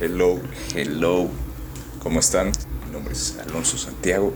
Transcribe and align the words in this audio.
Hello, 0.00 0.40
hello. 0.74 1.28
¿Cómo 2.02 2.18
están? 2.18 2.50
Mi 2.84 2.92
nombre 2.92 3.12
es 3.12 3.36
Alonso 3.46 3.78
Santiago. 3.78 4.34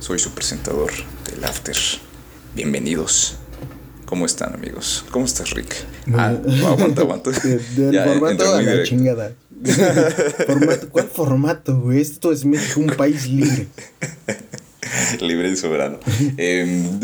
Soy 0.00 0.18
su 0.18 0.32
presentador 0.32 0.92
del 1.30 1.42
After. 1.44 1.74
Bienvenidos. 2.54 3.36
¿Cómo 4.04 4.26
están, 4.26 4.52
amigos? 4.52 5.06
¿Cómo 5.10 5.24
estás, 5.24 5.52
Rick? 5.52 5.74
Ah, 6.12 6.34
aguanta, 6.66 7.00
aguanta. 7.00 7.30
Del 7.74 8.04
formato 8.04 8.54
a 8.54 8.60
la 8.60 8.82
chingada. 8.82 9.32
formato, 10.46 10.90
¿Cuál 10.90 11.08
formato, 11.08 11.80
güey? 11.80 12.02
Esto 12.02 12.30
es 12.30 12.44
México, 12.44 12.80
un 12.80 12.88
país 12.88 13.26
libre. 13.26 13.68
libre 15.22 15.48
y 15.48 15.56
soberano. 15.56 16.00
Em, 16.36 17.00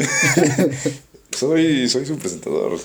soy, 1.35 1.89
soy 1.89 2.05
su 2.05 2.19
presentador, 2.19 2.79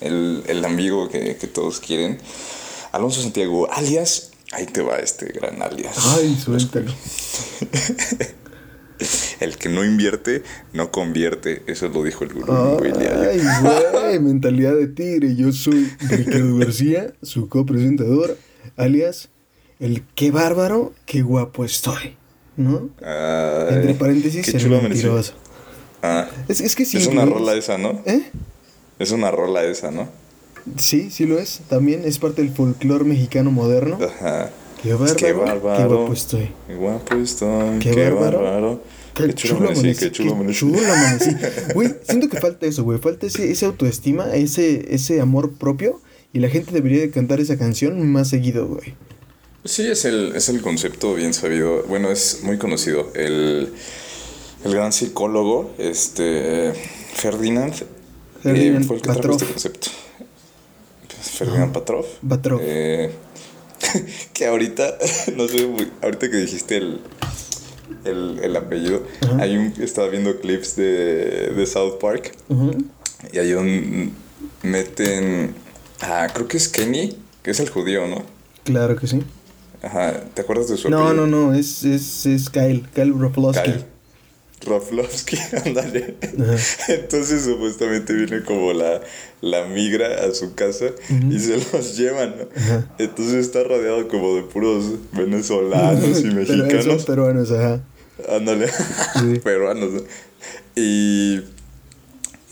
el, 0.00 0.42
el 0.48 0.64
amigo 0.64 1.08
que, 1.08 1.36
que 1.36 1.46
todos 1.46 1.78
quieren. 1.78 2.18
Alonso 2.90 3.22
Santiago, 3.22 3.70
alias 3.70 4.32
Ahí 4.52 4.66
te 4.66 4.82
va 4.82 4.96
este 4.96 5.26
gran 5.26 5.62
alias. 5.62 5.96
Ay, 6.16 6.36
suéltalo. 6.36 6.90
el 9.40 9.56
que 9.56 9.68
no 9.68 9.84
invierte, 9.84 10.42
no 10.72 10.90
convierte. 10.90 11.62
Eso 11.66 11.88
lo 11.88 12.02
dijo 12.02 12.24
el 12.24 12.32
gurú 12.32 12.78
Ay, 12.82 13.40
güey, 13.92 14.18
mentalidad 14.20 14.74
de 14.74 14.88
tigre. 14.88 15.36
Yo 15.36 15.52
soy 15.52 15.90
Ricardo 16.00 16.56
García, 16.56 17.12
su 17.22 17.48
copresentador, 17.48 18.36
alias 18.76 19.28
el 19.80 20.02
qué 20.14 20.30
bárbaro, 20.30 20.92
qué 21.06 21.22
guapo 21.22 21.64
estoy. 21.64 22.16
¿No? 22.56 22.90
Entre 23.00 23.94
paréntesis, 23.94 24.50
qué 24.50 24.58
chulo 24.58 24.82
mentiroso. 24.82 25.34
Ah, 26.02 26.28
es, 26.48 26.60
es 26.60 26.74
que 26.74 26.84
sí. 26.84 26.96
Es 26.96 27.06
una 27.06 27.24
rola 27.24 27.54
esa, 27.54 27.78
¿no? 27.78 28.02
¿Eh? 28.04 28.30
Es 28.98 29.12
una 29.12 29.30
rola 29.30 29.62
esa, 29.62 29.92
¿no? 29.92 30.08
Sí, 30.76 31.10
sí 31.10 31.26
lo 31.26 31.38
es. 31.38 31.60
También 31.68 32.02
es 32.04 32.18
parte 32.18 32.42
del 32.42 32.52
folclore 32.52 33.04
mexicano 33.04 33.50
moderno. 33.50 33.98
Ajá. 34.02 34.50
Qué 34.82 34.92
bárbaro. 34.92 35.16
Qué, 35.16 35.32
bárbaro, 35.32 35.76
qué 35.76 35.94
guapo 35.94 36.12
estoy. 36.12 36.50
Qué 36.66 36.74
guapo 36.74 37.16
estoy. 37.16 37.78
Qué, 37.80 38.10
bárbaro. 38.10 38.82
Qué, 39.14 39.34
chulo, 39.34 39.70
amanecí, 39.70 39.98
qué 39.98 40.12
chulo 40.12 40.32
amanecí. 40.34 40.66
Qué 40.66 40.72
chulo 40.72 40.92
amanecí. 40.92 41.30
Güey, 41.74 41.94
siento 42.04 42.28
que 42.28 42.40
falta 42.40 42.66
eso, 42.66 42.84
güey. 42.84 42.98
Falta 42.98 43.26
ese, 43.26 43.50
ese 43.50 43.66
autoestima, 43.66 44.32
ese, 44.34 44.94
ese 44.94 45.20
amor 45.20 45.54
propio. 45.54 46.00
Y 46.32 46.40
la 46.40 46.48
gente 46.48 46.72
debería 46.72 47.00
de 47.00 47.10
cantar 47.10 47.40
esa 47.40 47.58
canción 47.58 48.06
más 48.12 48.28
seguido, 48.28 48.68
güey. 48.68 48.94
Sí, 49.64 49.86
es 49.86 50.04
el, 50.04 50.36
es 50.36 50.48
el 50.48 50.60
concepto 50.60 51.14
bien 51.14 51.34
sabido. 51.34 51.82
Bueno, 51.88 52.10
es 52.10 52.40
muy 52.44 52.58
conocido. 52.58 53.10
El, 53.14 53.72
el 54.64 54.72
gran 54.72 54.92
psicólogo, 54.92 55.74
este, 55.78 56.72
Ferdinand, 57.14 57.74
Ferdinand 58.42 58.84
eh, 58.84 58.86
fue 58.86 58.96
el 58.96 59.02
que 59.02 59.12
trajo 59.12 59.32
este 59.32 59.46
concepto. 59.46 59.88
Ferdinand 61.30 61.72
Patrov. 61.72 62.06
Patrov. 62.28 62.60
Eh, 62.62 63.10
que 64.32 64.46
ahorita, 64.46 64.98
no 65.36 65.48
sé, 65.48 65.68
ahorita 66.02 66.30
que 66.30 66.36
dijiste 66.36 66.76
el, 66.76 67.00
el, 68.04 68.40
el 68.42 68.56
apellido, 68.56 69.02
hay 69.38 69.56
un, 69.56 69.74
estaba 69.80 70.08
viendo 70.08 70.40
clips 70.40 70.76
de, 70.76 71.52
de 71.54 71.66
South 71.66 71.98
Park 72.00 72.34
y 73.32 73.38
hay 73.38 73.52
un, 73.54 74.12
meten, 74.62 75.54
ah, 76.00 76.28
creo 76.32 76.48
que 76.48 76.56
es 76.56 76.68
Kenny, 76.68 77.16
que 77.42 77.50
es 77.50 77.60
el 77.60 77.68
judío, 77.68 78.06
¿no? 78.06 78.22
Claro 78.64 78.96
que 78.96 79.06
sí. 79.06 79.22
Ajá, 79.82 80.24
¿te 80.34 80.42
acuerdas 80.42 80.68
de 80.68 80.76
su 80.76 80.90
No, 80.90 81.14
no, 81.14 81.26
no, 81.26 81.54
es, 81.54 81.84
es, 81.84 82.26
es 82.26 82.50
Kyle, 82.50 82.86
Kyle 82.94 83.12
Roflowski. 83.16 83.84
Roflovsky, 84.64 85.38
ándale. 85.66 86.14
Entonces 86.88 87.42
supuestamente 87.44 88.12
viene 88.12 88.42
como 88.42 88.72
la, 88.72 89.00
la 89.40 89.66
migra 89.66 90.24
a 90.24 90.34
su 90.34 90.54
casa 90.54 90.86
y 91.30 91.38
se 91.38 91.56
los 91.56 91.96
llevan, 91.96 92.34
¿no? 92.38 92.84
Entonces 92.98 93.34
está 93.34 93.62
rodeado 93.62 94.08
como 94.08 94.36
de 94.36 94.42
puros 94.42 94.84
venezolanos 95.12 96.20
y 96.20 96.24
mexicanos. 96.34 96.84
Pero 96.84 96.98
peruanos, 97.06 97.50
ajá. 97.52 97.82
Ándale, 98.28 98.68
peruanos, 99.44 99.92
¿no? 99.92 100.00
Y, 100.74 101.40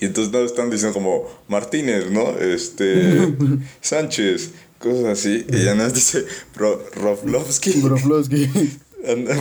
y 0.00 0.04
entonces 0.04 0.32
no 0.32 0.40
están 0.40 0.70
diciendo 0.70 0.94
como 0.94 1.28
Martínez, 1.48 2.10
¿no? 2.10 2.38
Este, 2.38 3.34
Sánchez, 3.80 4.50
cosas 4.78 5.04
así. 5.06 5.44
Y 5.48 5.64
ya 5.64 5.74
nos 5.74 5.92
dice 5.92 6.24
Roflovsky. 6.54 7.80
Roflovsky. 7.82 8.50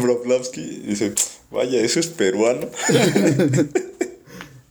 Roflovsky 0.03 0.83
dice 0.87 1.13
Vaya, 1.55 1.81
eso 1.81 2.01
es 2.01 2.07
peruano. 2.07 2.67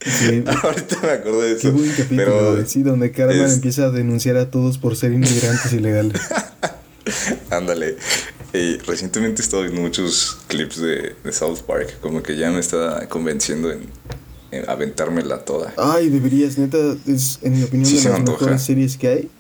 Ahorita 0.63 1.01
me 1.03 1.11
acordé 1.11 1.49
de 1.49 1.53
eso. 1.53 1.63
Qué 1.63 1.71
buen 1.71 1.91
pero 2.11 2.67
sí, 2.67 2.83
donde 2.83 3.11
Carmen 3.11 3.51
empieza 3.51 3.87
a 3.87 3.91
denunciar 3.91 4.37
a 4.37 4.51
todos 4.51 4.77
por 4.79 4.97
ser 4.97 5.13
inmigrantes 5.13 5.73
ilegales. 5.73 6.21
Ándale. 7.51 7.97
Recientemente 8.87 9.43
he 9.43 9.45
estado 9.45 9.63
viendo 9.63 9.81
muchos 9.81 10.39
clips 10.47 10.81
de, 10.81 11.17
de, 11.25 11.33
South 11.33 11.61
Park, 11.67 11.99
como 12.01 12.23
que 12.23 12.37
ya 12.37 12.51
me 12.51 12.61
está 12.61 13.09
convenciendo 13.09 13.73
en, 13.73 13.89
aventármela 14.69 15.45
toda. 15.45 15.75
Ay, 15.77 16.09
deberías, 16.09 16.57
neta, 16.57 16.79
es 17.07 17.41
en 17.43 17.59
mi 17.59 17.65
opinión 17.65 17.93
de 17.93 18.11
las 18.11 18.23
mejores 18.23 18.63
series 18.63 18.97
que 18.97 19.09
hay 19.09 19.31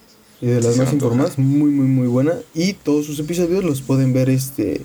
y 0.40 0.46
de 0.46 0.60
las 0.60 0.76
más 0.76 0.92
informadas, 0.92 1.38
muy, 1.38 1.70
muy, 1.70 1.86
muy 1.86 2.08
buena. 2.08 2.32
Y 2.54 2.72
todos 2.72 3.06
sus 3.06 3.20
episodios 3.20 3.62
los 3.62 3.82
pueden 3.82 4.12
ver 4.12 4.30
este 4.30 4.80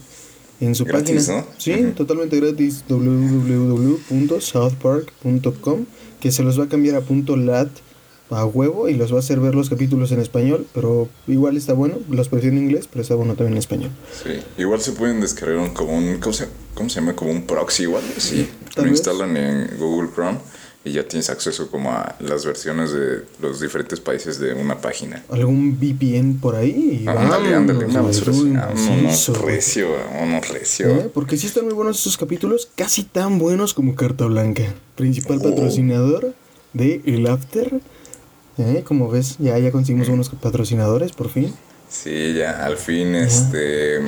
en 0.60 0.76
su 0.76 0.86
página. 0.86 1.46
Sí, 1.58 1.94
totalmente 1.96 2.40
gratis, 2.40 2.84
www.southpark.com, 2.88 5.86
que 6.20 6.32
se 6.32 6.44
los 6.44 6.60
va 6.60 6.66
a 6.66 6.70
cambiar 6.70 6.96
a 6.96 7.02
punto 7.02 7.36
.lat 7.36 7.70
a 8.32 8.46
huevo 8.46 8.90
y 8.90 8.94
los 8.94 9.12
va 9.12 9.18
a 9.18 9.20
hacer 9.20 9.40
ver 9.40 9.56
los 9.56 9.70
capítulos 9.70 10.12
en 10.12 10.20
español, 10.20 10.68
pero 10.74 11.10
igual 11.28 11.58
está 11.58 11.74
bueno, 11.74 11.98
los 12.10 12.30
prefiero 12.30 12.58
en 12.58 12.64
inglés, 12.64 12.88
pero 12.88 13.02
está 13.02 13.16
bueno 13.16 13.34
también 13.34 13.54
en 13.54 13.60
español. 13.60 13.90
Sí, 14.24 14.40
igual 14.58 14.82
se 14.82 14.92
pueden 14.92 15.20
descargar 15.20 15.74
como 15.74 15.98
un, 15.98 16.20
¿cómo 16.20 16.34
se, 16.34 16.48
cómo 16.76 16.90
se 16.90 17.00
llama? 17.00 17.16
Como 17.16 17.32
un 17.32 17.48
proxy 17.48 17.84
igual, 17.84 18.04
sí, 18.18 18.48
lo 18.76 18.88
instalan 18.88 19.36
en 19.36 19.78
Google 19.80 20.10
Chrome 20.14 20.38
y 20.84 20.94
ya 20.94 21.08
tienes 21.08 21.30
acceso 21.30 21.70
como 21.70 21.92
a 21.92 22.16
las 22.20 22.46
versiones 22.46 22.92
de 22.92 23.26
los 23.42 23.60
diferentes 23.60 24.00
países 24.00 24.40
de 24.40 24.54
una 24.54 24.80
página. 24.80 25.24
¿Algún 25.30 25.78
VPN 25.78 26.40
por 26.40 26.56
ahí? 26.56 27.04
ándale, 27.06 27.54
ándale, 27.54 27.86
una 27.86 28.02
recio, 29.44 29.88
uno 30.22 30.42
recio. 30.42 30.88
¿Eh? 30.88 31.12
Porque 31.14 31.38
sí 31.38 31.48
están 31.48 31.66
muy 31.66 31.74
buenos 31.74 32.00
esos 32.00 32.18
capítulos, 32.18 32.70
casi 32.76 33.04
tan 33.04 33.40
buenos 33.40 33.74
como 33.74 33.96
Carta 33.96 34.26
Blanca, 34.26 34.74
principal 34.96 35.40
oh. 35.42 35.50
patrocinador 35.50 36.34
de 36.74 37.02
El 37.06 37.28
After. 37.28 37.82
¿Eh? 38.58 38.84
Como 38.86 39.10
ves, 39.10 39.38
ya, 39.40 39.58
ya 39.58 39.72
conseguimos 39.72 40.10
unos 40.10 40.30
patrocinadores, 40.30 41.14
por 41.14 41.30
fin. 41.30 41.54
Sí, 41.90 42.34
ya, 42.34 42.66
al 42.66 42.78
fin, 42.78 43.16
este... 43.16 44.00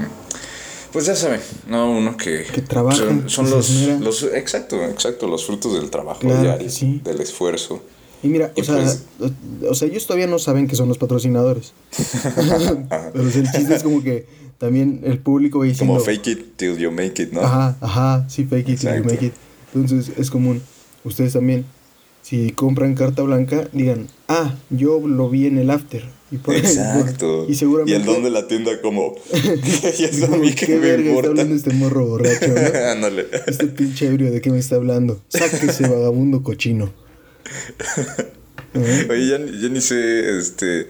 Pues 0.91 1.05
ya 1.05 1.15
saben, 1.15 1.39
no 1.67 1.91
uno 1.91 2.17
que, 2.17 2.43
que 2.43 2.61
trabaja, 2.61 2.97
son, 3.27 3.49
los, 3.49 3.69
los, 3.99 4.23
exacto, 4.23 4.83
exacto, 4.83 5.27
los 5.27 5.45
frutos 5.45 5.73
del 5.73 5.89
trabajo 5.89 6.19
diario, 6.21 6.69
del 7.03 7.21
esfuerzo. 7.21 7.81
Y 8.23 8.27
mira, 8.27 8.51
o, 8.55 8.63
sea, 8.63 8.75
pues 8.75 9.03
o 9.67 9.73
sea, 9.73 9.87
ellos 9.87 10.05
todavía 10.05 10.27
no 10.27 10.37
saben 10.37 10.67
que 10.67 10.75
son 10.75 10.87
los 10.87 10.97
patrocinadores. 10.97 11.73
Pero 13.13 13.23
el 13.23 13.51
chiste 13.51 13.73
es 13.73 13.83
como 13.83 14.03
que 14.03 14.27
también 14.57 15.01
el 15.03 15.17
público 15.17 15.59
va 15.59 15.65
diciendo... 15.65 15.93
Como 15.93 16.05
fake 16.05 16.27
it 16.27 16.57
till 16.57 16.77
you 16.77 16.91
make 16.91 17.21
it, 17.21 17.31
¿no? 17.31 17.41
Ajá, 17.41 17.77
ajá, 17.81 18.29
sí, 18.29 18.45
fake 18.45 18.69
it 18.69 18.79
till 18.79 18.95
you 18.95 19.03
make 19.03 19.25
it. 19.25 19.33
Entonces 19.73 20.11
es 20.17 20.29
común. 20.29 20.61
Ustedes 21.03 21.33
también, 21.33 21.65
si 22.21 22.51
compran 22.51 22.95
carta 22.95 23.23
blanca, 23.23 23.67
digan, 23.73 24.07
ah, 24.27 24.55
yo 24.69 24.99
lo 25.05 25.29
vi 25.29 25.47
en 25.47 25.57
el 25.57 25.69
after 25.69 26.03
Exacto. 26.31 27.45
y 27.49 27.55
seguramente. 27.55 27.91
Y 27.91 27.95
el 27.95 28.05
don 28.05 28.23
de 28.23 28.29
la 28.29 28.47
tienda, 28.47 28.79
como. 28.81 29.15
y 29.33 30.03
eso 30.03 30.25
a 30.25 30.37
mí 30.37 30.53
que 30.53 30.65
¿Qué 30.65 30.75
me 30.75 30.79
verga 30.79 31.09
importa? 31.09 31.29
está 31.29 31.41
hablando 31.41 31.55
este 31.55 31.73
morro 31.73 32.05
borracho, 32.07 32.47
¿no? 32.47 33.07
Este 33.47 33.67
pinche 33.67 34.07
ebrio, 34.07 34.31
¿de 34.31 34.41
qué 34.41 34.49
me 34.49 34.59
está 34.59 34.75
hablando? 34.75 35.21
ese 35.33 35.87
vagabundo 35.87 36.43
cochino. 36.43 36.93
Oye, 38.73 39.27
ya, 39.27 39.37
ya, 39.37 39.69
ni 39.69 39.81
sé 39.81 40.37
este, 40.37 40.87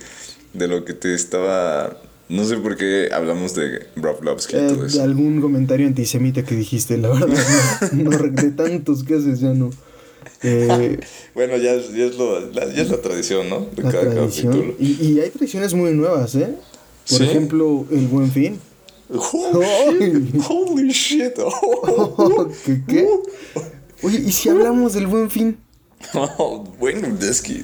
de 0.54 0.68
lo 0.68 0.86
que 0.86 0.94
te 0.94 1.16
estaba. 1.16 1.98
No 2.30 2.46
sé 2.46 2.56
por 2.58 2.78
qué 2.78 3.10
hablamos 3.12 3.56
de 3.56 3.88
Brovlovsky 3.98 4.56
eh, 4.56 4.68
todo 4.70 4.86
eso. 4.86 5.04
Algún 5.04 5.42
comentario 5.42 5.86
antisemita 5.86 6.44
que 6.44 6.56
dijiste, 6.56 6.98
la 6.98 7.10
verdad. 7.10 7.28
No, 7.92 8.12
no 8.12 8.18
de 8.18 8.52
tantos 8.52 9.04
que 9.04 9.16
haces, 9.16 9.42
ya 9.42 9.54
no. 9.54 9.72
Eh, 10.44 11.00
bueno, 11.36 11.58
ya, 11.58 11.76
ya, 11.76 12.06
es 12.06 12.16
lo, 12.18 12.40
la, 12.52 12.68
ya 12.68 12.82
es 12.82 12.90
la 12.90 13.02
tradición, 13.02 13.50
¿no? 13.50 13.68
De 13.76 13.82
cada 13.84 14.10
tradición. 14.10 14.76
Y, 14.80 15.06
y, 15.06 15.20
hay 15.20 15.30
tradiciones 15.30 15.74
muy 15.74 15.92
nuevas, 15.92 16.36
¿eh? 16.36 16.56
Por 17.10 17.22
ejemplo, 17.22 17.86
el 17.92 18.08
Buen 18.08 18.32
Fin. 18.32 18.60
Holy, 19.14 20.90
shit. 20.92 21.34
¿Qué, 22.66 22.82
¿Qué? 22.88 23.08
Oye, 24.04 24.20
¿y 24.20 24.32
si 24.32 24.50
hablamos 24.50 24.94
del 24.94 25.08
Buen 25.08 25.30
Fin? 25.30 25.58
bueno, 26.80 27.08
es 27.22 27.42
que 27.42 27.64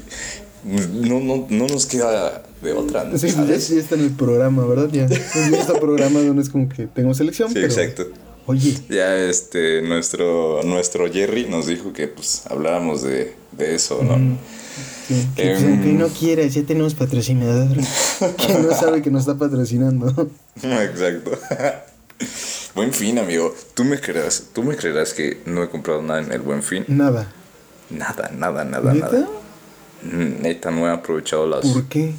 no, 0.63 1.19
no, 1.19 1.47
no 1.49 1.67
nos 1.67 1.85
queda 1.85 2.43
de 2.61 2.73
otra. 2.73 3.05
¿no? 3.05 3.17
Sí, 3.17 3.29
ya, 3.29 3.55
está 3.55 3.95
en 3.95 4.01
el 4.01 4.11
programa, 4.11 4.65
¿verdad? 4.65 4.89
Ya, 4.91 5.07
ya 5.07 5.59
está 5.59 5.79
programado, 5.79 6.33
no 6.33 6.41
es 6.41 6.49
como 6.49 6.69
que 6.69 6.87
tengo 6.87 7.13
selección. 7.13 7.51
Sí, 7.51 7.59
exacto. 7.59 8.07
Oye. 8.47 8.77
Ya 8.89 9.15
este, 9.17 9.81
nuestro, 9.81 10.61
nuestro 10.63 11.11
Jerry 11.11 11.45
nos 11.45 11.67
dijo 11.67 11.93
que 11.93 12.07
pues 12.07 12.43
habláramos 12.49 13.03
de, 13.03 13.35
de 13.51 13.75
eso, 13.75 14.01
¿no? 14.03 14.17
Mm, 14.17 14.37
que, 15.07 15.15
que, 15.35 15.49
pues, 15.51 15.61
Em. 15.63 15.71
aunque 15.73 15.93
no 15.93 16.07
quieras, 16.07 16.53
ya 16.53 16.63
tenemos 16.63 16.93
patrocinador. 16.95 17.75
que 18.37 18.53
no 18.59 18.73
sabe 18.73 19.01
que 19.01 19.11
nos 19.11 19.21
está 19.21 19.35
patrocinando. 19.35 20.29
Exacto. 20.63 21.31
Buen 22.75 22.93
fin, 22.93 23.19
amigo. 23.19 23.53
¿Tú 23.73 23.83
me 23.83 23.99
creerás, 23.99 24.45
tú 24.53 24.63
me 24.63 24.75
creerás 24.75 25.13
que 25.13 25.41
no 25.45 25.63
he 25.63 25.69
comprado 25.69 26.01
nada 26.01 26.21
en 26.21 26.31
el 26.31 26.41
Buen 26.41 26.63
Fin? 26.63 26.85
Nada. 26.87 27.31
Nada, 27.89 28.31
nada, 28.35 28.63
nada, 28.65 28.93
¿Neta? 28.93 29.11
nada. 29.11 29.27
Mm, 30.03 30.41
Neta, 30.41 30.71
no 30.71 30.87
he 30.87 30.91
aprovechado 30.91 31.47
las 31.47 31.65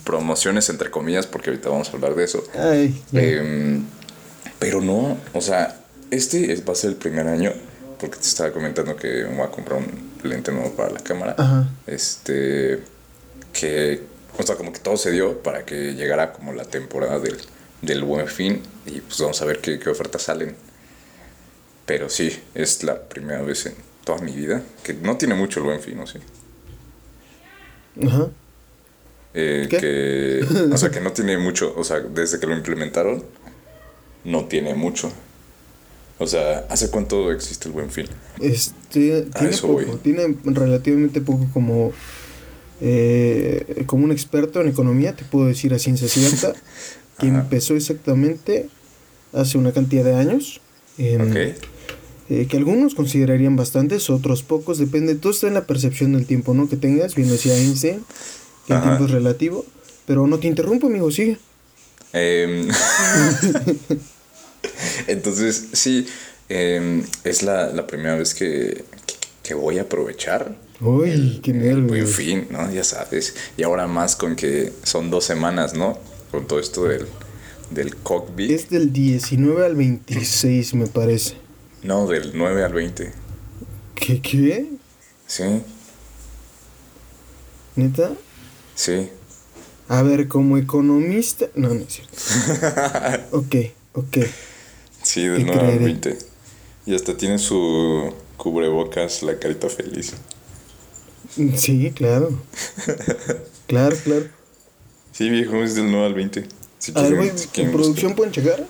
promociones, 0.04 0.68
entre 0.68 0.90
comillas, 0.90 1.26
porque 1.26 1.50
ahorita 1.50 1.68
vamos 1.68 1.88
a 1.88 1.92
hablar 1.92 2.14
de 2.14 2.24
eso. 2.24 2.42
Ay. 2.58 3.00
Em, 3.12 3.84
pero 4.58 4.80
no, 4.80 5.16
o 5.32 5.40
sea, 5.40 5.77
este 6.10 6.52
es- 6.52 6.66
va 6.68 6.72
a 6.72 6.76
ser 6.76 6.90
el 6.90 6.96
primer 6.96 7.26
año, 7.28 7.52
porque 8.00 8.16
te 8.16 8.22
estaba 8.26 8.52
comentando 8.52 8.96
que 8.96 9.24
me 9.24 9.36
voy 9.36 9.46
a 9.46 9.50
comprar 9.50 9.78
un 9.80 10.10
lente 10.28 10.52
nuevo 10.52 10.72
para 10.72 10.90
la 10.90 11.00
cámara. 11.00 11.34
Ajá. 11.38 11.68
Este, 11.86 12.80
que, 13.52 14.02
o 14.38 14.42
sea, 14.42 14.56
como 14.56 14.72
que 14.72 14.78
todo 14.80 14.96
se 14.96 15.10
dio 15.10 15.38
para 15.42 15.64
que 15.64 15.94
llegara 15.94 16.32
como 16.32 16.52
la 16.52 16.64
temporada 16.64 17.18
del, 17.18 17.36
del 17.82 18.02
buen 18.04 18.28
fin 18.28 18.62
y 18.86 19.00
pues 19.00 19.18
vamos 19.20 19.40
a 19.42 19.44
ver 19.44 19.60
qué, 19.60 19.78
qué 19.78 19.88
ofertas 19.90 20.22
salen. 20.22 20.54
Pero 21.86 22.08
sí, 22.08 22.38
es 22.54 22.82
la 22.84 23.00
primera 23.08 23.42
vez 23.42 23.66
en 23.66 23.74
toda 24.04 24.18
mi 24.20 24.32
vida 24.32 24.62
que 24.82 24.94
no 24.94 25.16
tiene 25.16 25.34
mucho 25.34 25.60
el 25.60 25.66
buen 25.66 25.80
fin, 25.80 25.98
¿o 26.00 26.06
sí? 26.06 26.18
Ajá. 28.06 28.28
Eh, 29.34 29.66
que, 29.68 30.44
o 30.72 30.76
sea, 30.76 30.90
que 30.90 31.00
no 31.00 31.12
tiene 31.12 31.36
mucho, 31.38 31.74
o 31.76 31.84
sea, 31.84 32.00
desde 32.00 32.38
que 32.40 32.46
lo 32.46 32.54
implementaron, 32.54 33.24
no 34.24 34.46
tiene 34.46 34.74
mucho. 34.74 35.12
O 36.18 36.26
sea, 36.26 36.66
¿hace 36.68 36.90
cuánto 36.90 37.30
existe 37.30 37.68
el 37.68 37.74
buen 37.74 37.90
fin? 37.90 38.06
Este, 38.40 39.22
tiene 39.38 39.56
poco, 39.56 39.72
voy. 39.74 39.86
tiene 40.02 40.36
relativamente 40.44 41.20
poco 41.20 41.46
como, 41.52 41.92
eh, 42.80 43.84
como 43.86 44.04
un 44.04 44.12
experto 44.12 44.60
en 44.60 44.68
economía, 44.68 45.14
te 45.14 45.24
puedo 45.24 45.46
decir 45.46 45.72
a 45.74 45.78
ciencia 45.78 46.08
cierta, 46.08 46.54
que 47.20 47.26
empezó 47.28 47.74
exactamente 47.76 48.68
hace 49.32 49.58
una 49.58 49.72
cantidad 49.72 50.04
de 50.04 50.14
años. 50.14 50.60
em, 50.98 51.30
Ok. 51.30 51.36
eh, 52.30 52.46
que 52.48 52.56
algunos 52.56 52.94
considerarían 52.96 53.54
bastantes, 53.56 54.10
otros 54.10 54.42
pocos, 54.42 54.78
depende, 54.78 55.14
todo 55.14 55.32
está 55.32 55.46
en 55.46 55.54
la 55.54 55.66
percepción 55.66 56.12
del 56.14 56.26
tiempo, 56.26 56.52
¿no? 56.52 56.68
Que 56.68 56.76
tengas, 56.76 57.14
bien 57.14 57.28
decía 57.30 57.56
Einstein, 57.56 58.04
que 58.66 58.72
el 58.72 58.78
Ajá. 58.78 58.88
tiempo 58.88 59.04
es 59.04 59.10
relativo, 59.12 59.64
pero 60.06 60.26
no 60.26 60.38
te 60.38 60.48
interrumpo, 60.48 60.88
amigo, 60.88 61.10
sigue. 61.12 61.38
Entonces, 65.06 65.68
sí, 65.72 66.06
em, 66.48 67.04
es 67.24 67.42
la, 67.42 67.68
la 67.72 67.86
primera 67.86 68.16
vez 68.16 68.34
que, 68.34 68.84
que, 69.06 69.14
que 69.42 69.54
voy 69.54 69.78
a 69.78 69.82
aprovechar. 69.82 70.54
Uy, 70.80 71.40
qué 71.42 71.50
el 71.50 71.58
nervios. 71.58 71.86
buen 71.88 72.06
fin, 72.06 72.46
¿no? 72.50 72.70
Ya 72.72 72.84
sabes. 72.84 73.34
Y 73.56 73.62
ahora 73.64 73.86
más 73.86 74.14
con 74.16 74.36
que 74.36 74.72
son 74.84 75.10
dos 75.10 75.24
semanas, 75.24 75.74
¿no? 75.74 75.98
Con 76.30 76.46
todo 76.46 76.60
esto 76.60 76.84
del, 76.84 77.06
del 77.70 77.96
cockpit. 77.96 78.50
Es 78.50 78.70
del 78.70 78.92
19 78.92 79.66
al 79.66 79.74
26, 79.74 80.74
me 80.74 80.86
parece. 80.86 81.34
No, 81.82 82.06
del 82.06 82.32
9 82.34 82.64
al 82.64 82.72
20. 82.72 83.12
¿Qué, 83.96 84.20
qué? 84.22 84.66
Sí, 85.26 85.44
¿Neta? 87.76 88.12
sí. 88.74 89.08
A 89.90 90.02
ver, 90.02 90.28
como 90.28 90.58
economista... 90.58 91.46
No, 91.54 91.72
no 91.72 91.80
es 91.80 91.94
cierto. 91.94 92.12
ok, 93.38 93.54
ok. 93.94 94.18
Sí, 95.08 95.22
del 95.26 95.46
9 95.46 95.52
al 95.60 95.66
creeré. 95.68 95.84
20. 95.84 96.18
Y 96.84 96.94
hasta 96.94 97.16
tiene 97.16 97.38
su 97.38 98.12
cubrebocas, 98.36 99.22
la 99.22 99.38
carita 99.38 99.70
feliz. 99.70 100.12
Sí, 101.56 101.92
claro. 101.94 102.30
Claro, 103.66 103.96
claro. 104.04 104.26
Sí, 105.12 105.30
viejo, 105.30 105.56
es 105.62 105.74
del 105.74 105.90
9 105.90 106.06
al 106.06 106.14
20. 106.14 106.46
Si 106.78 106.92
A 106.94 107.02
ver, 107.02 107.10
quieren- 107.12 107.16
güey, 107.34 107.38
si 107.38 107.60
¿en 107.62 107.72
producción 107.72 108.14
pueden 108.14 108.32
checar? 108.32 108.66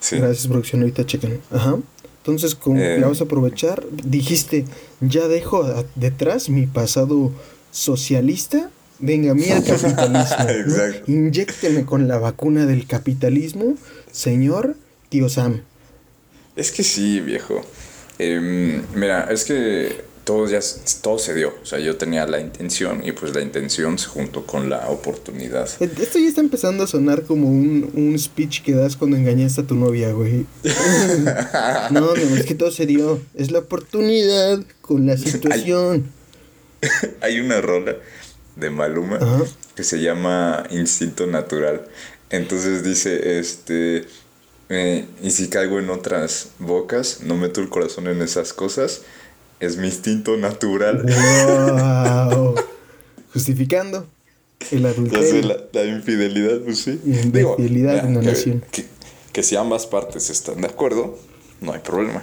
Sí. 0.00 0.16
Gracias, 0.18 0.46
producción. 0.46 0.82
Ahorita 0.82 1.04
checan. 1.04 1.40
Ajá. 1.50 1.76
Entonces, 2.18 2.54
como 2.54 2.78
Eh. 2.80 2.98
la 3.00 3.08
vas 3.08 3.20
a 3.20 3.24
aprovechar, 3.24 3.84
dijiste, 4.04 4.64
ya 5.00 5.26
dejo 5.26 5.64
a- 5.64 5.84
detrás 5.96 6.48
mi 6.48 6.66
pasado 6.66 7.32
socialista. 7.72 8.70
Venga, 9.00 9.32
a 9.32 9.34
mí 9.34 9.42
el 9.44 9.64
capitalismo. 9.64 10.08
¿no? 10.08 10.50
Exacto. 10.60 11.10
Inyécteme 11.10 11.84
con 11.84 12.06
la 12.06 12.18
vacuna 12.18 12.66
del 12.66 12.86
capitalismo, 12.86 13.74
señor 14.12 14.76
tío 15.08 15.28
Sam. 15.28 15.62
Es 16.56 16.70
que 16.70 16.82
sí, 16.82 17.20
viejo. 17.20 17.62
Em, 18.18 18.82
mira, 18.94 19.28
es 19.30 19.44
que 19.44 20.04
todo 20.24 20.46
ya 20.48 20.60
todo 21.00 21.18
se 21.18 21.34
dio. 21.34 21.54
O 21.62 21.66
sea, 21.66 21.78
yo 21.78 21.96
tenía 21.96 22.26
la 22.26 22.40
intención 22.40 23.04
y 23.04 23.12
pues 23.12 23.34
la 23.34 23.40
intención 23.40 23.98
se 23.98 24.06
juntó 24.06 24.46
con 24.46 24.70
la 24.70 24.88
oportunidad. 24.88 25.68
Eh, 25.80 25.90
Esto 26.00 26.18
ya 26.18 26.28
está 26.28 26.40
empezando 26.40 26.84
a 26.84 26.86
sonar 26.86 27.22
como 27.24 27.48
un, 27.48 27.90
un 27.94 28.18
speech 28.18 28.62
que 28.62 28.72
das 28.72 28.96
cuando 28.96 29.16
engañaste 29.16 29.62
a 29.62 29.66
tu 29.66 29.74
novia, 29.74 30.12
güey. 30.12 30.46
no, 31.90 32.00
no, 32.00 32.14
es 32.14 32.44
que 32.44 32.54
todo 32.54 32.70
se 32.70 32.86
dio. 32.86 33.20
Es 33.34 33.50
la 33.50 33.60
oportunidad 33.60 34.62
con 34.80 35.06
la 35.06 35.16
situación. 35.16 36.10
Hay 37.20 37.40
una 37.40 37.60
rola 37.60 37.96
de 38.56 38.70
Maluma 38.70 39.16
Ajá. 39.16 39.42
que 39.74 39.84
se 39.84 40.00
llama 40.00 40.64
Instinto 40.70 41.26
Natural. 41.26 41.82
Entonces 42.30 42.82
dice, 42.84 43.38
este, 43.38 44.04
eh, 44.72 45.04
y 45.22 45.30
si 45.30 45.48
caigo 45.48 45.78
en 45.78 45.90
otras 45.90 46.48
bocas, 46.58 47.20
no 47.22 47.36
meto 47.36 47.60
el 47.60 47.68
corazón 47.68 48.06
en 48.08 48.22
esas 48.22 48.52
cosas, 48.52 49.02
es 49.60 49.76
mi 49.76 49.86
instinto 49.88 50.36
natural. 50.36 51.04
Wow. 51.04 52.54
Justificando 53.32 54.06
el 54.70 54.82
Ya 54.82 54.88
adulterio. 54.90 55.42
la, 55.48 55.56
la 55.72 55.84
infidelidad, 55.84 56.60
pues 56.60 56.78
sí. 56.82 57.00
Infidelidad 57.04 58.06
en 58.06 58.14
la 58.14 58.20
que- 58.20 58.26
nación. 58.26 58.64
Que, 58.70 58.84
que 59.32 59.42
si 59.42 59.56
ambas 59.56 59.86
partes 59.86 60.30
están 60.30 60.60
de 60.60 60.66
acuerdo, 60.68 61.18
no 61.60 61.72
hay 61.72 61.80
problema. 61.80 62.22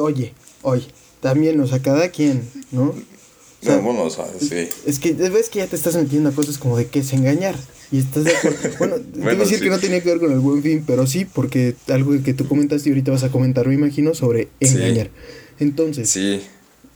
Oye, 0.00 0.34
oye, 0.62 0.86
también, 1.20 1.60
o 1.60 1.66
sea, 1.66 1.80
cada 1.80 2.08
quien, 2.10 2.48
¿no? 2.72 2.90
O 2.90 3.64
sea, 3.64 3.76
No, 3.76 3.82
bueno, 3.82 4.02
o 4.04 4.10
sea, 4.10 4.26
sí. 4.40 4.68
Es 4.86 4.98
que 4.98 5.12
ves 5.12 5.48
que 5.48 5.58
ya 5.60 5.66
te 5.66 5.76
estás 5.76 5.96
metiendo 5.96 6.28
a 6.28 6.32
cosas 6.32 6.58
como 6.58 6.76
de 6.76 6.86
que 6.86 7.00
es 7.00 7.12
engañar. 7.12 7.56
Y 7.90 7.98
estás 7.98 8.24
de 8.24 8.36
acuerdo. 8.36 8.58
Bueno, 8.78 8.96
Bueno, 9.16 9.40
decir 9.40 9.58
sí. 9.58 9.64
que 9.64 9.70
no 9.70 9.78
tenía 9.78 10.02
que 10.02 10.08
ver 10.10 10.18
con 10.18 10.30
el 10.32 10.40
buen 10.40 10.62
fin, 10.62 10.84
pero 10.86 11.06
sí, 11.06 11.24
porque 11.24 11.74
algo 11.88 12.12
que 12.22 12.34
tú 12.34 12.46
comentaste 12.46 12.88
y 12.88 12.92
ahorita 12.92 13.12
vas 13.12 13.24
a 13.24 13.30
comentar, 13.30 13.66
me 13.66 13.74
imagino, 13.74 14.14
sobre 14.14 14.48
Sí. 14.60 14.76
engañar. 14.76 15.10
Entonces, 15.58 16.08
Sí, 16.10 16.40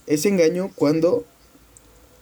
es 0.07 0.27
engaño 0.27 0.71
cuando 0.75 1.25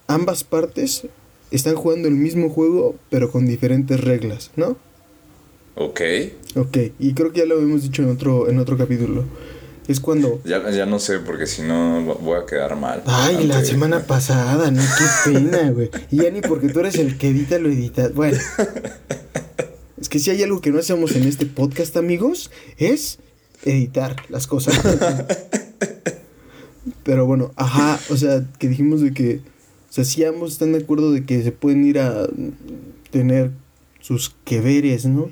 ambas 0.07 0.45
partes 0.45 1.03
están 1.51 1.75
jugando 1.75 2.07
el 2.09 2.15
mismo 2.15 2.49
juego, 2.49 2.95
pero 3.11 3.31
con 3.31 3.47
diferentes 3.47 4.01
reglas, 4.01 4.51
¿no? 4.57 4.77
ok. 5.75 6.01
Ok, 6.57 6.77
y 6.99 7.15
creo 7.15 7.33
que 7.33 7.41
ya 7.41 7.47
lo 7.47 7.55
habíamos 7.57 7.83
dicho 7.83 8.03
en 8.03 8.11
otro, 8.11 8.49
en 8.51 8.59
otro 8.59 8.77
capítulo. 8.77 9.25
Es 9.91 9.99
cuando. 9.99 10.41
Ya, 10.45 10.71
ya 10.71 10.87
no 10.87 10.99
sé, 11.01 11.19
porque 11.19 11.47
si 11.47 11.63
no 11.63 12.01
vo- 12.07 12.19
voy 12.21 12.39
a 12.41 12.47
quedar 12.47 12.77
mal. 12.77 13.03
Ay, 13.07 13.47
la 13.47 13.65
semana 13.65 14.01
pasada, 14.07 14.71
¿no? 14.71 14.81
Qué 14.83 15.33
pena, 15.33 15.71
güey. 15.71 15.91
Y 16.13 16.19
ya 16.23 16.31
ni 16.31 16.41
porque 16.43 16.69
tú 16.69 16.79
eres 16.81 16.95
el 16.95 17.19
que 17.19 17.29
edita, 17.29 17.59
lo 17.59 17.69
edita. 17.69 18.09
Bueno. 18.11 18.39
Es 20.01 20.09
que 20.09 20.19
si 20.21 20.31
hay 20.31 20.43
algo 20.45 20.61
que 20.61 20.71
no 20.71 20.79
hacemos 20.79 21.17
en 21.17 21.25
este 21.25 21.45
podcast, 21.47 21.97
amigos, 21.97 22.51
es 22.79 23.19
editar 23.65 24.17
las 24.29 24.47
cosas. 24.47 24.81
Pero 27.03 27.27
bueno, 27.27 27.53
ajá, 27.57 27.99
o 28.11 28.17
sea, 28.17 28.45
que 28.59 28.69
dijimos 28.69 29.01
de 29.01 29.13
que, 29.13 29.37
o 29.91 29.93
sea, 29.93 30.05
si 30.05 30.25
ambos 30.25 30.53
están 30.53 30.73
de 30.73 30.79
acuerdo 30.79 31.13
de 31.13 31.25
que 31.25 31.43
se 31.43 31.53
pueden 31.53 31.85
ir 31.85 31.99
a 31.99 32.29
tener 33.11 33.51
sus 34.01 34.35
que 34.45 34.61
veres, 34.61 35.05
¿no? 35.05 35.31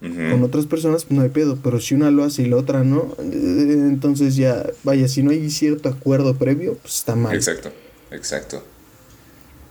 Con 0.00 0.44
otras 0.44 0.66
personas, 0.66 1.04
pues 1.04 1.16
no 1.16 1.22
hay 1.24 1.28
pedo, 1.30 1.58
pero 1.62 1.80
si 1.80 1.94
una 1.94 2.12
lo 2.12 2.22
hace 2.22 2.42
y 2.42 2.46
la 2.46 2.56
otra 2.56 2.84
no, 2.84 3.16
eh, 3.18 3.66
entonces 3.90 4.36
ya, 4.36 4.64
vaya, 4.84 5.08
si 5.08 5.24
no 5.24 5.32
hay 5.32 5.50
cierto 5.50 5.88
acuerdo 5.88 6.34
previo, 6.36 6.74
pues 6.80 6.94
está 6.98 7.16
mal. 7.16 7.34
Exacto, 7.34 7.72
exacto. 8.12 8.62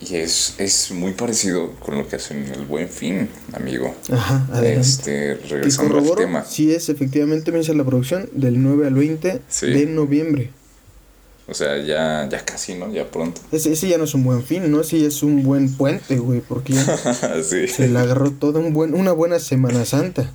Y 0.01 0.15
es, 0.15 0.55
es 0.60 0.91
muy 0.91 1.13
parecido 1.13 1.72
con 1.79 1.98
lo 1.98 2.07
que 2.07 2.17
hacen 2.17 2.43
en 2.43 2.53
el 2.53 2.65
buen 2.65 2.89
fin, 2.89 3.29
amigo. 3.53 3.96
Ajá, 4.12 4.46
adelante. 4.51 4.81
Este, 4.81 5.36
regresando 5.50 5.98
al 5.98 6.15
tema. 6.15 6.43
sí 6.46 6.72
es, 6.74 6.89
efectivamente, 6.89 7.51
me 7.53 7.60
dice 7.60 7.74
la 7.74 7.84
producción, 7.86 8.29
del 8.34 8.62
9 8.62 8.86
al 8.88 8.93
20 8.96 9.41
Sí. 9.48 9.67
de 9.67 9.86
noviembre. 9.88 10.51
O 11.49 11.53
sea, 11.53 11.77
ya, 11.77 12.27
ya 12.29 12.43
casi, 12.43 12.75
¿no? 12.75 12.91
Ya 12.91 13.09
pronto. 13.09 13.39
Ese, 13.51 13.71
ese 13.71 13.87
ya 13.87 13.97
no 13.97 14.03
es 14.03 14.13
un 14.13 14.23
buen 14.25 14.43
fin, 14.43 14.69
¿no? 14.69 14.81
Ese 14.81 15.05
es 15.05 15.23
un 15.23 15.43
buen 15.43 15.73
puente, 15.73 16.17
güey, 16.17 16.41
porque 16.41 16.73
ya 16.73 17.43
sí. 17.43 17.67
se 17.69 17.87
le 17.87 17.97
agarró 17.99 18.31
toda 18.31 18.59
un 18.59 18.73
buen, 18.73 18.93
una 18.93 19.13
buena 19.13 19.39
Semana 19.39 19.85
Santa. 19.85 20.33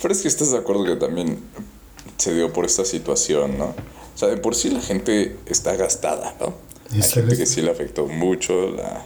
Pero 0.00 0.12
es 0.12 0.22
que 0.22 0.28
estás 0.28 0.52
de 0.52 0.58
acuerdo 0.58 0.84
que 0.84 0.96
también 0.96 1.38
se 2.16 2.34
dio 2.34 2.52
por 2.54 2.64
esta 2.64 2.86
situación, 2.86 3.58
¿no? 3.58 3.66
O 3.66 4.18
sea, 4.18 4.28
de 4.28 4.38
por 4.38 4.54
sí 4.54 4.70
la 4.70 4.80
gente 4.80 5.36
está 5.44 5.76
gastada, 5.76 6.34
¿no? 6.40 6.54
Hay 6.90 7.02
gente 7.02 7.36
que 7.36 7.44
sí 7.44 7.60
le 7.60 7.70
afectó 7.70 8.06
mucho 8.06 8.70
la, 8.70 9.04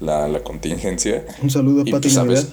la, 0.00 0.26
la 0.26 0.42
contingencia. 0.42 1.24
Un 1.40 1.50
saludo 1.50 1.82
a 1.82 1.88
Y 1.88 1.92
Pati 1.92 2.08
pues, 2.08 2.14
¿sabes? 2.14 2.48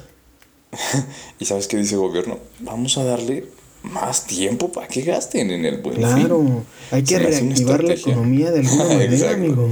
¿Y 1.39 1.45
sabes 1.45 1.67
qué 1.67 1.77
dice 1.77 1.95
el 1.95 2.01
gobierno? 2.01 2.37
Vamos 2.59 2.97
a 2.99 3.03
darle 3.03 3.45
más 3.83 4.25
tiempo 4.25 4.71
para 4.71 4.87
que 4.87 5.01
gasten 5.01 5.51
en 5.51 5.65
el 5.65 5.77
buen 5.77 5.95
fin. 5.95 6.03
Claro, 6.03 6.63
hay 6.91 7.03
que 7.03 7.19
reactivar 7.19 7.83
la 7.83 7.93
economía 7.93 8.51
de 8.51 8.59
alguna 8.59 8.83
manera, 8.95 9.31
amigo. 9.31 9.69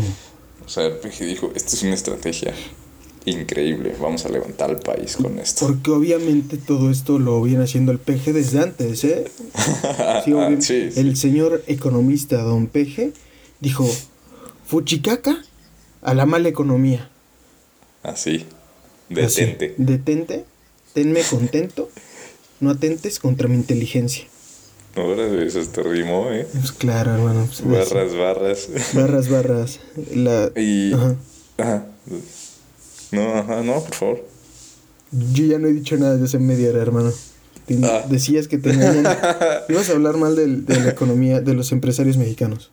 O 0.65 0.69
sea, 0.69 0.85
el 0.85 0.93
PG 0.93 1.25
dijo, 1.25 1.51
esto 1.55 1.75
es 1.75 1.83
una 1.83 1.93
estrategia 1.95 2.53
increíble, 3.25 3.95
vamos 3.99 4.25
a 4.25 4.29
levantar 4.29 4.69
al 4.69 4.79
país 4.79 5.17
con 5.17 5.39
esto. 5.39 5.67
Porque 5.67 5.91
obviamente 5.91 6.57
todo 6.57 6.89
esto 6.89 7.19
lo 7.19 7.41
viene 7.41 7.63
haciendo 7.63 7.91
el 7.91 7.99
PG 7.99 8.33
desde 8.33 8.61
antes, 8.61 9.03
¿eh? 9.03 9.25
Sí, 10.59 10.89
El 10.95 11.15
señor 11.17 11.63
economista 11.67 12.41
don 12.41 12.67
PG 12.67 13.13
dijo, 13.59 13.89
fuchicaca 14.65 15.43
a 16.01 16.13
la 16.13 16.25
mala 16.25 16.49
economía. 16.49 17.09
Así, 18.03 18.45
detente. 19.09 19.75
detente, 19.77 20.45
tenme 20.93 21.21
contento, 21.23 21.89
no 22.59 22.69
atentes 22.69 23.19
contra 23.19 23.47
mi 23.47 23.55
inteligencia. 23.55 24.25
Ahora 24.95 25.25
eso 25.43 25.61
te 25.67 25.83
rimó, 25.83 26.29
¿eh? 26.31 26.47
Pues 26.51 26.71
claro, 26.71 27.13
hermano. 27.13 27.47
Pues, 27.47 27.91
barras, 27.91 28.15
barras. 28.15 28.69
Barras, 28.93 29.29
barras. 29.29 29.79
La... 30.13 30.51
Y... 30.55 30.93
Ajá. 31.57 31.85
No, 33.11 33.33
ajá, 33.35 33.61
no, 33.63 33.83
por 33.83 33.95
favor. 33.95 34.25
Yo 35.11 35.45
ya 35.45 35.59
no 35.59 35.67
he 35.67 35.73
dicho 35.73 35.95
nada 35.97 36.17
de 36.17 36.25
esa 36.25 36.39
media 36.39 36.69
hora, 36.69 36.81
hermano. 36.81 37.11
Ah. 37.83 38.05
Decías 38.09 38.47
que 38.47 38.57
tenían... 38.57 39.05
Ibas 39.69 39.89
a 39.89 39.93
hablar 39.93 40.17
mal 40.17 40.35
de 40.35 40.79
la 40.79 40.89
economía 40.89 41.39
de 41.39 41.53
los 41.53 41.71
empresarios 41.71 42.17
mexicanos. 42.17 42.71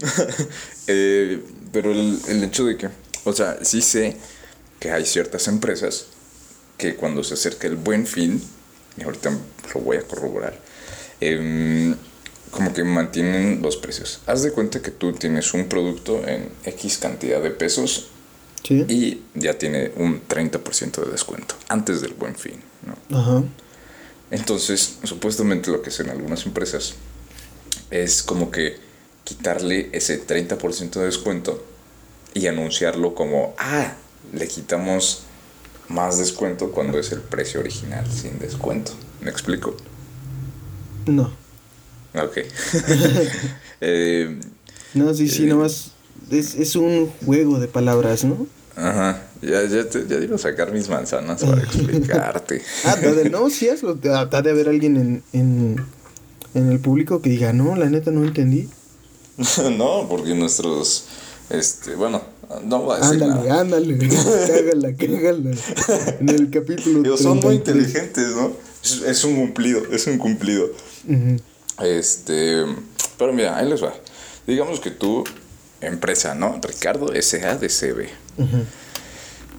eh, 0.86 1.42
pero 1.72 1.92
el, 1.92 2.18
el 2.28 2.44
hecho 2.44 2.66
de 2.66 2.76
que... 2.76 2.88
O 3.24 3.32
sea, 3.32 3.58
sí 3.62 3.80
sé 3.80 4.16
que 4.78 4.90
hay 4.90 5.04
ciertas 5.04 5.48
empresas 5.48 6.06
que 6.76 6.94
cuando 6.94 7.24
se 7.24 7.34
acerca 7.34 7.66
el 7.66 7.76
buen 7.76 8.06
fin, 8.06 8.40
y 8.98 9.04
ahorita 9.04 9.30
lo 9.74 9.80
voy 9.80 9.96
a 9.96 10.02
corroborar, 10.02 10.58
em, 11.20 11.94
como 12.50 12.72
que 12.72 12.84
mantienen 12.84 13.60
los 13.62 13.76
precios. 13.76 14.20
Haz 14.26 14.42
de 14.42 14.52
cuenta 14.52 14.80
que 14.80 14.90
tú 14.90 15.12
tienes 15.12 15.52
un 15.54 15.68
producto 15.68 16.26
en 16.26 16.48
X 16.64 16.98
cantidad 16.98 17.42
de 17.42 17.50
pesos 17.50 18.08
y 18.68 19.22
ya 19.34 19.54
tiene 19.54 19.92
un 19.96 20.20
30% 20.26 21.04
de 21.04 21.12
descuento 21.12 21.54
antes 21.68 22.00
del 22.00 22.14
buen 22.14 22.34
fin. 22.34 22.60
¿no? 23.10 23.48
Entonces, 24.30 24.98
supuestamente 25.04 25.70
lo 25.70 25.80
que 25.80 25.88
hacen 25.88 26.10
algunas 26.10 26.44
empresas 26.44 26.94
es 27.90 28.22
como 28.22 28.50
que 28.50 28.76
quitarle 29.24 29.88
ese 29.92 30.18
30% 30.18 31.00
de 31.00 31.06
descuento 31.06 31.64
y 32.34 32.46
anunciarlo 32.46 33.14
como, 33.14 33.54
ah, 33.58 33.94
le 34.32 34.48
quitamos 34.48 35.22
más 35.88 36.18
descuento 36.18 36.70
cuando 36.70 36.98
es 36.98 37.12
el 37.12 37.20
precio 37.20 37.60
original 37.60 38.06
sin 38.10 38.38
descuento. 38.38 38.92
¿Me 39.20 39.30
explico? 39.30 39.76
No. 41.06 41.32
Ok. 42.14 42.38
Eh, 43.80 44.40
no, 44.94 45.14
sí, 45.14 45.28
sí, 45.28 45.44
eh, 45.44 45.46
nomás 45.46 45.92
es, 46.30 46.56
es 46.56 46.76
un 46.76 47.08
juego 47.24 47.60
de 47.60 47.68
palabras, 47.68 48.24
¿no? 48.24 48.46
Ajá. 48.76 49.22
Ya, 49.42 49.64
ya, 49.64 49.88
te, 49.88 50.06
ya 50.06 50.16
iba 50.18 50.34
a 50.34 50.38
sacar 50.38 50.72
mis 50.72 50.88
manzanas 50.88 51.44
para 51.44 51.62
explicarte. 51.62 52.62
ah, 52.84 52.96
no, 53.30 53.50
sí, 53.50 53.68
hazlo. 53.68 53.98
Ha 54.12 54.42
de 54.42 54.50
haber 54.50 54.68
alguien 54.68 54.96
en, 54.96 55.22
en, 55.32 55.86
en 56.54 56.72
el 56.72 56.80
público 56.80 57.22
que 57.22 57.30
diga, 57.30 57.52
no, 57.52 57.76
la 57.76 57.88
neta 57.88 58.10
no 58.10 58.24
entendí. 58.24 58.68
no, 59.76 60.06
porque 60.08 60.34
nuestros, 60.34 61.06
este, 61.50 61.94
bueno, 61.94 62.22
no 62.64 62.82
voy 62.82 62.96
a 62.96 62.98
decir 63.00 63.22
Ándale, 63.22 63.48
nada. 63.48 63.60
ándale, 63.60 63.98
cágala, 63.98 64.94
cágala. 64.98 65.50
En 66.20 66.28
el 66.28 66.50
capítulo 66.50 67.02
Pero 67.02 67.16
son 67.16 67.40
muy 67.40 67.56
inteligentes, 67.56 68.28
¿no? 68.28 68.52
Es, 68.82 69.24
un 69.24 69.36
cumplido, 69.36 69.82
es 69.92 70.06
un 70.06 70.18
cumplido. 70.18 70.70
Este, 71.80 72.64
pero 73.18 73.32
mira, 73.32 73.56
ahí 73.56 73.68
les 73.68 73.82
va. 73.82 73.92
Digamos 74.46 74.80
que 74.80 74.90
tú, 74.90 75.24
empresa, 75.80 76.34
¿no? 76.34 76.58
Ricardo 76.62 77.08
SADCB. 77.20 78.08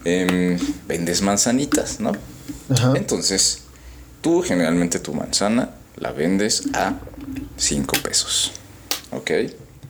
Em, 0.06 0.58
vendes 0.88 1.22
manzanitas, 1.22 2.00
¿no? 2.00 2.14
Entonces, 2.96 3.64
tú 4.22 4.42
generalmente 4.42 5.00
tu 5.00 5.14
manzana 5.14 5.76
la 5.98 6.12
vendes 6.12 6.64
a 6.74 6.94
5 7.58 7.98
pesos. 8.02 8.54
¿Ok? 9.12 9.32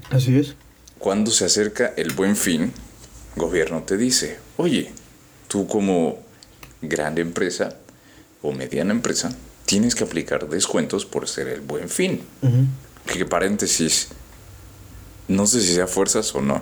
Así 0.09 0.37
es. 0.37 0.55
Cuando 0.97 1.31
se 1.31 1.45
acerca 1.45 1.93
el 1.95 2.13
buen 2.13 2.35
fin, 2.35 2.73
gobierno 3.39 3.81
te 3.81 3.97
dice, 3.97 4.37
oye, 4.57 4.91
tú 5.47 5.67
como 5.67 6.19
gran 6.83 7.17
empresa 7.17 7.75
o 8.43 8.51
mediana 8.51 8.93
empresa, 8.93 9.35
tienes 9.65 9.95
que 9.95 10.03
aplicar 10.03 10.47
descuentos 10.47 11.05
por 11.05 11.27
ser 11.27 11.47
el 11.47 11.61
buen 11.61 11.89
fin. 11.89 12.21
Que 13.11 13.25
paréntesis, 13.25 14.09
no 15.27 15.47
sé 15.47 15.61
si 15.61 15.73
sea 15.73 15.87
fuerzas 15.87 16.35
o 16.35 16.41
no 16.41 16.61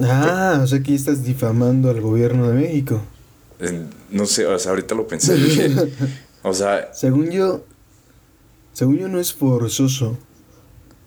Ah, 0.00 0.60
o 0.62 0.66
sea 0.66 0.82
que 0.82 0.94
estás 0.94 1.24
difamando 1.24 1.90
al 1.90 2.00
gobierno 2.00 2.48
de 2.48 2.54
México. 2.54 3.00
No 4.10 4.26
sé, 4.26 4.46
o 4.46 4.58
sea, 4.58 4.70
ahorita 4.70 4.94
lo 4.94 5.06
pensé. 5.06 5.34
o 6.42 6.52
sea. 6.52 6.92
Según 6.92 7.30
yo. 7.30 7.64
Según 8.72 8.98
yo 8.98 9.08
no 9.08 9.20
es 9.20 9.32
forzoso. 9.32 10.18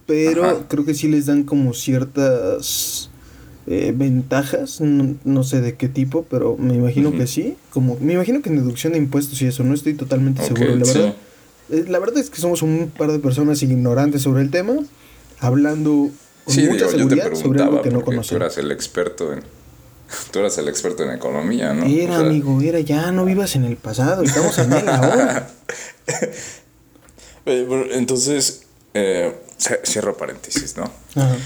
Pero 0.08 0.68
creo 0.68 0.86
que 0.86 0.94
sí 0.94 1.08
les 1.08 1.26
dan 1.26 1.44
como 1.44 1.74
ciertas 1.74 3.10
eh, 3.68 3.94
ventajas. 3.96 4.82
No, 4.82 5.44
sé 5.44 5.62
de 5.62 5.76
qué 5.76 5.90
tipo, 5.90 6.26
pero 6.30 6.56
me 6.58 6.76
imagino 6.76 7.12
que 7.12 7.28
sí. 7.28 7.58
Como, 7.72 7.98
me 8.00 8.14
imagino 8.14 8.42
que 8.42 8.50
en 8.50 8.58
deducción 8.58 8.94
de 8.94 9.00
impuestos 9.00 9.42
y 9.42 9.48
eso, 9.48 9.64
no 9.64 9.74
estoy 9.74 9.94
totalmente 9.94 10.44
seguro. 10.44 10.76
La 10.76 10.86
verdad. 10.86 11.16
Eh, 11.72 11.86
la 11.88 12.00
verdad 12.00 12.20
es 12.20 12.30
que 12.30 12.40
somos 12.40 12.62
un 12.62 12.92
par 12.96 13.12
de 13.12 13.20
personas 13.20 13.62
ignorantes 13.64 14.22
sobre 14.22 14.42
el 14.42 14.52
tema. 14.52 14.76
Hablando 15.40 16.12
sí, 16.48 16.68
mucha 16.68 16.90
yo 16.96 17.08
te 17.08 17.18
preguntaba 17.18 17.82
que 17.82 17.90
no 17.90 18.02
tú 18.02 18.36
eras 18.36 18.58
el 18.58 18.72
experto 18.72 19.34
en 19.34 19.44
tú 20.32 20.40
eras 20.40 20.58
el 20.58 20.68
experto 20.68 21.04
en 21.04 21.12
economía, 21.12 21.74
¿no? 21.74 21.86
Era, 21.86 22.20
amigo, 22.20 22.62
era, 22.62 22.80
ya 22.80 23.12
no 23.12 23.26
vivas 23.26 23.56
en 23.56 23.66
el 23.66 23.78
pasado, 23.78 24.24
estamos 24.24 24.58
en 24.60 24.74
el 24.74 24.88
ahora. 24.88 25.50
Entonces, 27.46 28.64
eh, 28.94 29.36
cierro 29.84 30.16
paréntesis, 30.16 30.78
¿no? 30.78 30.92
Ajá. 31.16 31.38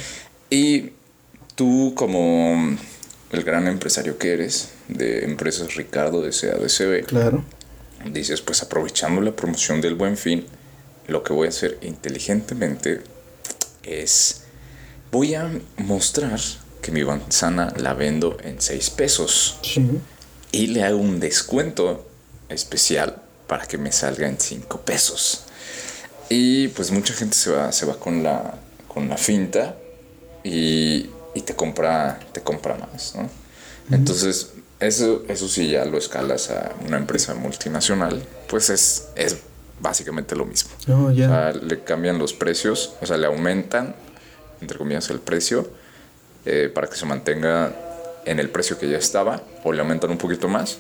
Y 0.49 0.91
tú 1.59 1.91
como 1.93 2.77
el 3.33 3.43
gran 3.43 3.67
empresario 3.67 4.17
que 4.17 4.31
eres 4.31 4.69
de 4.87 5.25
Empresas 5.25 5.75
Ricardo 5.75 6.21
de 6.21 6.29
CADCB, 6.29 7.05
claro. 7.05 7.43
dices, 8.13 8.39
pues 8.39 8.63
aprovechando 8.63 9.19
la 9.19 9.35
promoción 9.35 9.81
del 9.81 9.95
buen 9.95 10.15
fin, 10.15 10.45
lo 11.07 11.21
que 11.21 11.33
voy 11.33 11.47
a 11.47 11.49
hacer 11.49 11.77
inteligentemente 11.81 13.01
es 13.83 14.43
voy 15.11 15.35
a 15.35 15.51
mostrar 15.75 16.39
que 16.81 16.93
mi 16.93 17.03
manzana 17.03 17.73
la 17.75 17.93
vendo 17.93 18.37
en 18.41 18.61
6 18.61 18.89
pesos. 18.91 19.59
Y 20.53 20.67
le 20.67 20.83
hago 20.83 20.97
un 20.97 21.19
descuento 21.19 22.07
especial 22.47 23.21
para 23.47 23.65
que 23.65 23.77
me 23.77 23.91
salga 23.91 24.29
en 24.29 24.39
5 24.39 24.79
pesos. 24.83 25.43
Y 26.29 26.69
pues 26.69 26.91
mucha 26.91 27.13
gente 27.13 27.35
se 27.35 27.51
va, 27.51 27.73
se 27.73 27.85
va 27.85 27.99
con, 27.99 28.23
la, 28.23 28.55
con 28.87 29.09
la 29.09 29.17
finta 29.17 29.75
y, 30.41 31.09
y 31.33 31.41
te, 31.41 31.55
compra, 31.55 32.19
te 32.31 32.41
compra 32.41 32.77
más. 32.77 33.15
¿no? 33.15 33.29
Entonces, 33.95 34.53
eso, 34.79 35.23
eso 35.27 35.47
sí 35.47 35.71
ya 35.71 35.85
lo 35.85 35.97
escalas 35.97 36.49
a 36.49 36.73
una 36.85 36.97
empresa 36.97 37.33
multinacional, 37.35 38.23
pues 38.47 38.69
es, 38.69 39.09
es 39.15 39.37
básicamente 39.81 40.35
lo 40.35 40.45
mismo. 40.45 40.71
Oh, 40.87 41.05
o 41.05 41.15
sea, 41.15 41.51
le 41.51 41.83
cambian 41.83 42.17
los 42.17 42.33
precios, 42.33 42.93
o 43.01 43.05
sea, 43.05 43.17
le 43.17 43.27
aumentan 43.27 43.95
entre 44.61 44.77
comillas, 44.77 45.09
el 45.09 45.19
precio 45.19 45.67
eh, 46.45 46.71
para 46.73 46.87
que 46.87 46.95
se 46.95 47.05
mantenga 47.05 47.73
en 48.25 48.39
el 48.39 48.49
precio 48.49 48.77
que 48.77 48.89
ya 48.89 48.97
estaba 48.97 49.43
o 49.63 49.71
le 49.71 49.81
aumentan 49.81 50.11
un 50.11 50.17
poquito 50.17 50.47
más 50.47 50.79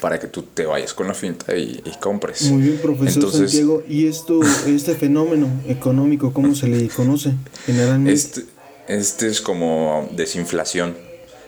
para 0.00 0.18
que 0.18 0.26
tú 0.26 0.42
te 0.42 0.66
vayas 0.66 0.92
con 0.92 1.08
la 1.08 1.14
finta 1.14 1.56
y, 1.56 1.80
compres. 2.00 2.42
Muy 2.42 2.62
bien, 2.62 2.78
profesor 2.78 3.32
Santiago. 3.32 3.82
¿Y 3.88 4.06
esto, 4.06 4.40
este 4.66 4.94
fenómeno 4.94 5.48
económico, 5.66 6.32
cómo 6.32 6.54
se 6.54 6.68
le 6.68 6.88
conoce 6.88 7.32
generalmente? 7.64 8.12
Este, 8.12 8.44
este 8.88 9.28
es 9.28 9.40
como 9.40 10.08
desinflación. 10.12 10.96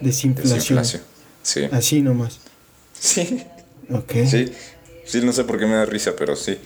Desinflación. 0.00 1.02
Sí. 1.42 1.68
Así 1.72 2.02
nomás. 2.02 2.40
Sí. 2.98 3.44
Ok. 3.90 4.12
Sí. 4.28 4.52
Sí, 5.04 5.20
no 5.22 5.32
sé 5.32 5.44
por 5.44 5.58
qué 5.58 5.66
me 5.66 5.76
da 5.76 5.86
risa, 5.86 6.14
pero 6.16 6.36
sí 6.36 6.58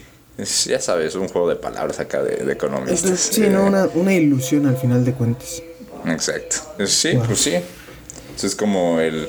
ya 0.67 0.81
sabes, 0.81 1.14
un 1.14 1.29
juego 1.29 1.49
de 1.49 1.57
palabras 1.57 2.00
acá 2.00 2.23
de, 2.23 2.37
de 2.45 2.52
economistas. 2.52 3.19
Sí, 3.19 3.43
no, 3.43 3.67
una, 3.67 3.87
una, 3.95 4.14
ilusión 4.14 4.67
al 4.67 4.76
final 4.76 5.05
de 5.05 5.12
cuentas. 5.12 5.62
Exacto. 6.07 6.57
Sí, 6.87 7.19
pues 7.25 7.38
sí. 7.38 7.55
es 8.43 8.57
como 8.57 9.00
el 9.00 9.29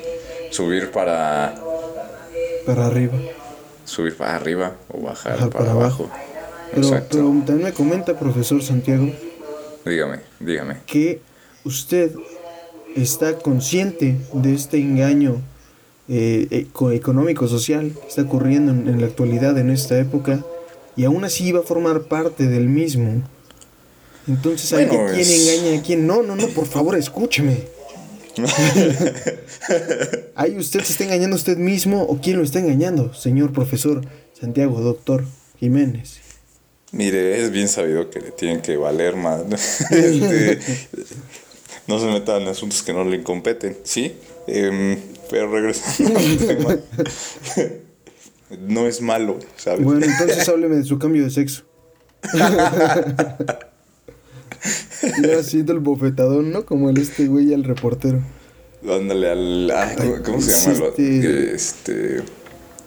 subir 0.52 0.92
para... 0.92 1.56
Para 2.66 2.88
arriba. 2.88 3.14
Subir 3.86 4.16
para 4.16 4.36
arriba 4.38 4.76
o 4.90 5.02
bajar, 5.02 5.50
para, 5.50 5.72
abajo. 5.72 6.10
Pero, 6.74 6.90
pero, 7.10 7.28
también 7.46 7.64
me 7.64 7.74
comenta, 7.74 8.18
profesor 8.18 8.64
Santiago. 8.64 9.12
Dígame, 9.86 10.20
dígame. 10.40 10.78
Que 10.88 11.22
usted 11.66 12.12
está 12.96 13.38
consciente 13.40 14.18
de 14.34 14.54
este 14.54 14.78
engaño 14.78 15.42
eh, 16.10 16.68
económico-social 16.94 17.92
que 18.02 18.08
está 18.08 18.22
ocurriendo 18.24 18.72
en, 18.72 18.88
en 18.88 19.02
la 19.02 19.08
actualidad, 19.08 19.58
en 19.58 19.70
esta 19.72 19.98
época 20.00 20.44
y 20.96 21.06
aún 21.06 21.24
así 21.24 21.46
iba 21.48 21.62
a 21.62 21.64
formar 21.64 22.04
parte 22.04 22.48
del 22.48 22.68
mismo. 22.68 23.24
Entonces, 24.28 24.72
¿hay 24.74 24.86
Bueno, 24.86 25.06
quién 25.14 25.20
es- 25.22 25.58
engaña 25.58 25.80
a 25.80 25.82
quién? 25.82 26.06
No, 26.08 26.22
no, 26.24 26.36
no, 26.36 26.48
por 26.50 26.66
favor, 26.68 26.96
escúcheme. 26.98 27.64
¿Hay 30.36 30.58
usted 30.58 30.82
se 30.84 30.92
está 30.94 31.04
engañando 31.04 31.36
a 31.36 31.38
usted 31.40 31.58
mismo 31.58 32.04
o 32.04 32.20
quién 32.22 32.38
lo 32.38 32.44
está 32.44 32.60
engañando, 32.60 33.14
señor 33.14 33.54
profesor 33.54 34.02
Santiago, 34.40 34.82
doctor 34.82 35.24
Jiménez? 35.60 36.18
Mire, 36.92 37.42
es 37.44 37.52
bien 37.52 37.68
sabido 37.68 38.10
que 38.10 38.20
le 38.22 38.32
tienen 38.32 38.62
que 38.62 38.78
valer 38.78 39.16
más. 39.16 39.42
Este, 39.92 40.60
no 41.88 42.00
se 42.00 42.06
metan 42.08 42.42
en 42.44 42.48
asuntos 42.50 42.82
que 42.84 42.94
no 42.94 43.04
le 43.04 43.24
competen, 43.24 43.78
¿sí? 43.84 44.14
Em, 44.48 44.98
pero 45.30 45.52
regresando 45.52 46.18
al 46.18 46.38
tema. 46.48 46.78
No 48.68 48.88
es 48.88 49.02
malo, 49.02 49.40
¿sabes? 49.56 49.84
Bueno, 49.84 50.06
entonces 50.06 50.48
hábleme 50.48 50.76
de 50.76 50.84
su 50.84 51.00
cambio 51.00 51.24
de 51.24 51.30
sexo. 51.32 51.64
Ya 55.22 55.44
siento 55.44 55.74
el 55.74 55.80
bofetadón, 55.80 56.52
¿no? 56.52 56.66
Como 56.66 56.90
el 56.90 56.98
este 56.98 57.28
güey 57.28 57.54
al 57.54 57.66
reportero. 57.66 58.22
Ándale 58.90 59.30
al. 59.32 59.72
ah, 59.72 59.94
¿cómo, 60.24 60.40
se 60.42 60.74
llama? 60.74 60.86
Este- 60.88 61.54
Este. 61.54 62.24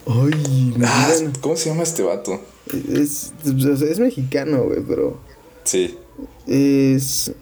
Ay, 0.06 0.74
Ah. 0.82 1.12
¿Cómo 1.40 1.56
se 1.56 1.68
llama 1.68 1.82
este 1.82 2.02
vato? 2.02 2.40
Es, 2.92 3.32
sea, 3.44 3.88
es 3.90 3.98
mexicano, 3.98 4.64
güey, 4.64 4.80
pero 4.86 5.20
Sí. 5.64 5.96
es... 6.46 7.32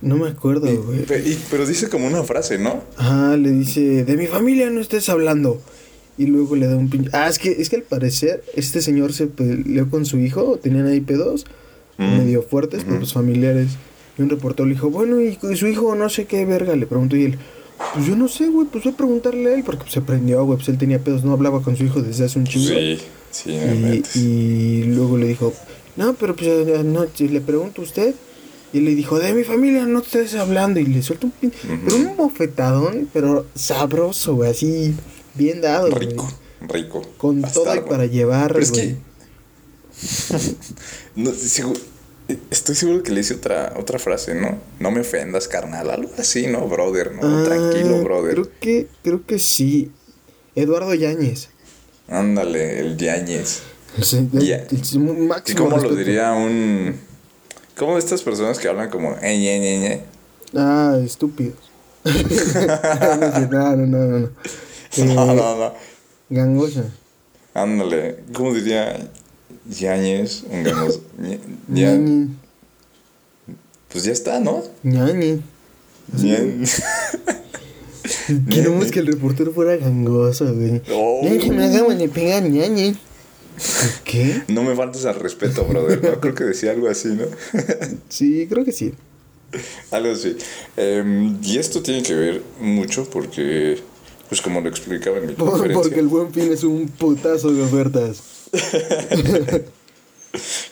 No 0.00 0.16
me 0.16 0.28
acuerdo, 0.28 0.66
güey. 0.84 1.04
Pero 1.50 1.66
dice 1.66 1.88
como 1.88 2.06
una 2.06 2.22
frase, 2.22 2.58
¿no? 2.58 2.82
Ah, 2.96 3.36
le 3.38 3.50
dice, 3.50 4.04
de 4.04 4.16
mi 4.16 4.26
familia 4.26 4.70
no 4.70 4.80
estés 4.80 5.08
hablando. 5.08 5.60
Y 6.16 6.26
luego 6.26 6.56
le 6.56 6.66
da 6.66 6.76
un 6.76 6.88
pinche... 6.90 7.10
Ah, 7.12 7.28
es 7.28 7.38
que, 7.38 7.50
es 7.50 7.68
que 7.70 7.76
al 7.76 7.82
parecer 7.82 8.42
este 8.56 8.80
señor 8.82 9.12
se 9.12 9.26
peleó 9.28 9.88
con 9.88 10.04
su 10.06 10.18
hijo, 10.18 10.58
tenían 10.62 10.86
ahí 10.86 11.00
pedos, 11.00 11.46
Mm. 12.00 12.18
medio 12.18 12.42
fuertes, 12.42 12.84
pero 12.84 12.98
pues 12.98 13.12
familiares. 13.12 13.70
Y 14.16 14.22
un 14.22 14.30
reportero 14.30 14.66
le 14.68 14.74
dijo, 14.74 14.88
bueno, 14.88 15.20
¿y 15.20 15.36
su 15.56 15.66
hijo 15.66 15.96
no 15.96 16.08
sé 16.08 16.26
qué 16.26 16.44
verga? 16.44 16.76
Le 16.76 16.86
preguntó 16.86 17.16
y 17.16 17.24
él, 17.24 17.38
pues 17.92 18.06
yo 18.06 18.14
no 18.14 18.28
sé, 18.28 18.46
güey, 18.48 18.68
pues 18.70 18.84
voy 18.84 18.92
a 18.92 18.96
preguntarle 18.96 19.50
a 19.50 19.54
él, 19.56 19.64
porque 19.64 19.82
pues, 19.82 19.94
se 19.94 20.00
prendió, 20.00 20.44
güey, 20.44 20.58
pues 20.58 20.68
él 20.68 20.78
tenía 20.78 21.00
pedos, 21.00 21.24
no 21.24 21.32
hablaba 21.32 21.60
con 21.60 21.76
su 21.76 21.82
hijo 21.84 22.00
desde 22.00 22.24
hace 22.24 22.38
un 22.38 22.44
chingo. 22.46 22.68
Sí, 22.68 22.98
sí, 23.32 23.50
Y, 24.14 24.18
y 24.20 24.82
luego 24.84 25.16
le 25.18 25.26
dijo, 25.26 25.52
no, 25.96 26.14
pero 26.14 26.36
pues 26.36 26.48
eh, 26.48 26.82
no, 26.84 27.04
si 27.12 27.26
le 27.28 27.40
pregunto 27.40 27.82
a 27.82 27.84
usted. 27.84 28.14
Y 28.72 28.80
le 28.80 28.94
dijo, 28.94 29.18
de 29.18 29.32
mi 29.32 29.44
familia 29.44 29.86
no 29.86 30.02
te 30.02 30.22
estés 30.22 30.34
hablando. 30.40 30.78
Y 30.80 30.86
le 30.86 31.02
suelta 31.02 31.26
un 31.26 31.32
pin... 31.32 31.52
Pero 31.84 31.96
un 31.96 32.16
bofetadón, 32.16 33.08
pero 33.12 33.46
sabroso, 33.54 34.34
güey, 34.34 34.50
así 34.50 34.94
bien 35.34 35.60
dado, 35.60 35.90
güey. 35.90 36.08
Rico, 36.08 36.28
rico. 36.68 37.02
Con 37.16 37.40
todo 37.42 37.74
y 37.74 37.80
para 37.80 38.04
llevar, 38.06 38.52
Pero 38.52 38.62
es 38.62 38.70
güey. 38.70 38.88
que. 38.88 38.96
no, 41.16 41.30
segu- 41.32 41.78
estoy 42.50 42.74
seguro 42.74 43.02
que 43.02 43.12
le 43.12 43.20
hice 43.20 43.34
otra, 43.34 43.74
otra 43.78 43.98
frase, 43.98 44.34
¿no? 44.34 44.58
No 44.78 44.90
me 44.90 45.00
ofendas, 45.00 45.48
carnal. 45.48 45.90
Algo 45.90 46.10
así, 46.18 46.46
¿no, 46.46 46.66
brother? 46.68 47.12
No, 47.14 47.20
Ah, 47.22 47.44
tranquilo, 47.44 48.02
brother. 48.04 48.32
Creo 48.34 48.50
que, 48.60 48.86
creo 49.02 49.26
que 49.26 49.38
sí. 49.38 49.90
Eduardo 50.54 50.92
Yáñez. 50.94 51.48
Ándale, 52.08 52.80
el 52.80 52.96
Yañez. 52.96 53.60
O 53.98 54.02
sea, 54.04 54.20
el- 54.20 54.28
el 54.36 54.78
¿Y 54.94 54.98
máximo 55.26 55.68
cómo 55.70 55.82
lo 55.82 55.94
diría 55.94 56.32
un. 56.32 56.94
¿Cómo 57.78 57.96
estas 57.98 58.22
personas 58.22 58.58
que 58.58 58.68
hablan 58.68 58.90
como. 58.90 59.12
"Eh, 59.22 59.38
ñe, 59.38 59.58
ñe, 59.60 59.78
ñe"? 59.78 60.00
Ah, 60.54 60.98
estúpidos. 61.04 61.56
no, 62.04 63.76
no, 63.76 63.86
no, 63.86 63.98
no. 64.06 64.18
no. 64.20 64.26
Eh, 64.96 65.04
No, 65.14 65.26
no, 65.26 65.56
no. 65.56 65.72
Gangosa. 66.30 66.84
Ándale. 67.54 68.18
¿Cómo 68.34 68.52
diría 68.54 68.98
Yañez? 69.68 70.42
Un 70.50 70.64
gamos- 70.64 71.00
ñe- 71.20 71.38
ña- 71.68 71.92
Ñañi. 71.96 72.28
Pues 73.90 74.04
ya 74.04 74.12
está, 74.12 74.40
¿no? 74.40 74.62
Ñañi. 74.82 75.40
Ñe- 76.16 76.66
Queremos 78.50 78.90
que 78.90 79.00
el 79.00 79.06
reportero 79.06 79.52
fuera 79.52 79.76
gangoso, 79.76 80.52
güey. 80.54 80.82
Oh. 80.92 81.20
Que 81.22 81.50
me 81.50 81.64
acaban 81.66 81.98
de 81.98 82.08
pegar 82.08 82.42
ñañi. 82.42 82.96
¿Qué? 84.04 84.42
No 84.48 84.62
me 84.62 84.74
faltes 84.74 85.04
al 85.04 85.16
respeto, 85.16 85.64
brother. 85.64 86.02
No 86.02 86.20
creo 86.20 86.34
que 86.34 86.44
decía 86.44 86.70
algo 86.72 86.88
así, 86.88 87.08
¿no? 87.08 87.24
Sí, 88.08 88.46
creo 88.48 88.64
que 88.64 88.72
sí. 88.72 88.92
algo 89.90 90.12
así. 90.12 90.36
Em, 90.76 91.38
y 91.42 91.58
esto 91.58 91.82
tiene 91.82 92.02
que 92.02 92.14
ver 92.14 92.42
mucho 92.60 93.08
porque, 93.10 93.78
pues 94.28 94.40
como 94.40 94.60
lo 94.60 94.68
explicaba 94.68 95.18
en 95.18 95.26
mi 95.28 95.32
Por- 95.34 95.50
conferencia, 95.50 95.82
porque 95.82 96.00
el 96.00 96.08
buen 96.08 96.32
fin 96.32 96.52
es 96.52 96.64
un 96.64 96.88
putazo 96.88 97.52
de 97.52 97.62
ofertas. 97.62 98.22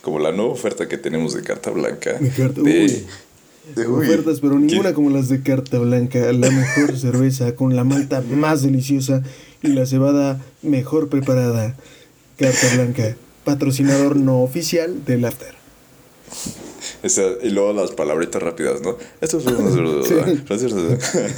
como 0.03 0.19
la 0.19 0.33
nueva 0.33 0.53
oferta 0.53 0.87
que 0.89 0.99
tenemos 0.99 1.35
de 1.35 1.43
carta 1.43 1.71
blanca. 1.71 2.15
De 2.15 2.31
carta- 2.31 2.61
de- 2.63 2.85
uy. 2.85 3.07
de- 3.75 3.89
uy, 3.89 4.05
Ofertas, 4.07 4.41
pero 4.41 4.59
ninguna 4.59 4.91
¿qué- 4.91 4.95
como 4.95 5.11
las 5.11 5.29
de 5.29 5.43
Carta 5.43 5.79
Blanca. 5.79 6.33
La 6.33 6.51
mejor 6.51 6.97
cerveza 6.99 7.55
con 7.57 7.75
la 7.75 7.83
malta 7.85 8.21
más 8.31 8.63
deliciosa 8.63 9.23
y 9.63 9.69
la 9.69 9.87
cebada 9.87 10.41
mejor 10.63 11.09
preparada. 11.09 11.75
Carta 12.39 12.75
Blanca, 12.75 13.17
patrocinador 13.45 14.17
no 14.17 14.43
oficial 14.43 15.05
del 15.05 15.25
After. 15.25 15.55
Esa- 17.03 17.23
y 17.43 17.51
luego 17.51 17.73
las 17.73 17.91
palabritas 17.93 18.43
rápidas, 18.43 18.81
¿no? 18.83 18.97
Esto 19.21 19.39
es 19.39 19.45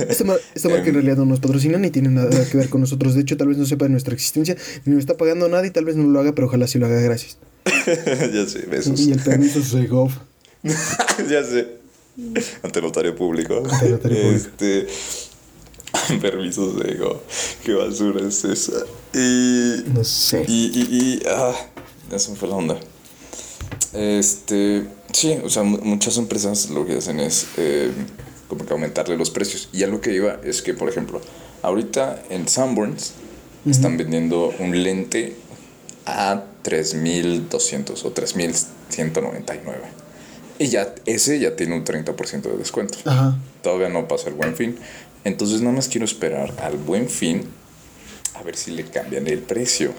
Esta, 0.09 0.25
mar- 0.25 0.41
esta 0.55 0.69
marca 0.69 0.83
en 0.85 0.89
Em. 0.89 0.95
realidad 0.95 1.17
no 1.17 1.25
nos 1.27 1.41
patrocina 1.41 1.79
ni 1.79 1.91
tiene 1.91 2.09
nada 2.09 2.31
que 2.49 2.57
ver 2.57 2.69
con 2.69 2.81
nosotros. 2.81 3.15
De 3.15 3.21
hecho, 3.23 3.37
tal 3.37 3.49
vez 3.49 3.59
no 3.59 3.67
sepa 3.67 3.85
de 3.85 3.91
nuestra 3.91 4.15
existencia, 4.15 4.57
ni 4.85 4.93
nos 4.95 5.01
está 5.01 5.17
pagando 5.17 5.49
nada 5.49 5.67
y 5.67 5.71
tal 5.71 5.85
vez 5.85 5.97
no 5.97 6.07
lo 6.09 6.21
haga, 6.21 6.35
pero 6.35 6.47
ojalá 6.47 6.67
sí 6.67 6.79
lo 6.79 6.87
haga. 6.87 7.01
Gracias. 7.01 7.39
ya 7.87 8.47
sé, 8.47 8.67
besos. 8.71 8.99
Y 9.01 9.13
el 9.13 9.21
permiso 9.21 9.63
Segov. 9.63 10.11
ya 11.29 11.45
sé. 11.45 11.79
Ante 12.63 12.81
notario 12.83 13.15
público. 13.15 13.63
Ante 13.71 13.91
notario 13.91 14.23
público. 14.23 14.37
Este. 14.37 14.87
Permisos 16.21 16.77
de 16.83 16.93
ego. 16.93 17.23
Qué 17.65 17.75
basura 17.75 18.27
es 18.27 18.45
esa. 18.45 18.85
Y. 19.15 19.85
No 19.93 20.05
sé. 20.05 20.45
Y. 20.49 20.67
Y. 20.75 20.97
y 20.99 21.23
ah, 21.29 21.55
ya 22.11 22.19
se 22.19 22.31
me 22.31 22.37
fue 22.37 22.49
la 22.49 22.57
onda. 22.57 22.79
Este. 23.93 24.87
Sí, 25.13 25.39
o 25.45 25.49
sea, 25.49 25.63
mu- 25.63 25.79
muchas 25.79 26.17
empresas 26.19 26.71
lo 26.71 26.87
que 26.87 26.99
hacen 26.99 27.21
es. 27.21 27.47
eh, 27.57 27.91
como 28.49 28.65
que 28.65 28.73
aumentarle 28.73 29.17
los 29.17 29.31
precios. 29.31 29.69
Y 29.73 29.83
algo 29.83 30.01
que 30.01 30.15
iba 30.15 30.39
es 30.43 30.63
que, 30.63 30.73
por 30.73 30.89
ejemplo, 30.89 31.21
ahorita 31.63 32.23
en 32.31 32.49
Sanborns 32.49 33.13
están 33.69 33.99
vendiendo 33.99 34.55
un 34.59 34.83
lente 34.83 35.37
a 36.07 36.45
3200 36.63 38.05
o 38.07 38.11
3199. 38.13 39.79
Y 40.59 40.69
ya, 40.69 40.95
ese 41.05 41.39
ya 41.39 41.57
tiene 41.57 41.77
un 41.77 41.85
30% 41.85 42.41
de 42.43 42.57
descuento. 42.57 42.99
Ajá. 43.05 43.37
Todavía 43.63 43.91
no 43.91 44.09
pasa 44.09 44.29
el 44.31 44.35
buen 44.35 44.57
fin. 44.57 44.79
Entonces 45.25 45.61
nada 45.61 45.75
más 45.77 45.89
quiero 45.89 46.05
esperar 46.05 46.55
al 46.63 46.77
buen 46.77 47.09
fin 47.09 47.43
a 48.35 48.43
ver 48.43 48.57
si 48.57 48.71
le 48.73 48.85
cambian 48.85 49.27
el 49.27 49.41
precio. 49.41 49.93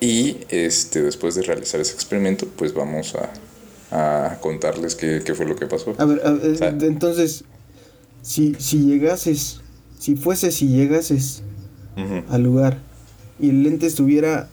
Y 0.00 0.38
este, 0.48 1.02
después 1.02 1.34
de 1.34 1.42
realizar 1.42 1.80
ese 1.80 1.92
experimento, 1.94 2.46
pues 2.56 2.72
vamos 2.72 3.14
a, 3.90 4.28
a 4.30 4.38
contarles 4.40 4.94
qué, 4.94 5.22
qué 5.24 5.34
fue 5.34 5.44
lo 5.46 5.56
que 5.56 5.66
pasó. 5.66 5.94
A 5.98 6.04
ver, 6.06 6.22
a 6.26 6.30
ver, 6.32 6.52
O 6.52 6.56
sea- 6.56 6.68
entonces, 6.70 7.44
si, 8.22 8.54
si 8.58 8.78
llegases, 8.86 9.60
si 9.98 10.16
fuese, 10.16 10.50
si 10.52 10.68
llegases 10.68 11.42
al 12.30 12.42
lugar 12.42 12.78
y 13.38 13.50
el 13.50 13.62
lente 13.62 13.86
estuviera 13.86 14.48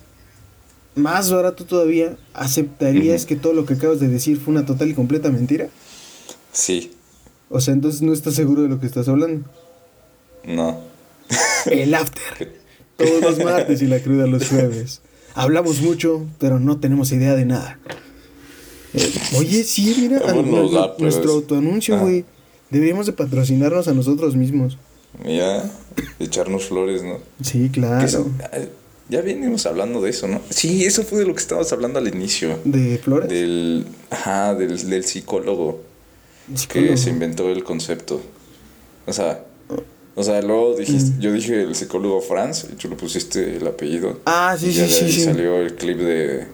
más 0.96 1.32
barato 1.32 1.64
todavía, 1.64 2.18
¿aceptarías 2.34 3.26
que 3.26 3.38
todo 3.38 3.54
lo 3.54 3.66
que 3.66 3.76
acabas 3.76 4.02
de 4.02 4.10
decir 4.10 4.38
fue 4.38 4.54
una 4.54 4.66
total 4.66 4.90
y 4.90 4.94
completa 4.94 5.30
mentira? 5.32 5.70
Sí, 6.52 6.92
O 7.50 7.62
sea, 7.62 7.74
entonces 7.74 8.02
no 8.02 8.12
estás 8.12 8.34
seguro 8.34 8.64
de 8.64 8.68
lo 8.68 8.82
que 8.82 8.86
estás 8.88 9.08
hablando. 9.08 9.48
No. 10.48 10.80
El 11.70 11.94
after. 11.94 12.54
Todos 12.98 13.22
los 13.22 13.38
martes 13.44 13.82
y 13.82 13.86
la 13.86 14.00
cruda 14.00 14.26
los 14.26 14.48
jueves. 14.48 15.02
Hablamos 15.36 15.82
mucho, 15.82 16.26
pero 16.40 16.60
no 16.60 16.80
tenemos 16.80 17.12
idea 17.12 17.36
de 17.36 17.46
nada. 17.46 17.78
Eh, 18.94 19.14
oye, 19.38 19.64
sí, 19.64 19.96
mira, 20.00 20.20
da, 20.20 20.28
pero 20.28 20.96
nuestro 20.98 21.24
es- 21.30 21.36
autoanuncio, 21.36 21.96
Ah. 21.96 22.00
güey. 22.00 22.26
Deberíamos 22.72 23.06
de 23.06 23.14
patrocinarnos 23.14 23.88
a 23.88 23.94
nosotros 23.94 24.36
mismos. 24.36 24.78
Mira, 25.24 25.70
echarnos 26.20 26.66
flores, 26.66 27.04
¿no? 27.04 27.20
Sí, 27.44 27.70
claro. 27.72 28.06
eso- 28.06 28.30
ya 29.10 29.22
venimos 29.22 29.66
hablando 29.66 30.02
de 30.02 30.10
eso, 30.10 30.28
¿no? 30.28 30.42
Sí, 30.50 30.84
eso 30.86 31.04
fue 31.04 31.20
de 31.20 31.26
lo 31.26 31.34
que 31.34 31.40
estábamos 31.42 31.72
hablando 31.72 32.00
al 32.00 32.08
inicio. 32.08 32.60
De 32.66 32.98
flores. 32.98 33.30
Del, 33.30 33.86
ajá, 34.10 34.54
del, 34.56 34.90
del 34.90 35.06
psicólogo. 35.06 35.82
Psicólogo. 36.56 36.92
que 36.92 36.98
se 36.98 37.10
inventó 37.12 37.50
el 37.50 37.64
concepto. 37.64 38.22
O 39.06 39.14
sea, 39.14 39.44
o 40.20 40.24
sea, 40.24 40.42
luego 40.42 40.76
dijiste, 40.76 41.12
Mm. 41.12 41.20
yo 41.20 41.32
dije 41.32 41.62
el 41.62 41.76
psicólogo 41.76 42.20
Franz 42.22 42.66
y 42.72 42.76
tú 42.76 42.90
le 42.90 42.96
pusiste 42.96 43.58
el 43.58 43.68
apellido. 43.68 44.20
Ah, 44.26 44.58
sí, 44.60 44.68
y 44.68 44.72
ya 44.74 44.88
sí, 44.88 44.90
de 44.90 44.96
sí, 45.00 45.06
ahí 45.06 45.12
sí. 45.12 45.22
salió 45.24 45.58
el 45.62 45.76
clip 45.76 45.98
de, 46.00 46.48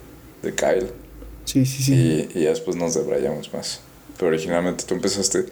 de 0.44 0.54
Kyle. 0.54 0.88
Sí, 1.46 1.66
sí, 1.66 1.82
sí. 1.84 1.94
Y, 1.94 2.40
y 2.40 2.44
ya 2.44 2.50
después 2.50 2.76
nos 2.76 2.94
debrayamos 2.94 3.54
más. 3.54 3.80
Pero 4.18 4.28
originalmente 4.28 4.84
tú 4.86 4.94
empezaste 4.96 5.46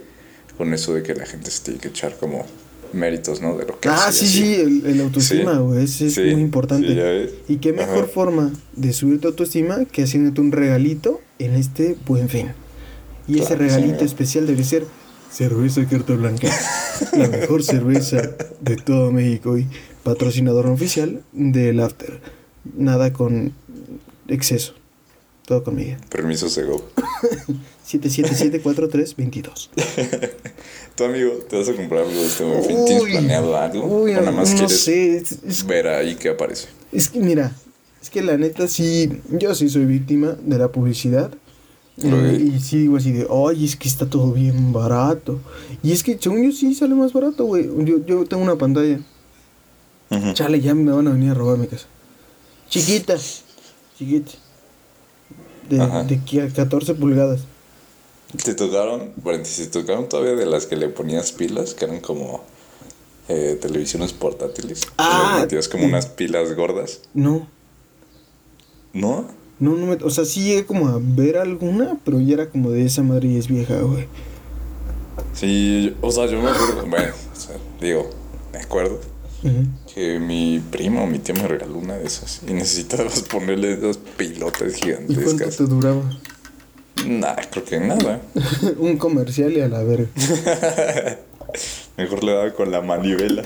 con 0.57 0.73
eso 0.73 0.93
de 0.93 1.03
que 1.03 1.15
la 1.15 1.25
gente 1.25 1.49
se 1.49 1.63
tiene 1.63 1.79
que 1.79 1.87
echar 1.87 2.15
como 2.17 2.45
méritos, 2.93 3.41
¿no? 3.41 3.57
De 3.57 3.65
lo 3.65 3.79
que 3.79 3.87
Ah, 3.89 4.09
sí, 4.11 4.27
sí, 4.27 4.53
el, 4.55 4.85
el 4.85 4.99
autoestima, 5.01 5.57
güey, 5.59 5.85
es, 5.85 6.01
es 6.01 6.17
muy 6.17 6.41
importante. 6.41 7.31
y 7.47 7.55
qué 7.57 7.71
mejor 7.73 8.09
forma 8.09 8.51
de 8.75 8.91
subir 8.93 9.21
tu 9.21 9.29
autoestima 9.29 9.85
que 9.85 10.03
haciéndote 10.03 10.41
un 10.41 10.51
regalito 10.51 11.21
en 11.39 11.55
este 11.55 11.95
buen 12.05 12.27
fin. 12.27 12.49
Y 13.27 13.39
ese 13.39 13.55
regalito 13.55 14.03
especial 14.03 14.45
debe 14.45 14.63
ser 14.65 14.85
cerveza 15.31 15.85
carta 15.87 16.13
blanca, 16.13 16.49
la 17.13 17.27
mejor 17.27 17.63
cerveza 17.63 18.35
de 18.59 18.75
todo 18.75 19.11
México 19.11 19.57
y 19.57 19.67
patrocinador 20.03 20.67
oficial 20.67 21.23
del 21.31 21.79
After. 21.79 22.19
Nada 22.75 23.13
con 23.13 23.53
exceso. 24.27 24.73
Todo 25.45 25.63
conmigo. 25.63 25.97
Permiso 26.09 26.49
Sego. 26.49 26.85
7774322. 27.91 29.69
tu 30.95 31.03
amigo, 31.03 31.31
¿te 31.49 31.57
vas 31.57 31.67
a 31.69 31.73
comprar 31.73 32.05
algo 32.05 32.13
de 32.13 32.25
este 32.25 32.61
fin? 32.61 32.85
¿Tienes 32.85 33.03
planeado 33.03 33.57
algo? 33.57 33.85
Uy, 33.85 34.11
o 34.11 34.19
nada 34.19 34.31
más 34.31 34.53
no 34.53 34.69
sé, 34.69 35.23
ver 35.65 35.87
ahí 35.87 36.15
qué 36.15 36.29
aparece. 36.29 36.67
Es 36.91 37.09
que 37.09 37.19
mira, 37.19 37.51
es 38.01 38.09
que 38.09 38.21
la 38.21 38.37
neta 38.37 38.67
sí, 38.67 39.21
yo 39.29 39.53
sí 39.55 39.69
soy 39.69 39.85
víctima 39.85 40.37
de 40.41 40.57
la 40.57 40.71
publicidad. 40.71 41.31
Eh, 42.03 42.51
y 42.55 42.59
sí 42.59 42.79
digo 42.79 42.97
así 42.97 43.11
de, 43.11 43.27
ay, 43.29 43.65
es 43.65 43.75
que 43.75 43.87
está 43.87 44.09
todo 44.09 44.31
bien 44.31 44.73
barato. 44.73 45.39
Y 45.83 45.91
es 45.91 46.03
que 46.03 46.17
según 46.19 46.43
yo 46.43 46.51
sí 46.51 46.73
sale 46.73 46.95
más 46.95 47.13
barato, 47.13 47.45
güey. 47.45 47.69
Yo, 47.85 48.05
yo 48.05 48.25
tengo 48.25 48.43
una 48.43 48.55
pantalla. 48.55 48.99
Chale, 50.33 50.59
ya 50.59 50.73
me 50.75 50.91
van 50.91 51.07
a 51.07 51.11
venir 51.11 51.31
a 51.31 51.33
robar 51.33 51.57
mi 51.57 51.67
casa. 51.67 51.85
Chiquita, 52.69 53.17
chiquita. 53.97 54.31
De, 55.69 55.77
de 55.77 56.51
14 56.53 56.95
pulgadas. 56.95 57.41
¿Te 58.43 58.53
tocaron, 58.53 59.11
bueno, 59.17 59.43
te 59.43 59.67
tocaron 59.67 60.07
todavía 60.07 60.35
de 60.35 60.45
las 60.45 60.65
que 60.65 60.75
le 60.75 60.87
ponías 60.89 61.31
pilas, 61.31 61.73
que 61.73 61.85
eran 61.85 61.99
como 61.99 62.43
eh, 63.27 63.57
televisiones 63.61 64.13
portátiles? 64.13 64.87
Ah. 64.97 65.39
metías 65.41 65.67
como 65.67 65.85
unas 65.85 66.07
pilas 66.07 66.55
gordas. 66.55 67.01
No. 67.13 67.47
¿No? 68.93 69.27
No, 69.61 69.75
no 69.75 69.85
me, 69.85 69.93
o 70.03 70.09
sea, 70.09 70.25
sí 70.25 70.43
llegué 70.43 70.65
como 70.65 70.87
a 70.87 70.99
ver 70.99 71.37
alguna, 71.37 71.95
pero 72.03 72.19
ya 72.19 72.33
era 72.33 72.49
como 72.49 72.71
de 72.71 72.83
esa 72.83 73.03
madre 73.03 73.27
y 73.29 73.37
es 73.37 73.47
vieja, 73.47 73.79
güey. 73.79 74.07
Sí, 75.35 75.95
o 76.01 76.11
sea, 76.11 76.25
yo 76.25 76.41
me 76.41 76.49
acuerdo, 76.49 76.83
bueno, 76.87 77.13
o 77.31 77.39
sea, 77.39 77.55
digo, 77.79 78.09
me 78.51 78.57
acuerdo 78.57 78.99
que 79.93 80.19
mi 80.19 80.59
primo 80.71 81.03
o 81.03 81.07
mi 81.07 81.19
tía 81.19 81.35
me 81.35 81.47
regaló 81.47 81.77
una 81.77 81.95
de 81.95 82.07
esas 82.07 82.41
y 82.47 82.53
necesitabas 82.53 83.21
ponerle 83.31 83.73
esas 83.73 83.97
pilotas 83.97 84.73
gigantescas. 84.73 85.33
¿Y 85.33 85.37
cuánto 85.37 85.55
te 85.55 85.63
duraba? 85.65 86.19
Nah, 87.05 87.35
creo 87.51 87.63
que 87.63 87.79
nada. 87.79 88.19
Un 88.79 88.97
comercial 88.97 89.53
y 89.53 89.61
a 89.61 89.67
la 89.67 89.83
verga. 89.83 90.07
mejor 91.97 92.23
le 92.23 92.31
daba 92.33 92.53
con 92.53 92.71
la 92.71 92.81
manivela 92.81 93.43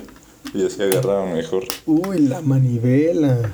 y 0.53 0.65
así 0.65 0.81
agarraba 0.81 1.25
mejor. 1.25 1.65
Uy, 1.85 2.19
la 2.19 2.39
manivela. 2.39 3.51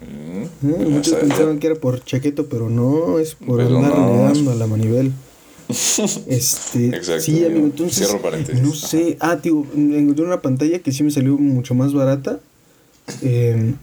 Mm, 0.00 0.70
eh, 0.70 0.86
muchos 0.88 1.14
pensaban 1.14 1.58
que 1.58 1.68
era 1.68 1.76
por 1.76 2.04
chaqueto, 2.04 2.46
pero 2.46 2.68
no, 2.68 3.18
es 3.18 3.34
por 3.34 3.60
andar 3.60 3.92
dando 3.92 4.50
a 4.50 4.54
la 4.54 4.66
manivela. 4.66 5.10
este, 5.68 6.88
Exacto, 6.88 7.22
sí, 7.22 7.44
amigo, 7.44 7.66
entonces, 7.66 8.06
Cierro 8.06 8.22
paréntesis. 8.22 8.62
no 8.62 8.72
sé, 8.72 9.16
ah, 9.20 9.36
tío, 9.38 9.64
encontré 9.74 10.24
una 10.24 10.40
pantalla 10.40 10.78
que 10.78 10.92
sí 10.92 11.02
me 11.02 11.10
salió 11.10 11.36
mucho 11.36 11.74
más 11.74 11.92
barata. 11.92 12.38
Eh, 13.22 13.74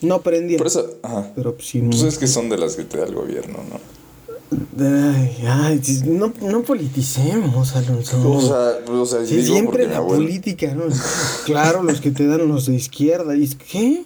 no 0.00 0.22
prendía. 0.22 0.58
Por 0.58 0.68
eso, 0.68 0.98
ajá. 1.02 1.32
Pero 1.34 1.56
sí, 1.60 1.80
pues 1.80 2.02
es 2.02 2.18
que 2.18 2.26
son 2.26 2.48
de 2.48 2.58
las 2.58 2.76
que 2.76 2.84
te 2.84 2.98
da 2.98 3.04
el 3.04 3.14
gobierno, 3.14 3.58
¿no? 3.68 3.98
Ay, 4.80 5.36
ay, 5.46 5.82
no, 6.06 6.32
no 6.40 6.62
politicemos, 6.62 7.76
Alonso. 7.76 8.32
O 8.32 8.40
sea, 8.40 8.92
o 8.92 9.04
sea 9.04 9.26
siempre 9.26 9.86
la 9.86 10.00
política, 10.00 10.74
¿no? 10.74 10.84
Claro, 11.44 11.82
los 11.82 12.00
que 12.00 12.10
te 12.10 12.26
dan 12.26 12.48
los 12.48 12.66
de 12.66 12.74
izquierda. 12.74 13.36
¿Y 13.36 13.44
es 13.44 13.56
qué? 13.56 14.04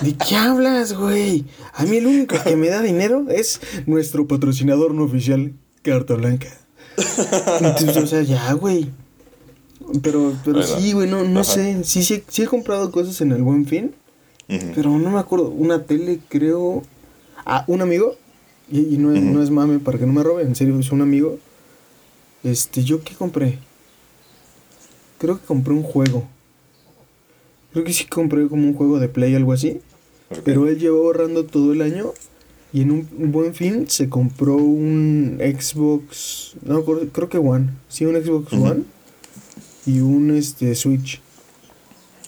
¿De 0.00 0.14
qué 0.14 0.36
hablas, 0.36 0.94
güey? 0.94 1.44
A 1.74 1.84
mí 1.84 1.98
el 1.98 2.06
único 2.06 2.36
que 2.42 2.56
me 2.56 2.68
da 2.68 2.82
dinero 2.82 3.26
es 3.28 3.60
nuestro 3.86 4.26
patrocinador 4.26 4.94
no 4.94 5.04
oficial, 5.04 5.52
Carta 5.82 6.14
Blanca. 6.14 6.48
Entonces, 7.60 7.96
o 7.96 8.06
sea, 8.06 8.22
ya, 8.22 8.52
güey. 8.54 8.90
Pero, 10.02 10.34
pero 10.44 10.62
sí, 10.62 10.92
güey, 10.92 11.08
no, 11.08 11.24
no 11.24 11.44
sé. 11.44 11.84
Sí, 11.84 12.02
sí, 12.02 12.22
sí 12.26 12.42
he 12.42 12.46
comprado 12.46 12.90
cosas 12.90 13.20
en 13.20 13.32
el 13.32 13.42
buen 13.42 13.66
fin. 13.66 13.94
Pero 14.46 14.98
no 14.98 15.10
me 15.10 15.18
acuerdo. 15.18 15.48
Una 15.48 15.82
tele, 15.82 16.20
creo. 16.28 16.82
Ah, 17.44 17.64
un 17.66 17.82
amigo. 17.82 18.16
Y, 18.70 18.96
no, 18.96 19.14
es, 19.14 19.20
no 19.22 19.42
es 19.42 19.50
mame 19.50 19.78
para 19.78 19.98
que 19.98 20.06
no 20.06 20.12
me 20.12 20.22
robe. 20.22 20.42
En 20.42 20.54
serio, 20.54 20.78
es 20.78 20.90
un 20.90 21.02
amigo. 21.02 21.38
Este, 22.42 22.82
¿yo 22.82 23.02
qué 23.02 23.14
compré? 23.14 23.58
Creo 25.18 25.38
que 25.38 25.46
compré 25.46 25.74
un 25.74 25.82
juego. 25.82 26.26
Creo 27.74 27.84
que 27.84 27.92
sí 27.92 28.06
compré 28.06 28.48
como 28.48 28.66
un 28.66 28.74
juego 28.74 28.98
de 28.98 29.08
play, 29.08 29.34
algo 29.34 29.52
así. 29.52 29.80
Pero 30.44 30.66
él 30.68 30.78
llevó 30.78 31.04
ahorrando 31.04 31.44
todo 31.44 31.72
el 31.72 31.82
año 31.82 32.12
y 32.72 32.82
en 32.82 32.90
un 32.90 33.32
buen 33.32 33.54
fin 33.54 33.90
se 33.90 34.08
compró 34.08 34.56
un 34.56 35.38
Xbox, 35.38 36.54
no, 36.62 36.82
creo 36.84 37.28
que 37.28 37.38
One. 37.38 37.70
Sí, 37.88 38.06
un 38.06 38.14
Xbox 38.14 38.52
One 38.52 38.84
y 39.86 40.00
un 40.00 40.34
este 40.34 40.74
Switch. 40.74 41.20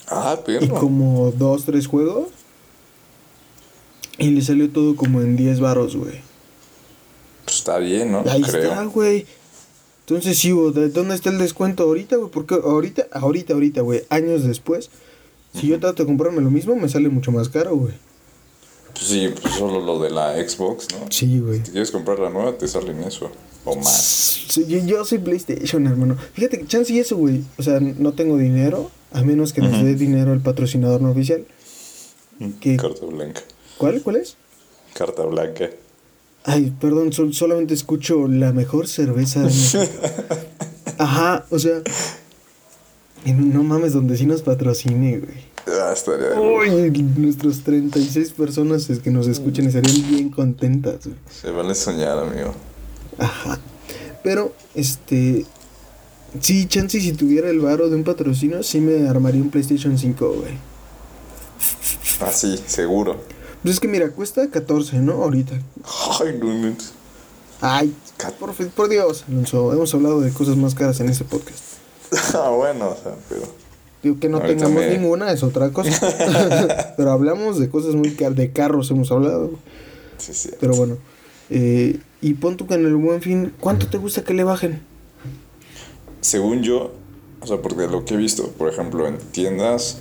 Ah, 0.08 0.38
pero. 0.44 0.64
Y 0.64 0.68
como 0.68 1.32
dos, 1.32 1.64
tres 1.64 1.86
juegos. 1.86 2.28
Y 4.18 4.30
le 4.30 4.42
salió 4.42 4.70
todo 4.70 4.96
como 4.96 5.20
en 5.20 5.36
10 5.36 5.60
baros, 5.60 5.94
güey. 5.94 6.20
Pues 7.44 7.58
está 7.58 7.78
bien, 7.78 8.12
¿no? 8.12 8.24
Ahí 8.28 8.42
está, 8.42 8.84
güey. 8.84 9.26
Entonces 10.00 10.38
sí, 10.38 10.52
¿de 10.74 10.88
dónde 10.88 11.14
está 11.14 11.30
el 11.30 11.38
descuento 11.38 11.82
ahorita, 11.82 12.16
güey? 12.16 12.30
Porque 12.30 12.54
ahorita, 12.54 13.08
ahorita, 13.12 13.54
ahorita, 13.54 13.80
güey, 13.82 14.04
años 14.08 14.44
después, 14.44 14.90
si 15.58 15.68
yo 15.68 15.80
trato 15.80 16.02
de 16.02 16.06
comprarme 16.06 16.40
lo 16.40 16.50
mismo, 16.50 16.76
me 16.76 16.88
sale 16.88 17.08
mucho 17.08 17.32
más 17.32 17.48
caro, 17.48 17.76
güey. 17.76 17.94
Pues 18.92 19.06
sí, 19.06 19.28
pues 19.40 19.54
solo 19.54 19.80
lo 19.80 19.98
de 20.00 20.10
la 20.10 20.34
Xbox, 20.36 20.88
¿no? 20.92 21.06
Sí, 21.10 21.38
güey. 21.38 21.64
Si 21.64 21.72
quieres 21.72 21.90
comprar 21.90 22.18
la 22.18 22.30
nueva, 22.30 22.56
te 22.56 22.66
sale 22.66 22.92
en 22.92 23.02
eso. 23.02 23.30
O 23.64 23.76
más. 23.76 24.46
yo, 24.68 25.04
soy 25.04 25.18
PlayStation, 25.18 25.86
hermano. 25.86 26.16
Fíjate 26.34 26.58
que 26.58 26.66
chance 26.66 26.92
y 26.92 27.00
eso, 27.00 27.16
güey. 27.16 27.42
O 27.58 27.62
sea, 27.62 27.80
no 27.80 28.12
tengo 28.12 28.38
dinero, 28.38 28.90
a 29.12 29.22
menos 29.22 29.52
que 29.52 29.60
nos 29.60 29.82
dé 29.82 29.94
dinero 29.96 30.32
el 30.32 30.40
patrocinador 30.40 31.02
no 31.02 31.10
oficial. 31.10 31.44
Mm, 32.38 32.76
Carta 32.76 33.06
blanca. 33.06 33.42
¿Cuál? 33.76 34.02
¿Cuál 34.02 34.16
es? 34.16 34.36
Carta 34.94 35.24
blanca. 35.24 35.70
Ay, 36.44 36.72
perdón, 36.80 37.12
solamente 37.12 37.74
escucho 37.74 38.28
la 38.28 38.52
mejor 38.52 38.86
cerveza 38.86 39.42
de 39.42 39.52
Ajá, 40.98 41.44
o 41.50 41.58
sea, 41.58 41.82
no 43.32 43.62
mames, 43.62 43.92
donde 43.92 44.16
sí 44.16 44.26
nos 44.26 44.42
patrocine, 44.42 45.18
güey. 45.18 45.56
Ah, 45.66 45.90
estaría 45.92 46.40
Uy, 46.40 46.90
nuestros 47.16 47.62
36 47.62 48.32
personas 48.32 48.86
que 49.02 49.10
nos 49.10 49.26
escuchen 49.26 49.66
estarían 49.66 50.08
bien 50.08 50.30
contentas, 50.30 51.04
güey. 51.04 51.16
Se 51.30 51.50
vale 51.50 51.74
soñar, 51.74 52.18
amigo. 52.18 52.52
Ajá. 53.18 53.58
Pero, 54.22 54.52
este. 54.74 55.44
Sí, 56.40 56.66
chance 56.66 57.00
si 57.00 57.12
tuviera 57.12 57.48
el 57.48 57.60
varo 57.60 57.88
de 57.88 57.96
un 57.96 58.04
patrocinio, 58.04 58.62
sí 58.62 58.80
me 58.80 59.08
armaría 59.08 59.40
un 59.40 59.50
PlayStation 59.50 59.96
5, 59.96 60.28
güey. 60.28 60.52
Ah, 62.20 62.32
sí, 62.32 62.60
seguro. 62.66 63.20
Pues 63.62 63.74
es 63.74 63.80
que 63.80 63.88
mira, 63.88 64.10
cuesta 64.10 64.48
14, 64.48 64.98
¿no? 64.98 65.14
Ahorita. 65.24 65.54
Ay, 66.20 66.38
no, 66.40 66.76
Ay, 67.60 67.94
por, 68.38 68.54
por 68.54 68.88
Dios, 68.88 69.24
Alonso, 69.28 69.72
hemos 69.72 69.92
hablado 69.94 70.20
de 70.20 70.30
cosas 70.30 70.56
más 70.56 70.74
caras 70.74 71.00
en 71.00 71.08
este 71.08 71.24
podcast. 71.24 71.65
ah, 72.34 72.50
bueno, 72.50 72.90
o 72.90 72.96
sea, 72.96 73.14
pero. 73.28 73.42
Digo 74.02 74.20
que 74.20 74.28
no 74.28 74.40
tengamos 74.40 74.84
ninguna 74.86 75.32
es 75.32 75.42
otra 75.42 75.70
cosa. 75.70 75.90
pero 76.96 77.10
hablamos 77.10 77.58
de 77.58 77.68
cosas 77.68 77.94
muy 77.94 78.12
caras, 78.14 78.36
de 78.36 78.52
carros 78.52 78.90
hemos 78.90 79.10
hablado. 79.10 79.52
Sí, 80.18 80.32
sí. 80.34 80.50
Pero 80.60 80.76
bueno. 80.76 80.98
Eh, 81.50 81.98
y 82.20 82.34
pon 82.34 82.56
tú 82.56 82.66
que 82.66 82.74
en 82.74 82.86
el 82.86 82.96
buen 82.96 83.22
fin, 83.22 83.52
¿cuánto 83.60 83.88
te 83.88 83.98
gusta 83.98 84.24
que 84.24 84.34
le 84.34 84.44
bajen? 84.44 84.80
Según 86.20 86.62
yo, 86.62 86.92
o 87.40 87.46
sea, 87.46 87.58
porque 87.58 87.86
lo 87.86 88.04
que 88.04 88.14
he 88.14 88.16
visto, 88.16 88.48
por 88.50 88.68
ejemplo, 88.68 89.06
en 89.06 89.18
tiendas 89.18 89.98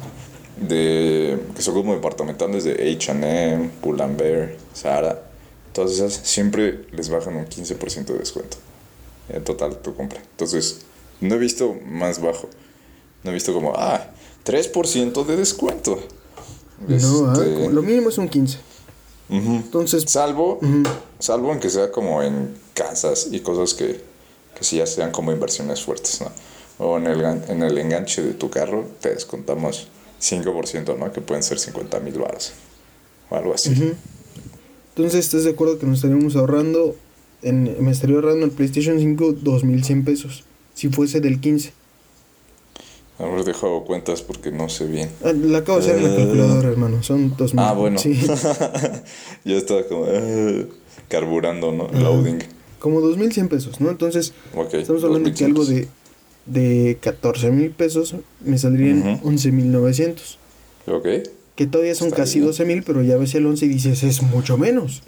de 0.58 1.40
que 1.56 1.62
son 1.62 1.74
como 1.74 1.94
departamentales 1.94 2.64
de 2.64 2.96
H&M, 2.96 3.70
Pull&Bear, 3.82 4.56
Zara, 4.74 5.22
todas 5.74 5.92
esas 5.92 6.14
siempre 6.14 6.86
les 6.92 7.10
bajan 7.10 7.36
un 7.36 7.46
15% 7.46 8.06
de 8.06 8.18
descuento 8.18 8.58
en 9.30 9.44
total 9.44 9.78
tu 9.80 9.96
compra. 9.96 10.22
Entonces, 10.32 10.85
no 11.22 11.36
he 11.36 11.38
visto 11.38 11.76
más 11.86 12.22
bajo. 12.22 12.50
No 13.24 13.32
he 13.32 13.34
visto 13.34 13.54
como, 13.54 13.74
ah, 13.76 14.12
3% 14.46 15.26
de 15.26 15.36
descuento. 15.36 16.00
No, 16.88 17.28
ah, 17.28 17.34
este, 17.34 17.70
lo 17.70 17.82
mínimo 17.82 18.10
es 18.10 18.18
un 18.18 18.30
15. 18.30 18.58
Entonces. 19.30 20.04
Salvo, 20.08 20.60
salvo 21.20 21.52
en 21.52 21.60
que 21.60 21.70
sea 21.70 21.92
como 21.92 22.22
en 22.22 22.56
casas 22.74 23.30
y 23.32 23.40
cosas 23.40 23.74
que, 23.74 24.02
que 24.56 24.64
sí 24.64 24.78
ya 24.78 24.86
sean 24.86 25.12
como 25.12 25.32
inversiones 25.32 25.82
fuertes, 25.82 26.22
¿no? 26.22 26.32
O 26.78 26.98
en 26.98 27.08
el, 27.08 27.24
en 27.24 27.64
el 27.64 27.78
enganche 27.78 28.22
de 28.22 28.34
tu 28.34 28.50
carro 28.50 28.86
te 29.00 29.10
descontamos 29.10 29.88
5%, 30.22 30.98
¿no? 30.98 31.12
Que 31.12 31.22
pueden 31.22 31.42
ser 31.42 31.58
50 31.58 32.00
mil 32.02 32.20
baros. 32.20 32.52
O 33.30 33.36
algo 33.36 33.54
así. 33.54 33.94
Entonces, 34.90 35.26
¿estás 35.26 35.44
de 35.44 35.52
acuerdo 35.52 35.80
que 35.80 35.86
nos 35.86 35.98
estaríamos 35.98 36.36
ahorrando, 36.36 36.96
en, 37.42 37.84
me 37.84 37.92
estaría 37.92 38.16
ahorrando 38.16 38.46
el 38.46 38.52
PlayStation 38.52 39.00
5 39.00 39.36
2.100 39.44 40.06
pesos? 40.06 40.44
Si 40.76 40.90
fuese 40.90 41.20
del 41.22 41.40
15. 41.40 41.74
A 43.18 43.24
ver, 43.26 43.46
dejo 43.46 43.86
cuentas 43.86 44.22
porque 44.22 44.52
no 44.52 44.68
sé 44.70 44.86
bien. 44.88 45.10
Ah, 45.24 45.32
La 45.34 45.60
acabo 45.60 45.80
de 45.80 45.86
hacer 45.86 45.98
en 45.98 46.04
la 46.04 46.14
Eh. 46.14 46.18
calculadora, 46.18 46.68
hermano. 46.70 47.02
Son 47.02 47.34
dos 47.38 47.54
mil. 47.54 47.64
Ah, 47.64 47.72
bueno. 47.74 47.98
Sí. 47.98 48.14
ya 49.46 49.56
estaba 49.56 49.84
como 49.88 50.06
eh, 50.10 50.68
carburando, 51.08 51.72
¿no? 51.72 51.88
Loading. 51.88 52.40
Como 52.80 53.00
2.100 53.02 53.48
pesos, 53.48 53.80
¿no? 53.82 53.90
Entonces, 53.90 54.34
Ok. 54.54 54.74
estamos 54.76 55.04
hablando 55.04 55.30
de 55.30 55.36
que 55.36 55.46
algo 55.46 55.64
2100. 55.64 55.90
de, 56.46 56.62
de 56.86 56.98
14 56.98 57.52
mil 57.52 57.72
pesos 57.72 58.16
me 58.42 58.58
saldrían 58.58 59.00
Ujú. 59.22 59.30
11.900. 59.32 60.38
Ok. 60.88 61.08
Que 61.56 61.68
todavía 61.68 61.96
son 61.96 62.08
Está 62.10 62.18
casi 62.24 62.40
bien. 62.40 62.48
12 62.48 62.66
mil, 62.66 62.84
pero 62.84 63.02
ya 63.02 63.16
ves 63.16 63.34
el 63.36 63.46
11 63.46 63.66
y 63.66 63.70
dices, 63.70 64.04
es 64.04 64.22
mucho 64.24 64.58
menos. 64.58 65.04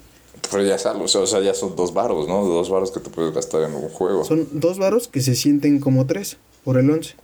Pero 0.50 0.62
ya 0.64 0.76
es 0.76 0.86
algo, 0.86 1.04
o 1.04 1.08
sea, 1.26 1.40
ya 1.40 1.52
son 1.54 1.76
dos 1.76 1.92
baros, 1.92 2.26
¿no? 2.28 2.44
Dos 2.44 2.70
baros 2.70 2.90
que 2.90 3.00
te 3.00 3.10
puedes 3.10 3.34
gastar 3.34 3.62
en 3.62 3.74
un 3.74 3.88
juego. 3.88 4.24
Son 4.24 4.46
dos 4.52 4.78
varos 4.78 5.08
que 5.08 5.20
se 5.20 5.34
sienten 5.34 5.78
como 5.80 6.06
tres 6.06 6.38
por 6.64 6.78
el 6.78 6.90
11. 6.90 7.14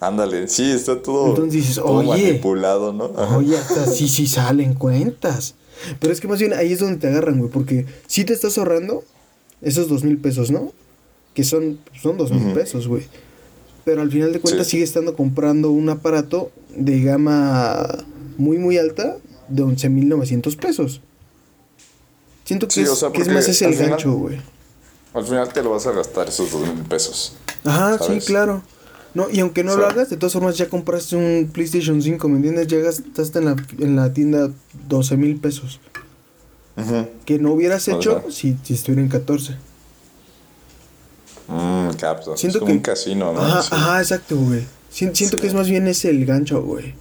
Ándale, 0.00 0.48
sí, 0.48 0.70
está 0.70 1.00
todo, 1.00 1.28
Entonces 1.28 1.52
dices, 1.54 1.74
todo 1.76 1.86
oye. 1.98 2.08
manipulado, 2.08 2.92
¿no? 2.92 3.06
Oye, 3.36 3.56
hasta 3.56 3.86
sí, 3.86 4.08
sí 4.08 4.26
salen 4.26 4.74
cuentas. 4.74 5.54
Pero 6.00 6.12
es 6.12 6.20
que 6.20 6.28
más 6.28 6.38
bien 6.38 6.52
ahí 6.52 6.72
es 6.72 6.80
donde 6.80 6.98
te 6.98 7.08
agarran, 7.08 7.38
güey, 7.38 7.50
porque 7.50 7.86
si 8.06 8.24
te 8.24 8.32
estás 8.32 8.58
ahorrando 8.58 9.04
esos 9.60 9.88
dos 9.88 10.04
mil 10.04 10.18
pesos, 10.18 10.50
¿no? 10.50 10.72
Que 11.34 11.44
son, 11.44 11.78
son 12.00 12.18
dos 12.18 12.30
mil 12.32 12.52
pesos, 12.52 12.86
güey. 12.88 13.04
Pero 13.84 14.02
al 14.02 14.10
final 14.10 14.32
de 14.32 14.40
cuentas 14.40 14.66
Sí. 14.66 14.72
sigue 14.72 14.84
estando 14.84 15.16
comprando 15.16 15.70
un 15.72 15.88
aparato 15.88 16.50
de 16.76 17.00
gama 17.02 18.04
muy, 18.38 18.58
muy 18.58 18.78
alta 18.78 19.16
de 19.48 19.62
11.900 19.64 20.56
pesos. 20.56 21.00
Siento 22.44 22.66
que, 22.68 22.74
Sí, 22.74 22.80
es, 22.82 22.88
o 22.90 22.96
sea, 22.96 23.10
que 23.10 23.18
es 23.18 23.24
porque 23.24 23.34
más 23.34 23.48
ese 23.48 23.66
el 23.66 23.74
final- 23.74 23.90
gancho, 23.90 24.12
güey. 24.12 24.40
Al 25.14 25.24
final 25.24 25.52
te 25.52 25.62
lo 25.62 25.70
vas 25.70 25.86
a 25.86 25.92
gastar 25.92 26.28
esos 26.28 26.50
dos 26.50 26.62
mil 26.62 26.82
pesos. 26.84 27.34
Ajá, 27.64 27.98
¿sabes? 27.98 28.24
sí, 28.24 28.26
claro. 28.32 28.62
No, 29.14 29.28
y 29.30 29.40
aunque 29.40 29.62
no 29.62 29.72
O 29.72 29.76
lo 29.76 29.86
hagas, 29.86 30.08
de 30.08 30.16
todas 30.16 30.32
formas 30.32 30.56
ya 30.56 30.68
compraste 30.70 31.16
un 31.16 31.50
PlayStation 31.52 32.00
5, 32.00 32.28
¿me 32.28 32.36
entiendes? 32.36 32.66
Ya 32.68 32.78
gastaste 32.78 33.40
en 33.40 33.44
la, 33.44 33.56
en 33.78 33.96
la 33.96 34.12
tienda 34.14 34.50
12 34.88 35.16
mil 35.18 35.36
pesos. 35.38 35.80
Ujú. 36.78 37.06
Que 37.26 37.38
no 37.38 37.52
hubieras 37.52 37.86
O 37.88 37.96
hecho 37.96 38.22
sea. 38.22 38.30
si, 38.30 38.56
si 38.62 38.72
estuviera 38.72 39.02
en 39.02 39.08
14. 39.10 39.56
Mmm, 41.48 41.90
capto. 41.98 42.36
Siento 42.38 42.58
es 42.58 42.60
como 42.60 42.72
que- 42.72 42.76
un 42.78 42.82
casino, 42.82 43.32
¿no? 43.34 43.40
Ajá, 43.42 43.62
Sí. 43.62 43.68
ajá, 43.72 44.00
exacto, 44.00 44.36
güey. 44.36 44.64
Sien- 44.90 45.14
Siento 45.14 45.36
Sí. 45.36 45.40
que 45.42 45.46
es 45.48 45.54
más 45.54 45.68
bien 45.68 45.86
ese 45.88 46.08
el 46.08 46.24
gancho, 46.24 46.62
güey. 46.62 46.94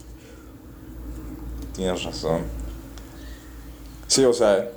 Tienes 1.76 2.04
razón. 2.04 2.42
Sí, 4.08 4.26
o 4.26 4.34
sea. 4.34 4.70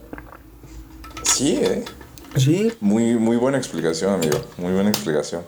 Sí, 1.35 1.59
eh. 1.63 1.85
Sí, 2.37 2.73
Muy, 2.81 3.15
muy 3.15 3.37
buena 3.37 3.59
explicación, 3.59 4.13
amigo. 4.15 4.39
Muy 4.59 4.73
buena 4.73 4.91
explicación. 4.91 5.43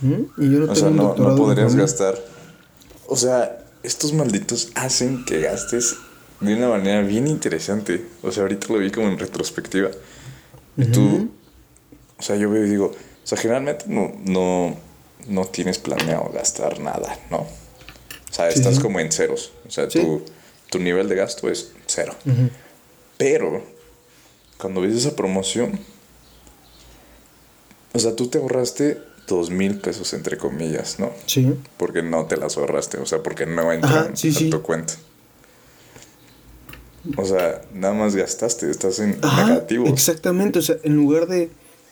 ¿Mm? 0.00 0.22
y 0.38 0.50
yo 0.50 0.58
no 0.58 0.64
O 0.64 0.74
tengo 0.74 0.74
sea, 0.74 0.90
no, 0.90 1.14
no 1.14 1.36
podrías 1.36 1.74
gastar. 1.76 2.18
O 3.06 3.16
sea, 3.16 3.64
estos 3.82 4.12
malditos 4.12 4.70
hacen 4.74 5.24
que 5.24 5.40
gastes 5.40 5.94
de 6.40 6.54
una 6.56 6.68
manera 6.68 7.02
bien 7.02 7.26
interesante. 7.28 8.04
O 8.22 8.32
sea, 8.32 8.42
ahorita 8.44 8.66
lo 8.72 8.78
vi 8.78 8.90
como 8.90 9.08
en 9.08 9.18
retrospectiva. 9.18 9.90
Y 10.76 10.86
tú, 10.86 11.30
o 12.18 12.22
sea, 12.22 12.34
yo 12.36 12.50
veo 12.50 12.64
y 12.66 12.70
digo, 12.70 12.86
o 12.86 13.26
sea, 13.26 13.38
generalmente 13.38 13.84
no, 13.88 14.12
no, 14.24 14.76
no 15.28 15.44
tienes 15.46 15.78
planeado 15.78 16.30
gastar 16.34 16.80
nada, 16.80 17.16
¿no? 17.30 17.38
O 17.38 18.34
sea, 18.34 18.50
Sí, 18.50 18.58
estás 18.58 18.76
sí. 18.76 18.80
como 18.82 18.98
en 18.98 19.12
ceros. 19.12 19.52
O 19.68 19.70
sea, 19.70 19.88
Sí. 19.90 20.00
tu, 20.00 20.22
tu 20.70 20.78
nivel 20.78 21.08
de 21.08 21.14
gasto 21.16 21.48
es 21.48 21.72
cero. 21.86 22.14
Pero, 23.18 23.62
cuando 24.62 24.80
ves 24.80 24.94
esa 24.94 25.16
promoción, 25.16 25.78
o 27.92 27.98
sea, 27.98 28.14
tú 28.14 28.28
te 28.28 28.38
ahorraste 28.38 28.98
dos 29.26 29.50
mil 29.50 29.80
pesos, 29.80 30.14
entre 30.14 30.38
comillas, 30.38 31.00
¿no? 31.00 31.10
Sí. 31.26 31.52
Porque 31.76 32.02
no 32.02 32.26
te 32.26 32.36
las 32.36 32.56
ahorraste, 32.56 32.98
o 32.98 33.06
sea, 33.06 33.24
porque 33.24 33.44
no 33.44 33.72
entran 33.72 34.16
sí, 34.16 34.28
a 34.28 34.32
sí. 34.32 34.50
tu 34.50 34.62
cuenta. 34.62 34.94
O 37.16 37.24
sea, 37.24 37.62
nada 37.74 37.92
más 37.92 38.14
gastaste, 38.14 38.70
estás 38.70 39.00
en 39.00 39.18
Ajá, 39.20 39.46
negativo. 39.48 39.88
exactamente, 39.88 40.60
o 40.60 40.62
sea, 40.62 40.76
en 40.84 40.94
lugar 40.94 41.26
de... 41.26 41.50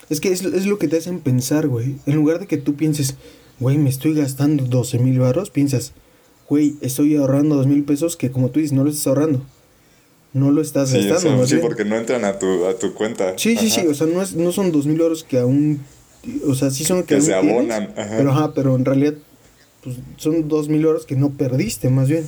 Es 0.08 0.20
que 0.20 0.32
es, 0.32 0.42
es 0.42 0.66
lo 0.66 0.78
que 0.78 0.86
te 0.86 0.96
hacen 0.98 1.18
pensar, 1.18 1.66
güey. 1.66 1.96
En 2.06 2.14
lugar 2.14 2.38
de 2.38 2.46
que 2.46 2.56
tú 2.56 2.76
pienses, 2.76 3.16
güey, 3.58 3.78
me 3.78 3.90
estoy 3.90 4.14
gastando 4.14 4.64
12 4.64 5.00
mil 5.00 5.18
baros, 5.18 5.50
piensas, 5.50 5.92
güey, 6.48 6.76
estoy 6.80 7.16
ahorrando 7.16 7.56
dos 7.56 7.66
mil 7.66 7.84
pesos 7.84 8.16
que 8.16 8.30
como 8.30 8.50
tú 8.50 8.60
dices, 8.60 8.72
no 8.72 8.84
lo 8.84 8.90
estás 8.90 9.08
ahorrando. 9.08 9.44
No 10.32 10.50
lo 10.52 10.62
estás 10.62 10.90
Sí, 10.90 10.98
o 10.98 11.08
gastando. 11.08 11.38
sea, 11.38 11.46
sí, 11.46 11.54
bien. 11.56 11.66
porque 11.66 11.84
no 11.84 11.96
entran 11.96 12.24
a 12.24 12.38
tu, 12.38 12.66
a 12.66 12.78
tu 12.78 12.94
cuenta. 12.94 13.34
Sí, 13.36 13.56
sí, 13.56 13.68
sí, 13.70 13.86
o 13.86 13.94
sea, 13.94 14.06
no, 14.06 14.22
es, 14.22 14.34
no 14.34 14.52
son 14.52 14.70
dos 14.72 14.86
mil 14.86 15.00
euros 15.00 15.24
que 15.24 15.38
aún, 15.38 15.80
o 16.46 16.54
sea, 16.54 16.70
sí 16.70 16.84
son 16.84 17.00
que, 17.02 17.06
Que 17.06 17.14
aún 17.16 17.22
se 17.24 17.32
tienes, 17.32 17.52
abonan, 17.52 17.82
ajá. 17.96 18.14
pero 18.16 18.30
ajá, 18.30 18.54
pero 18.54 18.76
en 18.76 18.84
realidad, 18.84 19.14
pues 19.82 19.96
son 20.16 20.48
dos 20.48 20.68
mil 20.68 20.84
euros 20.84 21.04
que 21.06 21.16
no 21.16 21.30
perdiste, 21.30 21.90
más 21.90 22.08
bien. 22.08 22.24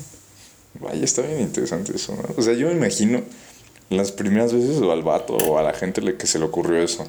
Vaya, 0.81 1.05
está 1.05 1.23
bien 1.23 1.41
interesante 1.43 1.93
eso, 1.95 2.15
¿no? 2.17 2.23
O 2.37 2.43
sea, 2.43 2.55
yo 2.55 2.67
me 2.69 2.75
imagino 2.75 3.21
las 3.91 4.11
primeras 4.11 4.53
veces 4.53 4.79
o 4.81 4.91
al 4.91 5.03
vato 5.03 5.35
o 5.37 5.59
a 5.59 5.63
la 5.63 5.73
gente 5.75 6.01
le 6.01 6.17
que 6.17 6.27
se 6.27 6.39
le 6.39 6.47
ocurrió 6.47 6.83
eso. 6.83 7.07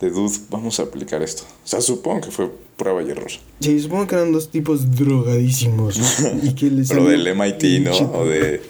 De 0.00 0.10
dude, 0.10 0.34
vamos 0.50 0.80
a 0.80 0.84
aplicar 0.84 1.22
esto. 1.22 1.44
O 1.64 1.66
sea, 1.68 1.80
supongo 1.80 2.22
que 2.22 2.30
fue 2.30 2.50
prueba 2.76 3.02
y 3.02 3.10
error. 3.10 3.30
Sí, 3.60 3.78
supongo 3.80 4.06
que 4.06 4.14
eran 4.16 4.32
dos 4.32 4.50
tipos 4.50 4.90
drogadísimos 4.96 5.98
y 6.42 6.54
que 6.54 6.70
les 6.70 6.88
Pero 6.88 7.04
del 7.04 7.34
MIT, 7.34 7.82
¿no? 7.84 7.92
O 8.18 8.24
de, 8.26 8.60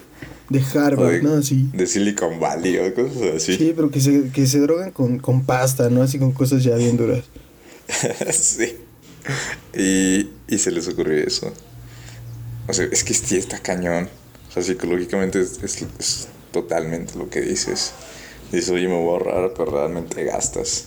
de 0.50 0.60
Harvard, 0.74 1.12
de, 1.12 1.22
¿no? 1.22 1.42
Sí. 1.42 1.70
de 1.72 1.86
Silicon 1.86 2.38
Valley 2.40 2.76
o 2.78 2.94
cosas 2.94 3.36
así. 3.36 3.56
Sí, 3.56 3.72
pero 3.74 3.90
que 3.90 4.00
se, 4.00 4.30
que 4.30 4.46
se 4.46 4.58
drogan 4.58 4.90
con, 4.90 5.18
con 5.18 5.44
pasta, 5.44 5.88
¿no? 5.88 6.02
Así 6.02 6.18
con 6.18 6.32
cosas 6.32 6.62
ya 6.62 6.74
bien 6.74 6.96
duras. 6.96 7.24
sí. 8.32 8.76
Y, 9.74 10.28
y 10.52 10.58
se 10.58 10.72
les 10.72 10.88
ocurrió 10.88 11.24
eso. 11.24 11.52
O 12.66 12.72
sea, 12.72 12.86
es 12.90 13.04
que 13.04 13.14
sí 13.14 13.36
está 13.36 13.58
cañón. 13.60 14.08
O 14.48 14.52
sea, 14.52 14.62
psicológicamente 14.62 15.40
es, 15.40 15.62
es, 15.62 15.86
es 15.98 16.28
totalmente 16.52 17.16
lo 17.16 17.30
que 17.30 17.40
dices. 17.40 17.92
Dices, 18.50 18.70
oye, 18.70 18.88
me 18.88 18.94
voy 18.94 19.08
a 19.08 19.12
ahorrar, 19.12 19.52
pero 19.56 19.70
realmente 19.70 20.24
gastas. 20.24 20.86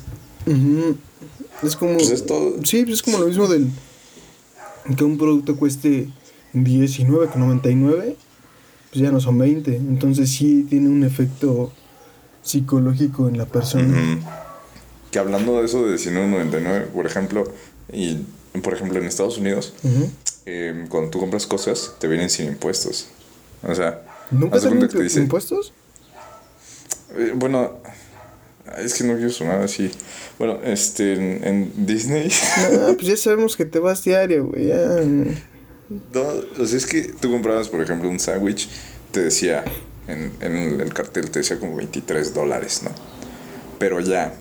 Es 1.64 1.76
como... 1.78 1.94
Pues 1.94 2.10
es 2.10 2.26
todo. 2.26 2.58
Sí, 2.66 2.84
pues 2.84 2.96
es 2.96 3.02
como 3.02 3.20
lo 3.20 3.28
mismo 3.28 3.48
del... 3.48 3.70
Que 4.98 5.06
un 5.06 5.18
producto 5.18 5.56
cueste 5.56 6.10
19,99, 6.54 8.16
pues 8.94 9.02
ya 9.04 9.12
no 9.12 9.20
son 9.20 9.40
20. 9.40 9.76
Entonces 9.76 10.30
sí 10.30 10.68
tiene 10.70 10.88
un 10.88 11.04
efecto 11.04 11.72
psicológico 12.44 13.28
en 13.28 13.38
la 13.40 13.46
persona. 13.48 14.20
Que 15.12 15.18
hablando 15.20 15.58
de 15.60 15.66
eso 15.66 15.84
de 15.86 15.96
19.99, 15.96 16.86
por 16.88 17.08
ejemplo, 17.08 17.44
y 17.92 18.20
por 18.62 18.74
ejemplo 18.76 19.00
en 19.00 19.06
Estados 19.06 19.40
Unidos, 19.40 19.74
eh, 20.46 20.86
cuando 20.90 21.10
tú 21.10 21.20
compras 21.20 21.48
cosas, 21.48 21.96
te 22.00 22.08
vienen 22.08 22.30
sin 22.30 22.48
impuestos. 22.48 23.08
O 23.64 23.74
sea, 23.74 24.04
¿Nunca 24.30 24.60
te 24.60 24.68
cuenta 24.68 24.88
que 24.88 24.98
te 24.98 25.04
dice- 25.04 25.20
impuestos? 25.22 25.74
Eh, 27.16 27.34
bueno, 27.36 27.74
es 28.78 28.94
que 28.94 29.04
no 29.06 29.16
quiero 29.16 29.30
sonar 29.32 29.62
así. 29.62 29.90
Bueno, 30.38 30.60
este, 30.64 31.14
en, 31.14 31.44
en 31.48 31.86
Disney. 31.86 32.30
No, 32.74 32.94
pues 32.96 33.08
ya 33.08 33.18
sabemos 33.18 33.56
que 33.56 33.66
te 33.66 33.80
vas 33.80 34.04
diario, 34.04 34.48
güey. 34.48 34.68
Ya. 34.68 34.78
no, 36.14 36.22
o 36.64 36.66
sea, 36.66 36.78
es 36.78 36.86
que 36.86 37.04
tú 37.04 37.32
comprabas, 37.32 37.70
por 37.70 37.82
ejemplo, 37.82 38.10
un 38.10 38.20
sándwich, 38.20 38.70
te 39.12 39.22
decía, 39.24 39.64
en, 40.08 40.34
en 40.42 40.80
el 40.82 40.94
cartel 40.94 41.30
te 41.32 41.40
decía 41.40 41.60
como 41.60 41.76
23 41.76 42.34
dólares, 42.34 42.82
¿no? 42.84 42.92
Pero 43.80 44.00
ya, 44.00 44.34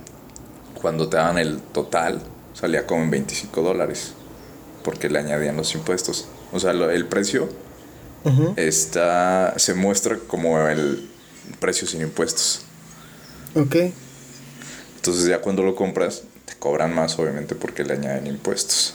cuando 0.74 1.08
te 1.08 1.16
daban 1.16 1.38
el 1.38 1.58
total, 1.60 2.22
salía 2.54 2.86
como 2.86 3.02
en 3.04 3.10
25 3.10 3.62
dólares, 3.62 4.12
porque 4.84 5.08
le 5.08 5.18
añadían 5.18 5.56
los 5.56 5.74
impuestos. 5.74 6.26
O 6.52 6.60
sea, 6.60 6.72
lo- 6.72 6.90
el 6.90 7.06
precio 7.06 7.48
está, 8.56 9.54
se 9.58 9.74
muestra 9.74 10.18
como 10.26 10.58
el 10.68 11.08
precio 11.60 11.86
sin 11.88 12.02
impuestos. 12.02 12.62
Ok. 13.54 13.76
Entonces 14.96 15.26
ya 15.26 15.40
cuando 15.40 15.62
lo 15.62 15.74
compras, 15.74 16.22
te 16.44 16.54
cobran 16.54 16.94
más, 16.94 17.18
obviamente, 17.18 17.54
porque 17.54 17.84
le 17.84 17.94
añaden 17.94 18.26
impuestos. 18.26 18.94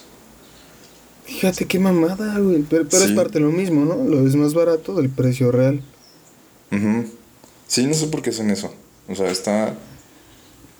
Fíjate 1.27 1.65
qué 1.65 1.77
mamada, 1.77 2.39
güey. 2.39 2.63
Pero, 2.69 2.87
pero 2.89 3.03
es 3.03 3.09
Sí. 3.09 3.15
parte 3.15 3.33
de 3.33 3.41
lo 3.41 3.51
mismo, 3.51 3.85
¿no? 3.85 4.03
Lo 4.03 4.25
es 4.27 4.35
más 4.35 4.53
barato 4.53 4.95
del 4.95 5.09
precio 5.09 5.51
real. 5.51 5.81
Ujú. 6.71 7.05
Sí, 7.67 7.85
no 7.85 7.93
sé 7.93 8.07
por 8.07 8.21
qué 8.21 8.29
hacen 8.31 8.49
eso. 8.49 8.73
O 9.07 9.15
sea, 9.15 9.29
está... 9.29 9.75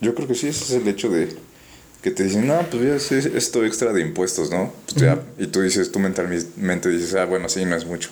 Yo 0.02 0.16
creo 0.16 0.28
que 0.28 0.36
sí, 0.36 0.48
ese 0.48 0.64
es 0.64 0.72
el 0.82 0.88
hecho 0.88 1.10
de 1.10 1.30
que 2.02 2.12
te 2.12 2.24
dicen, 2.24 2.48
no, 2.48 2.60
pues 2.72 2.84
ya 2.84 2.96
es 2.96 3.12
esto 3.26 3.66
extra 3.66 3.92
de 3.92 4.02
impuestos, 4.02 4.50
¿no? 4.52 4.72
Pues 4.86 5.02
ya, 5.02 5.22
y 5.38 5.48
tú 5.48 5.62
dices, 5.62 5.92
tú 5.92 6.00
mentalmente 6.00 6.90
dices, 6.90 7.16
ah, 7.16 7.26
bueno, 7.26 7.50
sí, 7.50 7.66
no 7.66 7.76
es 7.76 7.86
mucho. 7.86 8.10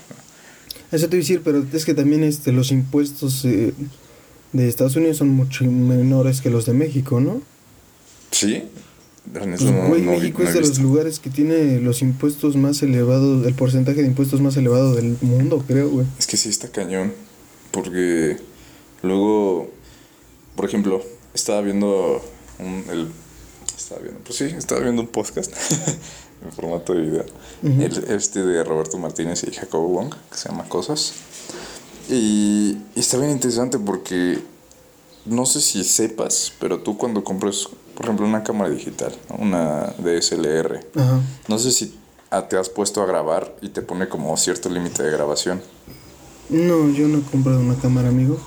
Eso 0.91 1.07
te 1.07 1.15
iba 1.15 1.21
a 1.21 1.23
decir, 1.23 1.41
pero 1.43 1.63
es 1.71 1.85
que 1.85 1.93
también 1.93 2.23
este, 2.23 2.51
los 2.51 2.71
impuestos 2.71 3.45
eh, 3.45 3.73
de 4.53 4.67
Estados 4.67 4.95
Unidos 4.95 5.17
son 5.17 5.29
mucho 5.29 5.63
menores 5.65 6.41
que 6.41 6.49
los 6.49 6.65
de 6.65 6.73
México, 6.73 7.19
¿no? 7.21 7.41
¿Sí? 8.31 8.63
En 9.43 9.49
Pues, 9.51 9.61
no, 9.61 9.87
güey, 9.87 10.01
no 10.01 10.11
México 10.13 10.41
no 10.43 10.47
es 10.49 10.53
de 10.53 10.61
los 10.61 10.79
lugares 10.79 11.19
que 11.19 11.29
tiene 11.29 11.79
los 11.79 12.01
impuestos 12.01 12.55
más 12.55 12.81
elevados, 12.83 13.45
el 13.45 13.53
porcentaje 13.53 14.01
de 14.01 14.07
impuestos 14.07 14.41
más 14.41 14.55
elevado 14.57 14.95
del 14.95 15.17
mundo, 15.21 15.63
creo, 15.67 15.89
güey. 15.89 16.07
Es 16.17 16.27
que 16.27 16.37
sí 16.37 16.49
está 16.49 16.69
cañón. 16.69 17.13
Porque 17.71 18.37
luego, 19.03 19.69
por 20.55 20.65
ejemplo, 20.65 21.01
estaba 21.33 21.61
viendo 21.61 22.21
un- 22.59 22.83
el, 22.89 23.07
estaba 23.77 24.01
viendo? 24.01 24.19
Pues 24.21 24.37
sí, 24.37 24.45
estaba 24.45 24.81
viendo 24.81 25.01
un 25.01 25.09
podcast 25.09 25.51
en 26.45 26.51
formato 26.53 26.93
de 26.93 27.01
video. 27.01 27.25
el, 27.63 28.03
este 28.09 28.43
de 28.43 28.63
Roberto 28.63 28.97
Martínez 28.97 29.43
y 29.47 29.51
Jacobo 29.53 29.89
Wong, 29.89 30.13
que 30.31 30.37
se 30.37 30.49
llama 30.49 30.67
Cosas. 30.69 31.13
Y, 32.09 32.77
y, 32.95 32.99
está 32.99 33.17
bien 33.17 33.31
interesante 33.31 33.79
porque 33.79 34.39
no 35.25 35.45
sé 35.45 35.59
si 35.59 35.83
sepas, 35.83 36.53
pero 36.59 36.79
tú 36.81 36.97
cuando 36.97 37.23
compras, 37.23 37.67
por 37.95 38.05
ejemplo, 38.05 38.25
una 38.25 38.43
cámara 38.43 38.69
digital, 38.69 39.13
una 39.37 39.93
DSLR, 39.97 40.79
no 41.47 41.59
sé 41.59 41.71
si 41.71 41.95
te 42.49 42.57
has 42.57 42.69
puesto 42.69 43.01
a 43.01 43.05
grabar 43.05 43.55
y 43.61 43.69
te 43.69 43.81
pone 43.81 44.07
como 44.07 44.35
cierto 44.37 44.69
límite 44.69 45.03
de 45.03 45.11
grabación. 45.11 45.61
No, 46.49 46.89
yo 46.91 47.07
no 47.07 47.19
he 47.19 47.21
comprado 47.21 47.59
una 47.59 47.75
cámara, 47.75 48.09
amigo. 48.09 48.39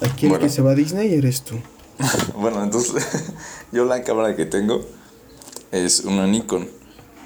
Aquí 0.00 0.26
el 0.26 0.38
que 0.38 0.48
se 0.48 0.62
va 0.62 0.72
a 0.72 0.74
Disney 0.74 1.14
eres 1.14 1.42
tú. 1.42 1.54
bueno, 2.40 2.62
entonces 2.64 3.06
yo 3.72 3.84
la 3.84 4.02
cámara 4.02 4.34
que 4.34 4.44
tengo 4.44 4.84
es 5.70 6.00
una 6.00 6.26
Nikon. 6.26 6.68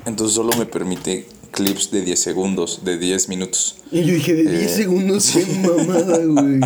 Entonces 0.05 0.35
solo 0.35 0.51
me 0.59 0.67
permite 0.67 1.27
clips 1.51 1.91
de 1.91 2.03
10 2.03 2.21
segundos, 2.21 2.85
de 2.85 2.99
10 2.99 3.29
minutos. 3.29 3.77
Y 3.91 4.05
yo 4.05 4.15
dije, 4.15 4.35
de 4.35 4.43
10 4.45 4.63
eh, 4.63 4.69
segundos, 4.69 5.31
qué 5.35 5.47
mamada, 5.67 6.19
güey. 6.25 6.61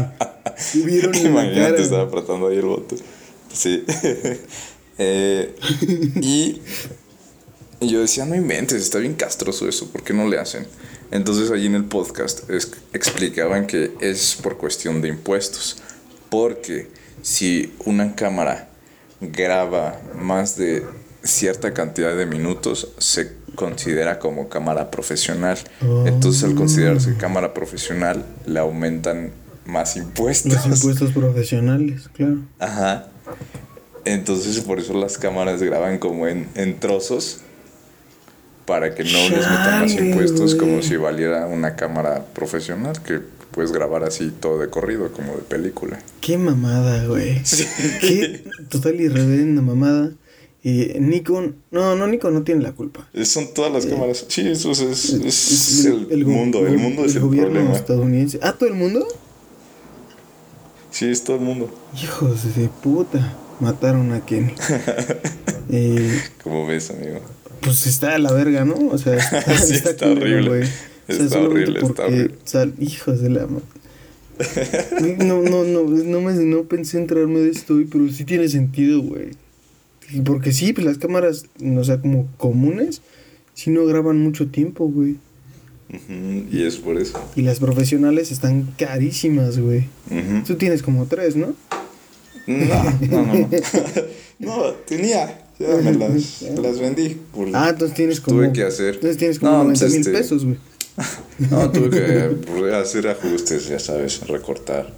Vieron 0.84 1.14
Imagínate, 1.14 1.82
estaba 1.82 2.04
apretando 2.04 2.48
ahí 2.48 2.58
el 2.58 2.66
botón. 2.66 2.98
Sí. 3.52 3.84
Eh, 4.98 5.54
y 6.20 6.60
yo 7.80 8.00
decía, 8.00 8.24
no 8.26 8.34
inventes, 8.34 8.82
está 8.82 8.98
bien 8.98 9.14
castroso 9.14 9.68
eso, 9.68 9.90
¿por 9.90 10.02
qué 10.02 10.12
no 10.12 10.28
le 10.28 10.38
hacen? 10.38 10.66
Entonces 11.10 11.50
allí 11.50 11.66
en 11.66 11.74
el 11.74 11.84
podcast 11.84 12.48
explicaban 12.94 13.66
que 13.66 13.92
es 14.00 14.38
por 14.42 14.56
cuestión 14.56 15.02
de 15.02 15.08
impuestos. 15.08 15.76
Porque 16.30 16.88
si 17.20 17.74
una 17.84 18.14
cámara 18.14 18.70
graba 19.20 20.00
más 20.18 20.56
de 20.56 20.82
cierta 21.22 21.74
cantidad 21.74 22.16
de 22.16 22.24
minutos, 22.24 22.92
se 22.96 23.32
considera 23.54 24.18
como 24.18 24.48
cámara 24.48 24.90
profesional. 24.90 25.58
Entonces 26.06 26.44
al 26.44 26.54
considerarse 26.54 27.12
oh. 27.12 27.18
cámara 27.18 27.52
profesional, 27.52 28.24
le 28.46 28.58
aumentan 28.58 29.32
más 29.66 29.96
impuestos. 29.96 30.66
Los 30.66 30.66
impuestos 30.66 31.12
profesionales, 31.12 32.08
claro. 32.14 32.38
Ajá. 32.58 33.08
Entonces 34.04 34.60
por 34.60 34.78
eso 34.80 34.94
las 34.94 35.18
cámaras 35.18 35.62
graban 35.62 35.98
como 35.98 36.26
en, 36.26 36.48
en 36.54 36.78
trozos 36.80 37.40
para 38.66 38.94
que 38.94 39.04
no 39.04 39.28
les 39.28 39.38
metan 39.38 39.80
más 39.82 39.92
impuestos 39.92 40.54
como 40.54 40.82
si 40.82 40.96
valiera 40.96 41.46
una 41.46 41.76
cámara 41.76 42.24
profesional 42.32 43.00
que 43.02 43.20
puedes 43.50 43.72
grabar 43.72 44.04
así 44.04 44.30
todo 44.30 44.58
de 44.58 44.68
corrido 44.68 45.12
como 45.12 45.34
de 45.36 45.42
película. 45.42 46.00
Qué 46.20 46.38
mamada, 46.38 47.06
güey. 47.06 47.42
Qué 48.00 48.44
total 48.68 49.00
y 49.00 49.08
reverenda 49.08 49.62
mamada. 49.62 50.12
Y 50.64 50.94
Nikon, 51.00 51.56
no, 51.72 51.96
no, 51.96 52.06
Nikon 52.06 52.34
no 52.34 52.42
tiene 52.44 52.62
la 52.62 52.72
culpa. 52.72 53.08
Son 53.24 53.52
todas 53.52 53.72
las 53.72 53.84
eh, 53.84 53.90
cámaras. 53.90 54.24
Sí, 54.28 54.48
eso 54.48 54.70
es, 54.70 54.80
es, 54.80 55.84
el, 55.84 56.24
mundo. 56.24 56.64
El, 56.64 56.78
mundo 56.78 57.04
es 57.04 57.16
el, 57.16 57.22
gobierno 57.22 57.54
problema. 57.54 57.76
estadounidense. 57.76 58.38
¿Ah, 58.42 58.52
todo 58.52 58.68
el 58.68 58.76
mundo? 58.76 59.06
Sí, 60.92 61.06
es 61.06 61.24
todo 61.24 61.36
el 61.36 61.42
mundo. 61.42 61.68
Hijos 62.00 62.54
de 62.54 62.68
puta. 62.68 63.36
Mataron 63.62 64.12
a 64.12 64.26
Kenny. 64.26 64.54
¿Cómo 66.42 66.66
ves, 66.66 66.90
amigo? 66.90 67.20
pues 67.62 67.86
está 67.86 68.16
a 68.16 68.18
la 68.18 68.32
verga, 68.32 68.64
¿no? 68.64 68.74
O 68.90 68.98
sea, 68.98 69.14
está, 69.18 69.56
sí, 69.56 69.74
está, 69.74 70.10
horrible. 70.10 70.68
Está 71.06 71.38
horrible, 71.38 71.78
está 71.80 72.06
horrible. 72.06 72.34
O 72.44 72.48
sea, 72.48 72.68
hijos 72.80 73.22
de 73.22 73.30
la 73.30 73.46
no, 73.46 75.42
no, 75.42 75.62
no, 75.62 75.84
no, 75.84 76.20
me, 76.20 76.32
no 76.32 76.64
pensé 76.64 76.98
entrarme 76.98 77.38
de 77.38 77.50
esto, 77.50 77.80
pero 77.92 78.08
sí 78.10 78.24
tiene 78.24 78.48
sentido, 78.48 79.00
güey. 79.00 79.28
Porque 80.24 80.52
sí, 80.52 80.72
pues 80.72 80.84
las 80.84 80.98
cámaras, 80.98 81.46
o 81.64 81.84
sea, 81.84 82.00
como 82.00 82.26
comunes, 82.38 83.02
sí 83.54 83.70
no 83.70 83.86
graban 83.86 84.18
mucho 84.18 84.48
tiempo, 84.48 84.88
güey. 84.88 85.18
y 86.50 86.64
es 86.64 86.78
por 86.78 86.96
eso. 86.96 87.22
Y 87.36 87.42
las 87.42 87.60
profesionales 87.60 88.32
están 88.32 88.66
carísimas, 88.76 89.60
güey. 89.60 89.84
Tú 90.44 90.56
tienes 90.56 90.82
como 90.82 91.06
tres, 91.06 91.36
¿no? 91.36 91.54
No, 92.46 92.84
no, 93.08 93.26
no. 93.26 93.48
no, 94.38 94.70
tenía. 94.86 95.38
Ya 95.58 95.76
me 95.76 95.92
las, 95.92 96.42
las 96.42 96.80
vendí. 96.80 97.20
ah, 97.54 97.68
entonces 97.70 97.94
tienes 97.94 98.20
como. 98.20 98.38
Tuve 98.38 98.52
que 98.52 98.64
hacer. 98.64 98.94
Entonces 98.94 99.16
tienes 99.16 99.38
como 99.38 99.52
no, 99.52 99.64
90 99.64 99.80
pues, 99.80 99.92
mil 99.92 100.00
este, 100.00 100.12
pesos, 100.12 100.44
güey. 100.44 100.56
No, 101.50 101.70
tuve 101.70 101.90
que 101.90 102.74
hacer 102.74 103.08
ajustes, 103.08 103.68
ya 103.68 103.78
sabes, 103.78 104.26
recortar. 104.26 104.92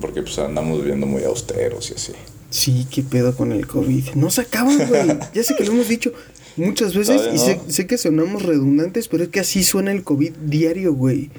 Porque 0.00 0.22
pues 0.22 0.38
andamos 0.38 0.84
viendo 0.84 1.06
muy 1.06 1.24
austeros 1.24 1.90
y 1.90 1.94
así. 1.94 2.12
Sí, 2.50 2.86
qué 2.90 3.02
pedo 3.02 3.34
con 3.36 3.52
el 3.52 3.66
COVID. 3.66 4.14
No 4.14 4.30
se 4.30 4.42
acaba, 4.42 4.74
güey. 4.74 5.18
Ya 5.34 5.42
sé 5.42 5.54
que 5.56 5.64
lo 5.64 5.72
hemos 5.72 5.88
dicho 5.88 6.12
muchas 6.56 6.94
veces 6.94 7.22
y 7.34 7.38
sé, 7.38 7.60
sé, 7.68 7.86
que 7.86 7.98
sonamos 7.98 8.42
redundantes, 8.42 9.08
pero 9.08 9.24
es 9.24 9.28
que 9.30 9.40
así 9.40 9.62
suena 9.62 9.92
el 9.92 10.02
COVID 10.04 10.32
diario, 10.44 10.94
güey. 10.94 11.30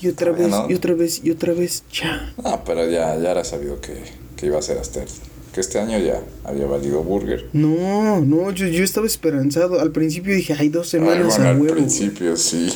Y 0.00 0.08
otra 0.08 0.32
vez, 0.32 0.50
y 0.68 0.74
otra 0.74 0.94
vez, 0.94 1.20
y 1.22 1.30
otra 1.30 1.52
vez, 1.52 1.84
ya. 1.92 2.34
Ah, 2.42 2.62
pero 2.64 2.88
ya, 2.88 3.18
ya 3.18 3.32
era 3.32 3.44
sabido 3.44 3.80
que, 3.80 4.02
que 4.40 4.46
iba 4.46 4.58
a 4.58 4.62
ser 4.62 4.78
hasta 4.78 5.04
que 5.52 5.60
este 5.60 5.78
año 5.78 5.98
ya 5.98 6.22
había 6.44 6.66
valido 6.66 7.02
burger. 7.02 7.48
No, 7.52 8.20
no, 8.20 8.50
yo, 8.52 8.66
yo 8.66 8.82
estaba 8.82 9.06
esperanzado. 9.06 9.80
Al 9.80 9.92
principio 9.92 10.34
dije, 10.34 10.54
hay 10.58 10.70
dos 10.70 10.88
semanas 10.88 11.38
Ay, 11.38 11.56
bueno, 11.56 11.72
Al 11.72 11.78
principio 11.78 12.36
sí. 12.36 12.72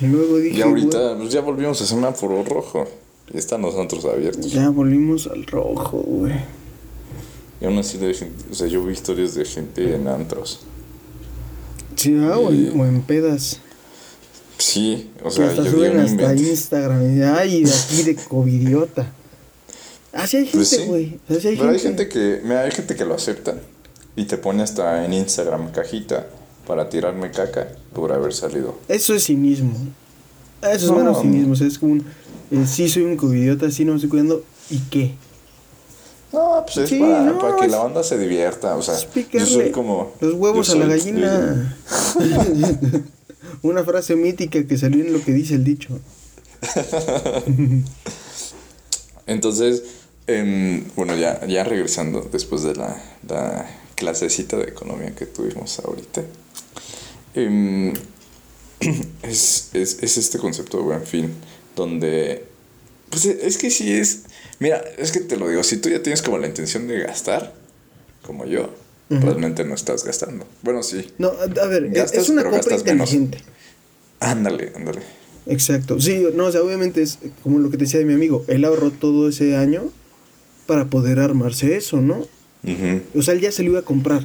Y 0.00 0.06
luego 0.06 0.38
dije. 0.38 0.58
Y 0.58 0.62
ahorita, 0.62 1.16
pues 1.18 1.30
ya 1.30 1.40
volvimos 1.42 1.80
a 1.82 1.86
semáforo 1.86 2.42
rojo. 2.44 2.88
Y 3.32 3.38
están 3.38 3.62
los 3.62 3.76
antros 3.76 4.04
abiertos. 4.04 4.50
Ya 4.50 4.70
volvimos 4.70 5.26
al 5.26 5.46
rojo, 5.46 5.98
güey. 5.98 6.34
Y 7.60 7.64
aún 7.64 7.78
así, 7.78 7.98
o 8.50 8.54
sea, 8.54 8.66
yo 8.66 8.84
vi 8.84 8.92
historias 8.92 9.34
de 9.34 9.44
gente 9.44 9.94
en 9.94 10.08
antros. 10.08 10.60
Sí, 11.94 12.16
ah, 12.20 12.38
o, 12.38 12.50
en, 12.50 13.02
pedas. 13.02 13.60
Sí, 14.58 15.10
o 15.22 15.30
sea, 15.30 15.48
hasta 15.48 15.64
yo 15.64 15.70
suben 15.70 15.98
hasta 15.98 16.34
Instagram. 16.34 17.16
Y, 17.16 17.22
ay, 17.22 17.64
de 17.64 17.70
aquí 17.70 18.02
de 18.02 18.16
covidiota. 18.16 19.12
Así 20.12 20.36
hay 20.36 20.44
pues 20.44 20.70
gente, 20.70 20.86
güey. 20.86 21.18
Pues 21.26 21.42
Pero 21.42 21.70
hay 21.70 21.78
gente 21.78 22.08
que, 22.08 22.40
mira, 22.42 22.62
hay 22.62 22.70
gente 22.70 22.94
que 22.94 23.04
lo 23.04 23.14
acepta 23.14 23.54
y 24.14 24.24
te 24.24 24.36
pone 24.36 24.62
hasta 24.62 25.04
en 25.04 25.14
Instagram 25.14 25.72
cajita 25.72 26.26
para 26.66 26.88
tirarme 26.88 27.30
caca 27.30 27.68
por 27.94 28.12
haber 28.12 28.34
salido. 28.34 28.78
Eso 28.88 29.14
es 29.14 29.24
cinismo. 29.24 29.74
Eso 30.62 30.86
es 30.86 30.92
menos 30.92 31.20
cinismo. 31.20 31.54
O 31.54 31.56
sea, 31.56 31.66
es 31.66 31.78
como 31.78 31.92
un. 31.92 32.04
Eh, 32.50 32.66
sí, 32.66 32.88
soy 32.88 33.04
un 33.04 33.16
covidiota, 33.16 33.70
sí, 33.70 33.84
no 33.84 33.92
me 33.92 33.96
estoy 33.96 34.10
cuidando. 34.10 34.44
¿Y 34.70 34.78
qué? 34.90 35.14
No, 36.32 36.64
pues 36.64 36.90
es 36.90 36.98
para, 36.98 37.56
que 37.56 37.68
la 37.68 37.78
banda 37.78 38.02
se 38.02 38.18
divierta. 38.18 38.76
O 38.76 38.82
sea, 38.82 38.94
yo 39.32 39.46
soy 39.46 39.70
como. 39.70 40.12
Los 40.20 40.34
huevos 40.34 40.70
a 40.70 40.76
la 40.76 40.86
gallina. 40.86 41.78
Una 43.62 43.84
frase 43.84 44.16
mítica 44.16 44.66
que 44.66 44.76
salió 44.76 45.04
en 45.04 45.12
lo 45.12 45.22
que 45.22 45.32
dice 45.32 45.54
el 45.54 45.64
dicho. 45.64 45.98
Entonces 49.26 50.01
Em, 50.26 50.84
bueno, 50.94 51.16
ya, 51.16 51.44
ya 51.46 51.64
regresando 51.64 52.28
después 52.32 52.62
de 52.62 52.74
la, 52.74 53.02
la, 53.28 53.66
clasecita 53.96 54.56
de 54.56 54.64
economía 54.64 55.14
que 55.14 55.26
tuvimos 55.26 55.78
ahorita. 55.78 56.22
Em, 57.34 57.92
es, 59.22 59.70
es, 59.72 59.98
es, 60.02 60.16
este 60.16 60.38
concepto 60.38 60.78
de 60.78 60.82
buen 60.82 61.06
fin, 61.06 61.32
donde... 61.76 62.44
Pues 63.10 63.26
es 63.26 63.58
que 63.58 63.70
sí 63.70 63.92
es... 63.92 64.22
Mira, 64.58 64.82
es 64.96 65.12
que 65.12 65.20
te 65.20 65.36
lo 65.36 65.48
digo, 65.48 65.62
si 65.62 65.76
tú 65.76 65.88
ya 65.88 66.02
tienes 66.02 66.22
como 66.22 66.38
la 66.38 66.46
intención 66.46 66.88
de 66.88 67.00
gastar, 67.00 67.54
como 68.22 68.46
yo, 68.46 68.72
realmente 69.10 69.64
no 69.64 69.74
estás 69.74 70.04
gastando. 70.04 70.46
Bueno, 70.62 70.82
sí. 70.82 71.12
No, 71.18 71.28
a 71.28 71.66
ver, 71.66 71.90
es 71.94 72.28
una 72.28 72.44
compra 72.44 72.76
inteligente. 72.76 73.38
Ándale, 74.20 74.72
ándale. 74.74 75.00
Exacto. 75.46 76.00
Sí, 76.00 76.24
no, 76.34 76.46
o 76.46 76.52
sea, 76.52 76.62
obviamente 76.62 77.02
es 77.02 77.18
como 77.42 77.58
lo 77.58 77.70
que 77.70 77.76
te 77.76 77.84
decía 77.84 77.98
de 77.98 78.06
mi 78.06 78.14
amigo, 78.14 78.44
él 78.46 78.64
ahorró 78.64 78.90
todo 78.92 79.28
ese 79.28 79.56
año 79.56 79.90
para 80.66 80.86
poder 80.86 81.18
armarse 81.18 81.76
eso, 81.76 82.00
¿no? 82.00 82.26
O 83.14 83.22
sea, 83.22 83.34
él 83.34 83.40
ya 83.40 83.52
se 83.52 83.62
lo 83.62 83.70
iba 83.70 83.80
a 83.80 83.84
comprar. 83.84 84.24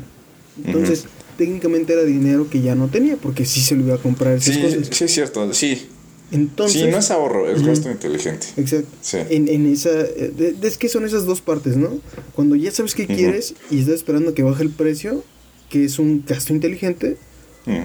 Entonces, 0.63 1.05
técnicamente 1.37 1.93
era 1.93 2.03
dinero 2.03 2.49
que 2.49 2.61
ya 2.61 2.75
no 2.75 2.87
tenía, 2.87 3.15
porque 3.17 3.45
sí 3.45 3.61
se 3.61 3.75
lo 3.75 3.83
iba 3.83 3.95
a 3.95 3.99
comprar 3.99 4.33
esas 4.33 4.55
sí, 4.55 4.61
cosas. 4.61 4.87
Sí, 4.91 5.03
es 5.03 5.13
cierto, 5.13 5.53
sí. 5.53 5.87
Entonces, 6.31 6.81
sí, 6.81 6.87
no 6.89 6.97
es 6.97 7.09
ahorro, 7.09 7.49
es 7.49 7.65
gasto 7.65 7.89
inteligente. 7.89 8.47
Exacto. 8.57 8.89
En, 9.29 9.47
en 9.47 9.65
esa. 9.71 9.91
Es 10.61 10.77
que 10.77 10.89
son 10.89 11.05
esas 11.05 11.25
dos 11.25 11.39
partes, 11.39 11.77
¿no? 11.77 11.99
Cuando 12.35 12.55
ya 12.55 12.69
sabes 12.71 12.95
qué 12.95 13.07
quieres 13.07 13.55
y 13.71 13.79
estás 13.79 13.95
esperando 13.95 14.33
que 14.33 14.43
baje 14.43 14.63
el 14.63 14.71
precio, 14.71 15.23
que 15.69 15.85
es 15.85 15.99
un 15.99 16.23
gasto 16.27 16.53
inteligente. 16.53 17.17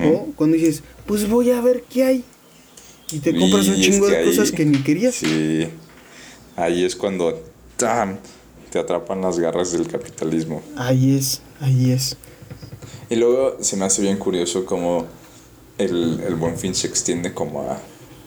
O 0.05 0.33
cuando 0.37 0.57
dices, 0.57 0.83
pues 1.07 1.29
voy 1.29 1.51
a 1.51 1.61
ver 1.61 1.85
qué 1.89 2.05
hay. 2.05 2.25
Y 3.11 3.19
te 3.19 3.37
compras 3.37 3.69
un 3.69 3.81
chingo 3.81 4.09
de 4.09 4.25
cosas 4.25 4.53
que 4.53 4.65
ni 4.65 4.79
querías. 4.79 5.17
Sí. 5.17 5.67
Ahí 6.57 6.85
es 6.85 6.97
cuando. 6.97 7.43
¡tam! 7.77 8.19
Te 8.73 8.79
atrapan 8.79 9.21
las 9.21 9.39
garras 9.39 9.71
del 9.73 9.87
capitalismo. 9.87 10.63
Ahí 10.77 11.15
es, 11.15 11.43
ahí 11.61 11.93
es. 11.93 12.17
Y 13.11 13.17
luego 13.17 13.59
se 13.61 13.77
me 13.77 13.85
hace 13.85 14.01
bien 14.01 14.17
curioso 14.17 14.65
cómo 14.65 15.05
el, 15.77 16.21
el 16.27 16.35
buen 16.37 16.57
fin 16.57 16.75
se 16.75 16.87
extiende 16.87 17.35
como 17.35 17.61
a 17.71 17.79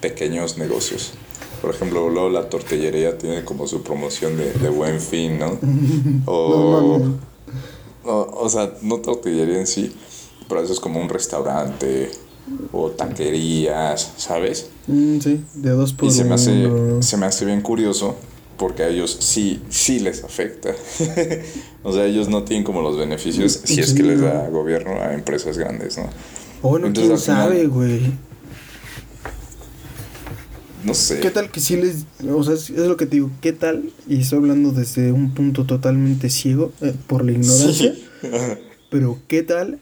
pequeños 0.01 0.59
negocios. 0.59 1.13
Por 1.63 1.73
ejemplo, 1.73 2.09
luego 2.11 2.29
la 2.29 2.47
tortillería 2.47 3.17
tiene 3.17 3.43
como 3.43 3.65
su 3.67 3.81
promoción 3.81 4.37
de, 4.37 4.53
de 4.53 4.69
buen 4.69 5.01
fin, 5.01 5.39
¿no? 5.39 5.57
O, 8.07 8.43
o, 8.43 8.49
sea, 8.49 8.71
no 8.83 8.97
tortillería 8.97 9.57
en 9.57 9.65
sí, 9.65 9.91
pero 10.47 10.61
eso 10.61 10.73
es 10.73 10.79
como 10.79 11.01
un 11.01 11.09
restaurante 11.09 12.11
o 12.71 12.91
taquerías, 12.91 14.13
¿sabes? 14.17 14.69
Mm, 14.85 15.19
sí, 15.21 15.43
de 15.55 15.71
dos 15.71 15.93
por 15.93 16.07
Y 16.07 16.11
se 16.11 16.23
me, 16.23 16.35
hace, 16.35 16.69
se 16.99 17.17
me 17.17 17.25
hace 17.25 17.45
bien 17.45 17.61
curioso 17.61 18.15
porque 18.57 18.83
a 18.83 18.87
ellos 18.87 19.17
sí, 19.19 19.61
sí 19.69 19.99
les 19.99 20.23
afecta. 20.23 20.73
o 21.83 21.93
sea, 21.93 22.05
ellos 22.05 22.29
no 22.29 22.43
tienen 22.43 22.63
como 22.63 22.81
los 22.81 22.97
beneficios 22.97 23.61
si 23.63 23.79
es 23.79 23.93
que 23.93 24.03
les 24.03 24.21
da 24.21 24.49
gobierno 24.49 25.01
a 25.01 25.13
empresas 25.13 25.57
grandes, 25.57 25.97
¿no? 25.97 26.09
Bueno, 26.61 26.91
quién 26.93 27.17
sabe, 27.17 27.67
güey. 27.67 28.13
No 30.83 30.93
sé. 30.93 31.19
¿Qué 31.19 31.31
tal 31.31 31.51
que 31.51 31.59
sí 31.59 31.75
les... 31.77 32.05
O 32.29 32.43
sea, 32.43 32.53
es 32.53 32.69
lo 32.69 32.95
que 32.95 33.07
te 33.07 33.15
digo, 33.15 33.31
¿qué 33.41 33.51
tal? 33.53 33.89
Y 34.07 34.21
estoy 34.21 34.39
hablando 34.39 34.71
desde 34.71 35.11
un 35.11 35.33
punto 35.33 35.65
totalmente 35.65 36.29
ciego 36.29 36.71
eh, 36.81 36.93
por 37.07 37.25
la 37.25 37.31
ignorancia. 37.31 37.93
pero 38.91 39.19
¿qué 39.27 39.43
tal 39.43 39.79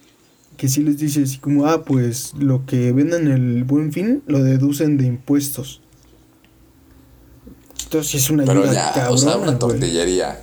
que 0.57 0.69
sí 0.69 0.81
les 0.81 0.97
dice 0.97 1.23
así 1.23 1.39
como, 1.39 1.65
ah, 1.65 1.83
pues 1.83 2.33
lo 2.39 2.65
que 2.65 2.91
vendan 2.93 3.27
el 3.29 3.65
buen 3.65 3.91
fin 3.91 4.23
lo 4.27 4.41
deducen 4.43 4.97
de 4.97 5.05
impuestos? 5.05 5.82
Sí 8.01 8.17
es 8.17 8.29
una 8.29 8.45
Pero 8.45 8.71
ya, 8.71 9.07
o 9.09 9.17
sea, 9.17 9.37
una 9.37 9.59
tortillería. 9.59 10.39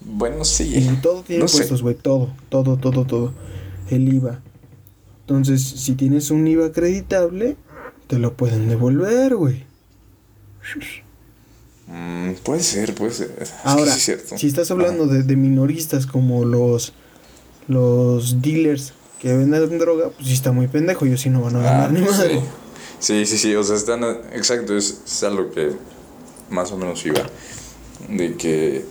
Bueno, 0.00 0.44
sí. 0.44 0.76
Y 0.76 0.96
todo 1.02 1.22
tiene 1.22 1.44
impuestos, 1.44 1.82
güey, 1.82 1.96
todo, 1.96 2.30
todo, 2.48 2.76
todo, 2.76 3.04
todo. 3.04 3.32
El 3.90 4.12
IVA. 4.12 4.40
Entonces, 5.20 5.62
si 5.62 5.94
tienes 5.94 6.30
un 6.30 6.46
IVA 6.46 6.66
acreditable, 6.66 7.56
te 8.06 8.18
lo 8.18 8.34
pueden 8.34 8.68
devolver, 8.68 9.34
güey. 9.34 9.64
Mm, 11.88 12.32
puede 12.44 12.62
ser, 12.62 12.94
puede 12.94 13.12
ser. 13.12 13.48
Ahora, 13.64 13.92
si 13.92 14.46
estás 14.46 14.70
hablando 14.70 15.06
de, 15.06 15.22
de, 15.22 15.36
minoristas 15.36 16.06
como 16.06 16.44
los, 16.44 16.92
los 17.68 18.42
dealers 18.42 18.92
que 19.20 19.36
venden 19.36 19.78
droga, 19.78 20.10
pues 20.10 20.28
sí 20.28 20.34
está 20.34 20.52
muy 20.52 20.68
pendejo. 20.68 21.06
Yo 21.06 21.16
sí 21.16 21.30
no 21.30 21.42
van 21.42 21.56
a 21.56 21.62
ganar 21.62 21.90
ah, 21.90 21.92
ni 21.92 22.00
madre. 22.00 22.40
Sí. 22.40 22.46
Sí, 22.98 23.26
sí, 23.26 23.54
O 23.54 23.62
sea, 23.62 23.76
están. 23.76 24.04
Exacto, 24.32 24.76
es, 24.76 25.00
es 25.06 25.22
algo 25.22 25.50
que 25.50 25.72
más 26.50 26.72
o 26.72 26.76
menos 26.76 27.04
iba. 27.06 27.22
De 28.08 28.36
que. 28.36 28.84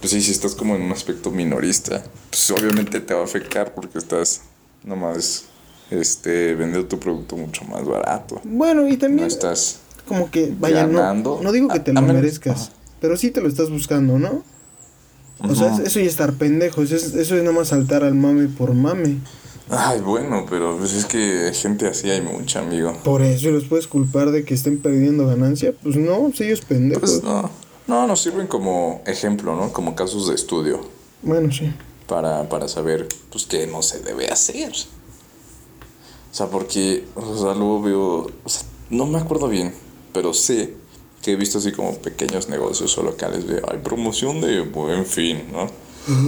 Pues 0.00 0.12
sí, 0.12 0.20
si 0.20 0.32
estás 0.32 0.54
como 0.54 0.74
en 0.74 0.82
un 0.82 0.92
aspecto 0.92 1.30
minorista, 1.30 2.02
pues 2.28 2.50
obviamente 2.50 3.00
te 3.00 3.14
va 3.14 3.20
a 3.20 3.24
afectar 3.24 3.72
porque 3.72 3.98
estás 3.98 4.42
nomás 4.82 5.44
este, 5.90 6.54
vender 6.56 6.88
tu 6.88 6.98
producto 6.98 7.36
mucho 7.36 7.64
más 7.64 7.84
barato. 7.86 8.40
Bueno, 8.44 8.88
y 8.88 8.96
también. 8.96 9.22
No 9.22 9.26
estás. 9.28 9.78
Como 10.06 10.30
que, 10.30 10.52
vaya, 10.58 10.86
no, 10.86 11.14
no 11.14 11.52
digo 11.52 11.68
que 11.68 11.78
te 11.78 11.92
lo 11.92 12.02
merezcas, 12.02 12.72
pero 13.00 13.16
sí 13.16 13.30
te 13.30 13.40
lo 13.40 13.48
estás 13.48 13.70
buscando, 13.70 14.18
¿no? 14.18 14.42
O 15.38 15.54
sea, 15.54 15.76
eso 15.84 16.00
ya 16.00 16.06
estar 16.06 16.34
pendejo, 16.34 16.82
eso 16.82 16.96
es, 16.96 17.14
eso 17.14 17.36
es 17.36 17.42
nada 17.42 17.54
más 17.54 17.68
saltar 17.68 18.04
al 18.04 18.14
mame 18.14 18.48
por 18.48 18.74
mame. 18.74 19.18
Ay, 19.74 20.00
bueno, 20.00 20.44
pero 20.50 20.76
pues 20.76 20.92
es 20.92 21.06
que 21.06 21.50
gente 21.54 21.86
así 21.86 22.10
hay 22.10 22.20
mucha, 22.20 22.60
amigo. 22.60 22.92
Por 23.04 23.22
eso 23.22 23.50
los 23.50 23.64
puedes 23.64 23.86
culpar 23.86 24.30
de 24.30 24.44
que 24.44 24.52
estén 24.52 24.78
perdiendo 24.82 25.26
ganancia. 25.26 25.72
Pues 25.82 25.96
no, 25.96 26.20
pues 26.28 26.42
ellos 26.42 26.60
pendejos. 26.60 27.10
Pues 27.10 27.22
no. 27.22 27.50
No, 27.86 28.06
nos 28.06 28.20
sirven 28.20 28.46
como 28.46 29.02
ejemplo, 29.06 29.56
¿no? 29.56 29.72
Como 29.72 29.96
casos 29.96 30.28
de 30.28 30.34
estudio. 30.34 30.80
Bueno, 31.22 31.50
sí. 31.50 31.72
Para, 32.06 32.50
para 32.50 32.68
saber, 32.68 33.08
pues, 33.30 33.46
qué 33.46 33.66
no 33.66 33.80
se 33.80 34.00
debe 34.00 34.28
hacer. 34.28 34.72
O 34.72 36.34
sea, 36.34 36.48
porque, 36.48 37.04
o 37.14 37.36
sea, 37.36 37.54
luego 37.54 37.82
veo, 37.82 38.30
o 38.44 38.48
sea, 38.48 38.64
no 38.90 39.06
me 39.06 39.18
acuerdo 39.18 39.48
bien, 39.48 39.74
pero 40.12 40.34
sé 40.34 40.74
que 41.22 41.32
he 41.32 41.36
visto 41.36 41.58
así 41.58 41.72
como 41.72 41.94
pequeños 41.94 42.48
negocios 42.48 42.96
o 42.98 43.02
locales 43.02 43.46
de, 43.46 43.62
hay 43.66 43.78
promoción 43.78 44.42
de 44.42 44.60
buen 44.60 45.06
fin, 45.06 45.44
¿no? 45.50 45.66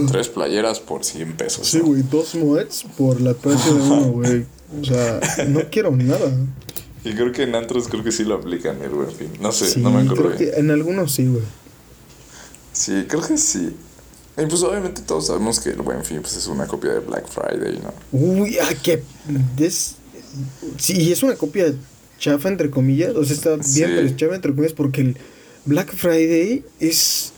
Tres 0.09 0.29
playeras 0.29 0.79
por 0.79 1.03
100 1.03 1.35
pesos. 1.35 1.67
Sí, 1.67 1.79
güey, 1.79 2.01
dos 2.03 2.35
moeds 2.35 2.85
por 2.97 3.19
la 3.19 3.33
precio 3.33 3.73
de 3.73 3.81
uno, 3.81 4.01
güey. 4.11 4.45
O 4.81 4.85
sea, 4.85 5.19
no 5.47 5.61
quiero 5.69 5.91
nada. 5.91 6.31
Y 7.03 7.13
creo 7.13 7.31
que 7.31 7.43
en 7.43 7.55
antros 7.55 7.87
creo 7.87 8.03
que 8.03 8.11
sí 8.11 8.23
lo 8.23 8.35
aplican 8.35 8.81
el 8.81 8.89
buen 8.89 9.11
fin. 9.11 9.29
No 9.39 9.51
sé, 9.51 9.79
no 9.79 9.91
me 9.91 10.01
acuerdo 10.01 10.37
bien. 10.37 10.51
en 10.55 10.71
algunos 10.71 11.11
sí, 11.11 11.27
güey. 11.27 11.43
Sí, 12.73 13.05
creo 13.07 13.21
que 13.21 13.37
sí. 13.37 13.73
Y 14.37 14.45
pues 14.47 14.63
obviamente 14.63 15.01
todos 15.01 15.27
sabemos 15.27 15.61
que 15.61 15.69
el 15.69 15.81
Buen 15.81 16.03
Fin 16.03 16.21
pues, 16.21 16.35
es 16.35 16.47
una 16.47 16.67
copia 16.67 16.91
de 16.91 16.99
Black 16.99 17.25
Friday, 17.29 17.79
¿no? 17.81 17.93
Uy, 18.11 18.57
ah, 18.61 18.73
que... 18.83 19.01
Es, 19.57 19.95
sí, 20.77 21.11
es 21.11 21.23
una 21.23 21.35
copia 21.35 21.73
chafa, 22.19 22.49
entre 22.49 22.69
comillas. 22.69 23.15
O 23.15 23.23
sea, 23.23 23.33
está 23.33 23.55
bien, 23.55 23.91
pero 23.95 24.07
es 24.07 24.15
chafa, 24.17 24.35
entre 24.35 24.51
comillas, 24.51 24.73
porque 24.73 25.01
el 25.01 25.17
Black 25.63 25.95
Friday 25.95 26.65
es... 26.81 27.31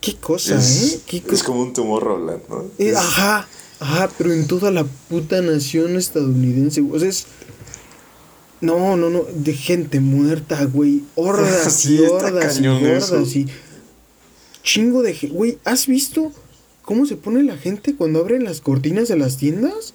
¿Qué 0.00 0.16
cosa, 0.16 0.58
eh? 0.58 1.00
¿Qué 1.06 1.22
es 1.30 1.42
como 1.42 1.60
un 1.60 1.72
tumor 1.72 2.02
Roland, 2.02 2.42
¿no? 2.48 2.64
Eh, 2.78 2.94
ajá, 2.96 3.46
ajá, 3.80 4.10
pero 4.16 4.32
en 4.32 4.46
toda 4.46 4.70
la 4.70 4.84
puta 4.84 5.42
nación 5.42 5.96
estadounidense. 5.96 6.82
O 6.90 6.98
sea, 6.98 7.08
es... 7.08 7.26
No, 8.62 8.96
no, 8.96 9.08
no, 9.10 9.24
de 9.34 9.54
gente 9.54 10.00
muerta, 10.00 10.64
güey. 10.64 11.02
Hordas 11.14 11.84
y 11.86 11.98
hordas 12.00 12.60
y 12.60 12.66
hordas 12.66 13.36
y 13.36 13.46
chingo 14.62 15.02
de 15.02 15.14
Güey, 15.14 15.58
¿has 15.64 15.86
visto 15.86 16.32
cómo 16.82 17.06
se 17.06 17.16
pone 17.16 17.42
la 17.42 17.56
gente 17.56 17.94
cuando 17.94 18.20
abren 18.20 18.44
las 18.44 18.60
cortinas 18.60 19.08
de 19.08 19.16
las 19.16 19.36
tiendas? 19.36 19.94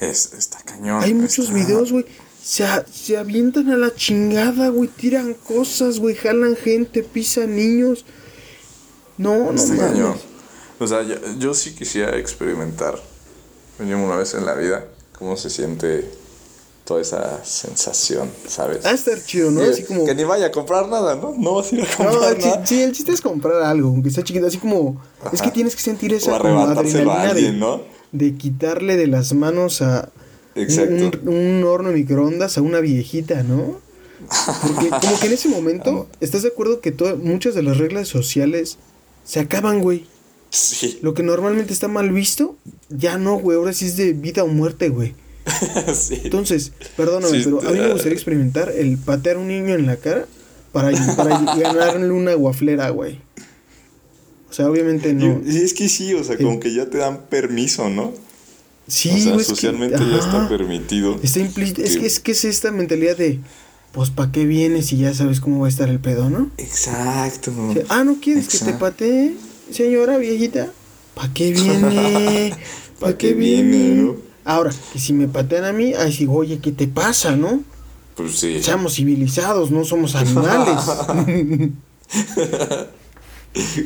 Es, 0.00 0.32
está 0.32 0.58
cañón. 0.64 1.02
Hay 1.02 1.14
muchos 1.14 1.52
videos, 1.52 1.92
güey. 1.92 2.04
Se, 2.42 2.64
se 2.90 3.16
avientan 3.16 3.70
a 3.70 3.76
la 3.76 3.94
chingada, 3.94 4.68
güey. 4.68 4.88
Tiran 4.88 5.34
cosas, 5.34 5.98
güey. 5.98 6.14
Jalan 6.14 6.56
gente, 6.56 7.02
pisan 7.02 7.56
niños. 7.56 8.04
No, 9.18 9.52
no, 9.52 9.76
cañón. 9.76 10.16
O 10.78 10.86
sea, 10.86 11.02
yo, 11.02 11.16
yo 11.38 11.54
sí 11.54 11.74
quisiera 11.74 12.16
experimentar, 12.16 12.98
una 13.80 14.16
vez 14.16 14.34
en 14.34 14.46
la 14.46 14.54
vida, 14.54 14.84
cómo 15.18 15.36
se 15.36 15.50
siente 15.50 16.08
toda 16.84 17.02
esa 17.02 17.44
sensación, 17.44 18.30
¿sabes? 18.46 18.86
Ah, 18.86 18.92
estar 18.92 19.22
chido, 19.22 19.50
¿no? 19.50 19.60
así 19.60 19.82
como... 19.82 20.06
Que 20.06 20.14
ni 20.14 20.24
vaya 20.24 20.46
a 20.46 20.50
comprar 20.50 20.88
nada, 20.88 21.16
¿no? 21.16 21.34
No 21.36 21.56
vas 21.56 21.70
a 21.70 21.76
ir 21.76 21.82
a 21.82 21.96
comprar 21.96 22.38
nada. 22.38 22.66
Sí, 22.66 22.80
el 22.80 22.92
chiste 22.92 23.12
es 23.12 23.20
comprar 23.20 23.60
algo, 23.62 23.88
aunque 23.88 24.10
sea 24.10 24.24
chiquito, 24.24 24.46
así 24.46 24.56
como... 24.56 25.02
Es 25.30 25.42
que 25.42 25.50
tienes 25.50 25.76
que 25.76 25.82
sentir 25.82 26.14
esa 26.14 26.38
como 26.38 26.60
adrenalina 26.60 27.34
de, 27.34 27.52
¿no? 27.52 27.82
de 28.12 28.34
quitarle 28.36 28.96
de 28.96 29.06
las 29.06 29.34
manos 29.34 29.82
a 29.82 30.10
un, 30.56 31.28
un, 31.28 31.64
horno 31.64 31.90
microondas 31.90 32.56
a 32.56 32.62
una 32.62 32.80
viejita, 32.80 33.42
¿no? 33.42 33.80
Porque 34.62 34.88
como 34.88 35.20
que 35.20 35.26
en 35.26 35.32
ese 35.32 35.48
momento, 35.48 36.08
¿estás 36.20 36.42
de 36.42 36.48
acuerdo 36.48 36.80
que 36.80 36.92
muchas 37.22 37.54
de 37.54 37.62
las 37.62 37.76
reglas 37.76 38.08
sociales 38.08 38.78
se 39.28 39.40
acaban, 39.40 39.82
güey? 39.82 40.06
Sí. 40.48 40.98
Lo 41.02 41.12
que 41.12 41.22
normalmente 41.22 41.74
está 41.74 41.86
mal 41.86 42.10
visto, 42.10 42.56
ya 42.88 43.18
no, 43.18 43.38
güey, 43.38 43.58
ahora 43.58 43.74
sí 43.74 43.84
es 43.84 43.98
de 43.98 44.14
vida 44.14 44.42
o 44.42 44.48
muerte, 44.48 44.88
güey. 44.88 45.14
Entonces, 46.24 46.72
perdóname, 46.96 47.44
pero 47.44 47.60
a 47.60 47.70
mí 47.70 47.78
me 47.78 47.92
gustaría 47.92 48.14
experimentar 48.14 48.72
el 48.74 48.96
patear 48.96 49.36
a 49.36 49.40
un 49.40 49.48
niño 49.48 49.74
en 49.74 49.84
la 49.84 49.96
cara 49.96 50.26
para, 50.72 50.90
para 51.14 51.38
ganarle 51.58 52.10
una 52.10 52.32
guaflera, 52.32 52.88
güey. 52.88 53.20
O 54.48 54.52
sea, 54.54 54.70
obviamente 54.70 55.12
no. 55.12 55.42
Y 55.44 55.58
es 55.58 55.74
que 55.74 55.90
sí, 55.90 56.14
o 56.14 56.24
sea, 56.24 56.38
como 56.38 56.58
que 56.58 56.72
ya 56.72 56.88
te 56.88 56.96
dan 56.96 57.26
permiso, 57.28 57.90
¿no? 57.90 58.14
Sí, 58.86 59.10
o 59.10 59.18
sea, 59.18 59.38
socialmente 59.40 59.98
ya 59.98 60.18
está 60.20 60.48
permitido. 60.48 61.20
Está 61.22 61.40
implícito. 61.40 61.82
Es, 61.82 61.98
que, 61.98 62.06
es 62.06 62.20
que 62.20 62.32
es 62.32 62.46
esta 62.46 62.72
mentalidad 62.72 63.18
de, 63.18 63.40
pues, 63.92 64.10
¿para 64.10 64.30
qué 64.30 64.46
vienes 64.46 64.86
si 64.86 64.98
ya 64.98 65.14
sabes 65.14 65.40
cómo 65.40 65.60
va 65.60 65.66
a 65.66 65.70
estar 65.70 65.88
el 65.88 65.98
pedo, 65.98 66.30
no? 66.30 66.50
Exacto. 66.58 67.52
ah, 67.88 68.04
¿no 68.04 68.18
quieres 68.20 68.48
que 68.48 68.58
te 68.58 68.72
patee, 68.74 69.34
señora 69.70 70.18
viejita? 70.18 70.70
¿Para 71.14 71.28
qué 71.34 71.52
viene? 71.52 72.54
¿Para 73.00 73.16
qué, 73.16 73.34
viene? 73.34 73.94
¿no? 73.94 74.16
Ahora, 74.44 74.72
que 74.92 74.98
si 74.98 75.12
me 75.12 75.28
patean 75.28 75.64
a 75.64 75.72
mí, 75.72 75.94
ahí 75.94 76.14
digo, 76.16 76.34
oye, 76.34 76.58
¿qué 76.58 76.72
te 76.72 76.86
pasa, 76.86 77.36
no? 77.36 77.62
Pues 78.14 78.38
sí. 78.38 78.62
Seamos 78.62 78.94
civilizados, 78.94 79.70
no 79.70 79.84
somos 79.84 80.14
animales. 80.14 80.80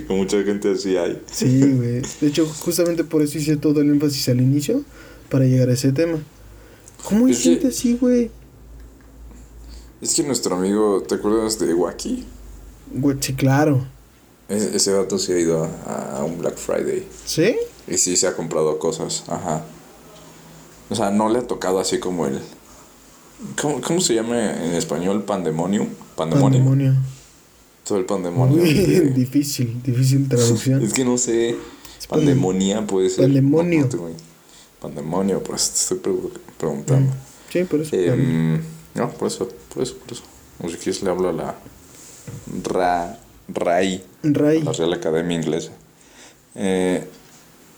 Con 0.06 0.16
mucha 0.16 0.42
gente 0.42 0.72
así 0.72 0.96
hay. 0.96 1.20
Sí, 1.30 1.60
güey. 1.60 2.02
De 2.20 2.26
hecho, 2.26 2.46
justamente 2.46 3.04
por 3.04 3.22
eso 3.22 3.38
hice 3.38 3.56
todo 3.56 3.80
el 3.80 3.90
énfasis 3.90 4.28
al 4.28 4.40
inicio, 4.40 4.82
para 5.28 5.44
llegar 5.44 5.68
a 5.68 5.72
ese 5.72 5.92
tema. 5.92 6.18
¿Cómo 7.04 7.26
hay 7.26 7.34
gente 7.34 7.68
así, 7.68 7.96
güey? 8.00 8.30
Es 10.02 10.16
que 10.16 10.24
nuestro 10.24 10.56
amigo, 10.56 11.04
¿te 11.06 11.14
acuerdas 11.14 11.60
de 11.60 11.72
Wacky? 11.72 12.24
Sí, 13.20 13.34
claro. 13.34 13.86
ese 14.48 14.90
dato 14.90 15.16
se 15.16 15.34
ha 15.34 15.38
ido 15.38 15.64
a, 15.86 16.18
a 16.18 16.24
un 16.24 16.38
Black 16.38 16.56
Friday. 16.56 17.06
¿Sí? 17.24 17.54
Y 17.86 17.96
sí 17.98 18.16
se 18.16 18.26
ha 18.26 18.34
comprado 18.34 18.80
cosas, 18.80 19.22
ajá. 19.28 19.64
O 20.90 20.96
sea, 20.96 21.12
no 21.12 21.28
le 21.28 21.38
ha 21.38 21.46
tocado 21.46 21.78
así 21.78 22.00
como 22.00 22.26
el... 22.26 22.40
¿Cómo, 23.60 23.80
cómo 23.80 24.00
se 24.00 24.16
llama 24.16 24.38
en 24.64 24.74
español? 24.74 25.22
Pandemonium. 25.22 25.86
Pandemonio. 26.16 26.96
Todo 27.86 27.98
el 27.98 28.04
pandemonio. 28.04 28.60
difícil, 29.14 29.80
difícil 29.84 30.28
traducción. 30.28 30.82
es 30.84 30.92
que 30.92 31.04
no 31.04 31.16
sé. 31.16 31.54
Pandemonia 32.08 32.84
puede 32.88 33.08
ser. 33.08 33.26
Pandemonio. 33.26 33.88
pandemonio, 34.80 35.44
pues 35.44 35.70
te 35.70 35.94
estoy 35.94 36.12
preguntando. 36.58 37.12
Sí, 37.52 37.62
por 37.62 37.80
eso. 37.80 37.94
Em, 37.94 38.60
no, 38.94 39.10
por 39.10 39.28
eso, 39.28 39.48
por 39.72 39.82
eso, 39.82 39.96
por 39.96 40.12
eso. 40.12 40.22
O 40.62 40.68
si 40.68 40.76
quieres 40.76 41.02
le 41.02 41.10
hablo 41.10 41.28
a 41.30 41.32
la 41.32 41.54
Ra, 42.62 43.18
RAI. 43.48 44.04
RAI. 44.22 44.62
la 44.62 44.72
Real 44.72 44.92
Academia 44.92 45.36
Inglesa. 45.36 45.72
Eh, 46.54 47.06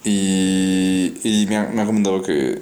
Y, 0.06 1.18
y 1.24 1.46
me, 1.46 1.56
ha, 1.56 1.64
me 1.64 1.80
ha 1.80 1.86
comentado 1.86 2.20
que, 2.20 2.60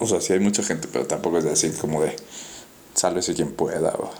o 0.00 0.06
sea, 0.08 0.20
sí 0.20 0.32
hay 0.32 0.40
mucha 0.40 0.64
gente, 0.64 0.88
pero 0.92 1.06
tampoco 1.06 1.38
es 1.38 1.44
así 1.44 1.70
como 1.70 2.02
de, 2.02 2.16
sálvese 2.94 3.34
quien 3.34 3.52
pueda, 3.52 3.94
o 3.96 4.10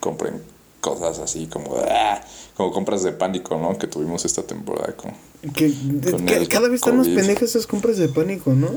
compren 0.00 0.42
cosas 0.80 1.20
así 1.20 1.46
como 1.46 1.76
de, 1.76 1.88
ah, 1.88 2.20
como 2.56 2.72
compras 2.72 3.04
de 3.04 3.12
pánico, 3.12 3.56
¿no? 3.56 3.78
Que 3.78 3.86
tuvimos 3.86 4.24
esta 4.24 4.42
temporada 4.42 4.96
con... 4.96 5.12
Que, 5.52 5.72
Con 6.10 6.26
que 6.26 6.36
el 6.36 6.48
cada 6.48 6.66
vez 6.68 6.80
están 6.80 6.96
más 6.98 7.06
pendejas 7.06 7.50
esas 7.50 7.68
compras 7.68 7.98
de 7.98 8.08
pánico, 8.08 8.52
¿no? 8.52 8.68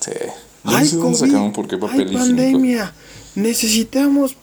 Sí. 0.00 0.12
No 0.64 0.72
sé 0.84 0.96
dónde 0.96 1.18
COVID, 1.18 1.30
sacaron 1.30 1.52
por 1.52 1.68
qué 1.68 1.78
papel 1.78 2.08
ay, 2.08 2.16
pandemia. 2.16 2.92
Necesitamos 3.34 4.36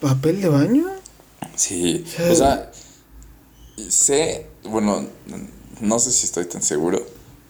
papel 0.00 0.40
de 0.40 0.48
baño. 0.48 0.86
Sí, 1.54 2.04
o 2.30 2.34
sea, 2.34 2.70
sé, 3.88 4.46
bueno, 4.64 5.06
no 5.80 5.98
sé 5.98 6.12
si 6.12 6.26
estoy 6.26 6.44
tan 6.46 6.62
seguro 6.62 7.04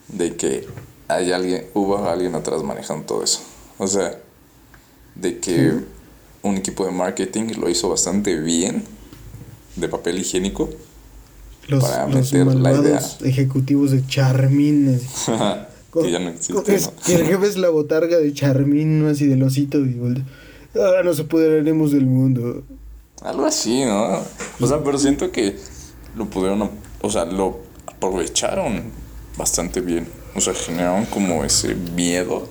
de 0.08 0.36
que 0.36 0.66
hay 1.08 1.32
alguien, 1.32 1.66
hubo 1.74 2.08
alguien 2.08 2.34
atrás 2.34 2.62
manejando 2.62 3.04
todo 3.04 3.24
eso. 3.24 3.40
O 3.78 3.86
sea, 3.86 4.18
de 5.14 5.38
que 5.38 5.80
un 6.42 6.56
equipo 6.56 6.84
de 6.84 6.92
marketing 6.92 7.52
lo 7.58 7.68
hizo 7.68 7.88
bastante 7.88 8.38
bien 8.38 8.84
de 9.76 9.88
papel 9.88 10.18
higiénico. 10.18 10.70
Los, 11.68 11.84
Para 11.84 12.08
los 12.08 12.32
meter 12.32 12.46
la 12.46 12.54
malvados 12.54 13.18
ejecutivos 13.22 13.92
de 13.92 14.06
Charmín. 14.06 15.00
así. 16.00 16.06
que 16.06 16.12
ya 16.12 16.18
no 16.18 16.30
existe, 16.30 16.74
Es- 16.74 16.90
¿no? 17.08 17.14
el 17.14 17.26
jefe 17.26 17.46
es 17.46 17.56
la 17.58 17.68
botarga 17.68 18.18
de 18.18 18.32
Charmín, 18.32 19.02
¿no? 19.02 19.08
Así 19.10 19.26
del 19.26 19.42
osito. 19.42 19.78
Y 19.78 19.94
voltea, 19.94 20.24
Ah, 20.74 21.02
nos 21.04 21.20
apoderaremos 21.20 21.92
del 21.92 22.06
mundo. 22.06 22.62
Algo 23.22 23.44
así, 23.44 23.84
¿no? 23.84 24.20
O 24.60 24.66
sea, 24.66 24.82
pero 24.82 24.98
siento 24.98 25.30
que 25.30 25.56
lo 26.16 26.26
pudieron, 26.30 26.70
o 27.02 27.10
sea, 27.10 27.24
lo 27.26 27.58
aprovecharon 27.86 28.82
bastante 29.36 29.80
bien. 29.80 30.06
O 30.34 30.40
sea, 30.40 30.54
generaron 30.54 31.04
como 31.06 31.44
ese 31.44 31.74
miedo 31.74 32.48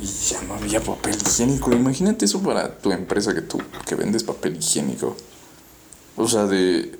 y 0.00 0.06
ya 0.06 0.40
no 0.48 0.54
había 0.54 0.80
papel 0.80 1.14
higiénico. 1.24 1.72
Imagínate 1.72 2.24
eso 2.24 2.42
para 2.42 2.78
tu 2.78 2.90
empresa 2.90 3.34
que 3.34 3.42
tú, 3.42 3.58
que 3.86 3.94
vendes 3.94 4.24
papel 4.24 4.56
higiénico. 4.56 5.14
O 6.16 6.26
sea, 6.26 6.46
de... 6.46 6.98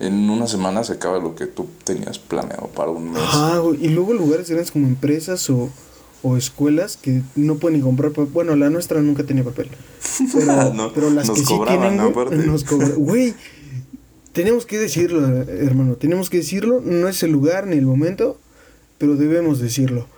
En 0.00 0.28
una 0.28 0.46
semana 0.46 0.82
se 0.84 0.94
acaba 0.94 1.18
lo 1.18 1.34
que 1.36 1.46
tú 1.46 1.66
tenías 1.84 2.18
planeado 2.18 2.66
para 2.68 2.90
un 2.90 3.12
mes. 3.12 3.22
Güey. 3.62 3.84
Y 3.86 3.88
luego 3.90 4.12
lugares 4.12 4.48
grandes 4.48 4.70
como 4.72 4.86
empresas 4.88 5.48
o, 5.50 5.70
o 6.22 6.36
escuelas 6.36 6.96
que 6.96 7.22
no 7.36 7.56
pueden 7.56 7.78
ni 7.78 7.84
comprar 7.84 8.10
papel. 8.10 8.32
Bueno, 8.32 8.56
la 8.56 8.70
nuestra 8.70 9.00
nunca 9.00 9.24
tenía 9.24 9.44
papel. 9.44 9.68
Pero, 10.32 10.72
No, 10.74 10.92
pero 10.92 11.10
las 11.10 11.28
nos 11.28 11.38
que 11.38 11.46
sí 11.46 11.52
cobraban, 11.56 11.80
tienen, 11.80 12.12
güey, 12.12 12.26
Aparte. 12.26 12.36
nos 12.46 12.64
cobran. 12.64 12.92
Güey, 12.96 13.34
tenemos 14.32 14.66
que 14.66 14.78
decirlo, 14.78 15.24
hermano. 15.26 15.94
Tenemos 15.94 16.28
que 16.28 16.38
decirlo. 16.38 16.80
No 16.84 17.08
es 17.08 17.22
el 17.22 17.30
lugar 17.30 17.68
ni 17.68 17.76
el 17.76 17.86
momento, 17.86 18.38
pero 18.98 19.14
debemos 19.14 19.60
decirlo. 19.60 20.08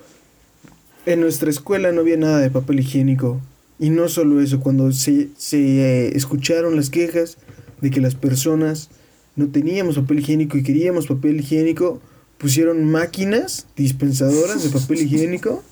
En 1.04 1.20
nuestra 1.20 1.50
escuela 1.50 1.92
no 1.92 2.00
había 2.00 2.16
nada 2.16 2.38
de 2.38 2.50
papel 2.50 2.80
higiénico. 2.80 3.40
Y 3.78 3.90
no 3.90 4.08
solo 4.08 4.40
eso, 4.40 4.60
cuando 4.60 4.90
se, 4.92 5.28
se 5.36 5.58
eh, 5.58 6.16
escucharon 6.16 6.76
las 6.76 6.88
quejas 6.88 7.36
de 7.82 7.90
que 7.90 8.00
las 8.00 8.14
personas 8.14 8.88
no 9.36 9.48
teníamos 9.48 9.96
papel 9.96 10.20
higiénico 10.20 10.58
y 10.58 10.62
queríamos 10.62 11.06
papel 11.06 11.40
higiénico, 11.40 12.00
pusieron 12.38 12.84
máquinas 12.84 13.66
dispensadoras 13.76 14.62
de 14.62 14.70
papel 14.70 15.02
higiénico 15.02 15.62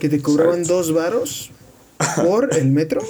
que 0.00 0.08
te 0.08 0.20
cobraban 0.22 0.64
dos 0.64 0.92
varos 0.92 1.50
por 2.16 2.54
el 2.56 2.70
metro, 2.70 3.02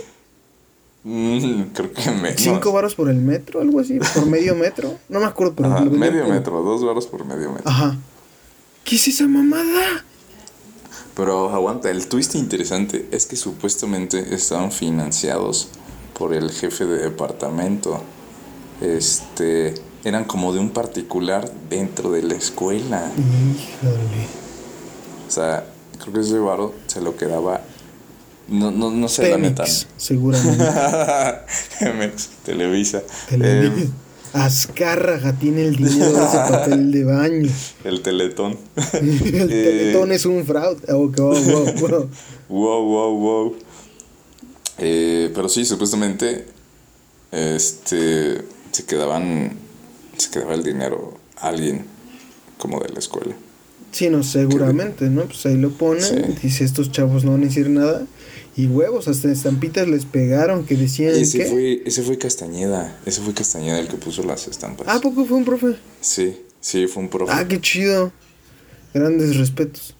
Mm, 1.04 1.62
creo 1.72 1.92
que 1.92 2.10
menos. 2.10 2.34
cinco 2.40 2.72
varos 2.72 2.94
por 2.94 3.08
el 3.08 3.16
metro, 3.16 3.60
algo 3.60 3.80
así, 3.80 3.98
por 4.14 4.26
medio 4.26 4.54
metro, 4.56 4.98
no 5.08 5.20
me 5.20 5.26
acuerdo, 5.26 5.54
pero 5.54 5.72
Ajá, 5.72 5.84
medio 5.84 6.26
metro, 6.26 6.60
dos 6.62 6.84
varos 6.84 7.06
por 7.06 7.24
medio 7.24 7.50
metro. 7.52 7.70
Ajá. 7.70 7.96
¿Qué 8.84 8.96
es 8.96 9.08
esa 9.08 9.26
mamada? 9.28 10.04
Pero 11.14 11.50
aguanta, 11.50 11.90
el 11.90 12.08
twist 12.08 12.34
interesante 12.34 13.08
es 13.10 13.26
que 13.26 13.36
supuestamente 13.36 14.34
estaban 14.34 14.72
financiados 14.72 15.68
por 16.18 16.34
el 16.34 16.50
jefe 16.50 16.84
de 16.84 16.98
departamento. 17.04 18.02
Este, 18.80 19.74
eran 20.04 20.24
como 20.24 20.52
de 20.52 20.60
un 20.60 20.70
particular 20.70 21.50
dentro 21.68 22.10
de 22.12 22.22
la 22.22 22.34
escuela. 22.34 23.10
Híjole. 23.16 24.26
O 25.26 25.30
sea, 25.30 25.64
creo 26.00 26.12
que 26.14 26.20
ese 26.20 26.38
varo 26.38 26.74
se 26.86 27.00
lo 27.00 27.16
quedaba. 27.16 27.62
No, 28.48 28.70
no, 28.70 28.90
no 28.90 29.08
sé 29.08 29.30
la 29.30 29.36
neta. 29.38 29.64
Pemex, 29.64 29.86
seguramente. 29.96 30.64
Pemex, 31.80 32.28
Televisa. 32.44 33.02
Tele- 33.28 33.66
Eh, 33.66 33.88
Azcárraga 34.34 35.32
tiene 35.32 35.64
el 35.66 35.76
dinero 35.76 36.12
de 36.12 36.24
ese 36.24 36.36
papel 36.50 36.92
de 36.92 37.04
baño. 37.04 37.50
el 37.84 38.02
Teletón. 38.02 38.58
El 38.92 39.50
Eh, 39.50 39.64
teletón 39.64 40.12
es 40.12 40.24
un 40.26 40.44
fraude. 40.44 40.80
Oh, 40.92 41.08
wow, 41.08 41.34
wow, 41.44 41.72
wow. 41.80 42.10
Wow, 42.48 42.84
wow, 42.84 43.18
wow. 43.18 43.56
Eh, 44.78 45.30
pero 45.34 45.48
sí, 45.48 45.64
supuestamente, 45.64 46.46
este, 47.32 48.42
se 48.70 48.84
quedaban, 48.86 49.56
se 50.18 50.30
quedaba 50.30 50.54
el 50.54 50.62
dinero 50.62 51.14
a 51.36 51.48
alguien 51.48 51.84
como 52.58 52.80
de 52.80 52.88
la 52.90 52.98
escuela. 52.98 53.34
Sí, 53.92 54.10
no, 54.10 54.22
seguramente, 54.22 55.08
¿no? 55.08 55.24
Pues 55.24 55.46
ahí 55.46 55.56
lo 55.56 55.70
ponen, 55.70 56.02
Sí. 56.02 56.14
dice 56.42 56.64
estos 56.64 56.92
chavos 56.92 57.24
no 57.24 57.32
van 57.32 57.42
a 57.42 57.46
decir 57.46 57.70
nada. 57.70 58.06
Y 58.56 58.66
huevos, 58.66 59.06
hasta 59.08 59.30
estampitas 59.30 59.86
les 59.86 60.04
pegaron 60.04 60.66
que 60.66 60.76
decían 60.76 61.14
Ese 61.14 61.38
que... 61.38 61.44
fue, 61.46 61.82
ese 61.86 62.02
fue 62.02 62.18
Castañeda, 62.18 62.98
ese 63.06 63.20
fue 63.22 63.32
Castañeda 63.32 63.78
el 63.78 63.86
que 63.88 63.96
puso 63.96 64.24
las 64.24 64.48
estampas. 64.48 64.86
Ah, 64.88 64.96
¿a 64.96 65.00
poco 65.00 65.24
fue 65.24 65.36
un 65.38 65.44
profe? 65.44 65.76
Sí, 66.00 66.36
sí, 66.60 66.86
fue 66.88 67.04
un 67.04 67.08
profe. 67.08 67.32
Ah, 67.32 67.46
qué 67.46 67.60
chido. 67.60 68.12
Grandes 68.92 69.36
respetos. 69.36 69.94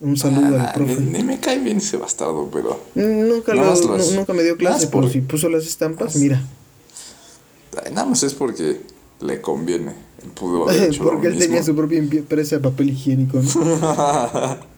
Un 0.00 0.18
saludo 0.18 0.58
Ah, 0.58 0.66
al 0.68 0.74
profe. 0.74 1.00
Ni, 1.00 1.18
ni 1.18 1.24
me 1.24 1.40
cae 1.40 1.58
bien 1.60 1.78
ese 1.78 1.96
bastardo, 1.96 2.50
pero 2.52 2.78
Nunca, 2.94 3.54
lo- 3.54 3.64
los- 3.64 4.12
nunca 4.12 4.34
me 4.34 4.42
dio 4.42 4.56
clase, 4.58 4.88
por- 4.88 5.10
si 5.10 5.22
puso 5.22 5.48
las 5.48 5.66
estampas, 5.66 6.14
mira. 6.16 6.42
nada 7.92 8.04
más 8.06 8.22
es 8.22 8.34
porque 8.34 8.80
le 9.20 9.40
conviene. 9.40 9.92
Él 10.22 10.30
pudo 10.34 10.64
haber 10.68 10.84
hecho 10.84 11.04
lo 11.04 11.10
Porque 11.10 11.28
él 11.28 11.38
tenía 11.38 11.62
su 11.62 11.74
propia 11.74 11.98
empresa 11.98 12.56
de 12.56 12.62
papel 12.62 12.90
higiénico, 12.90 13.40
¿no? 13.40 13.50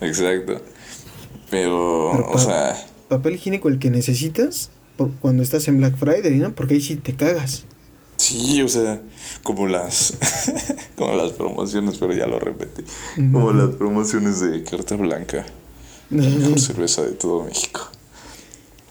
Exacto. 0.00 0.60
Pero, 1.50 2.10
Pero 2.12 2.30
o 2.32 2.38
sea, 2.38 2.76
papel 3.08 3.34
higiénico 3.34 3.68
el 3.68 3.78
que 3.78 3.90
necesitas 3.90 4.70
por 4.96 5.10
cuando 5.16 5.42
estás 5.42 5.68
en 5.68 5.78
Black 5.78 5.96
Friday, 5.96 6.36
¿no? 6.38 6.54
Porque 6.54 6.74
ahí 6.74 6.80
sí 6.80 6.96
te 6.96 7.14
cagas. 7.14 7.64
Sí, 8.16 8.62
o 8.62 8.68
sea, 8.68 9.02
como 9.42 9.66
las 9.66 10.14
como 10.96 11.14
las 11.14 11.32
promociones, 11.32 11.98
pero 11.98 12.14
ya 12.14 12.26
lo 12.26 12.38
repetí. 12.38 12.84
Como 13.16 13.52
las 13.52 13.70
promociones 13.74 14.40
de 14.40 14.62
carta 14.62 14.96
blanca, 14.96 15.44
la 16.10 16.22
mejor 16.22 16.60
cerveza 16.60 17.02
de 17.02 17.12
todo 17.12 17.44
México. 17.44 17.80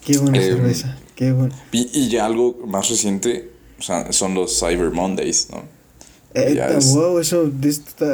Qué 0.04 0.18
buena 0.18 0.38
Em, 0.38 0.56
cerveza, 0.56 0.98
qué 1.16 1.32
buena. 1.32 1.54
Y, 1.72 1.88
y 1.98 2.08
ya 2.10 2.26
algo 2.26 2.58
más 2.66 2.90
reciente, 2.90 3.50
son 4.10 4.34
los 4.34 4.58
Cyber 4.58 4.90
Mondays, 4.90 5.48
¿no? 5.50 5.62
Eh, 6.34 6.60
es- 6.76 6.92
wow, 6.94 7.18
eso, 7.20 7.50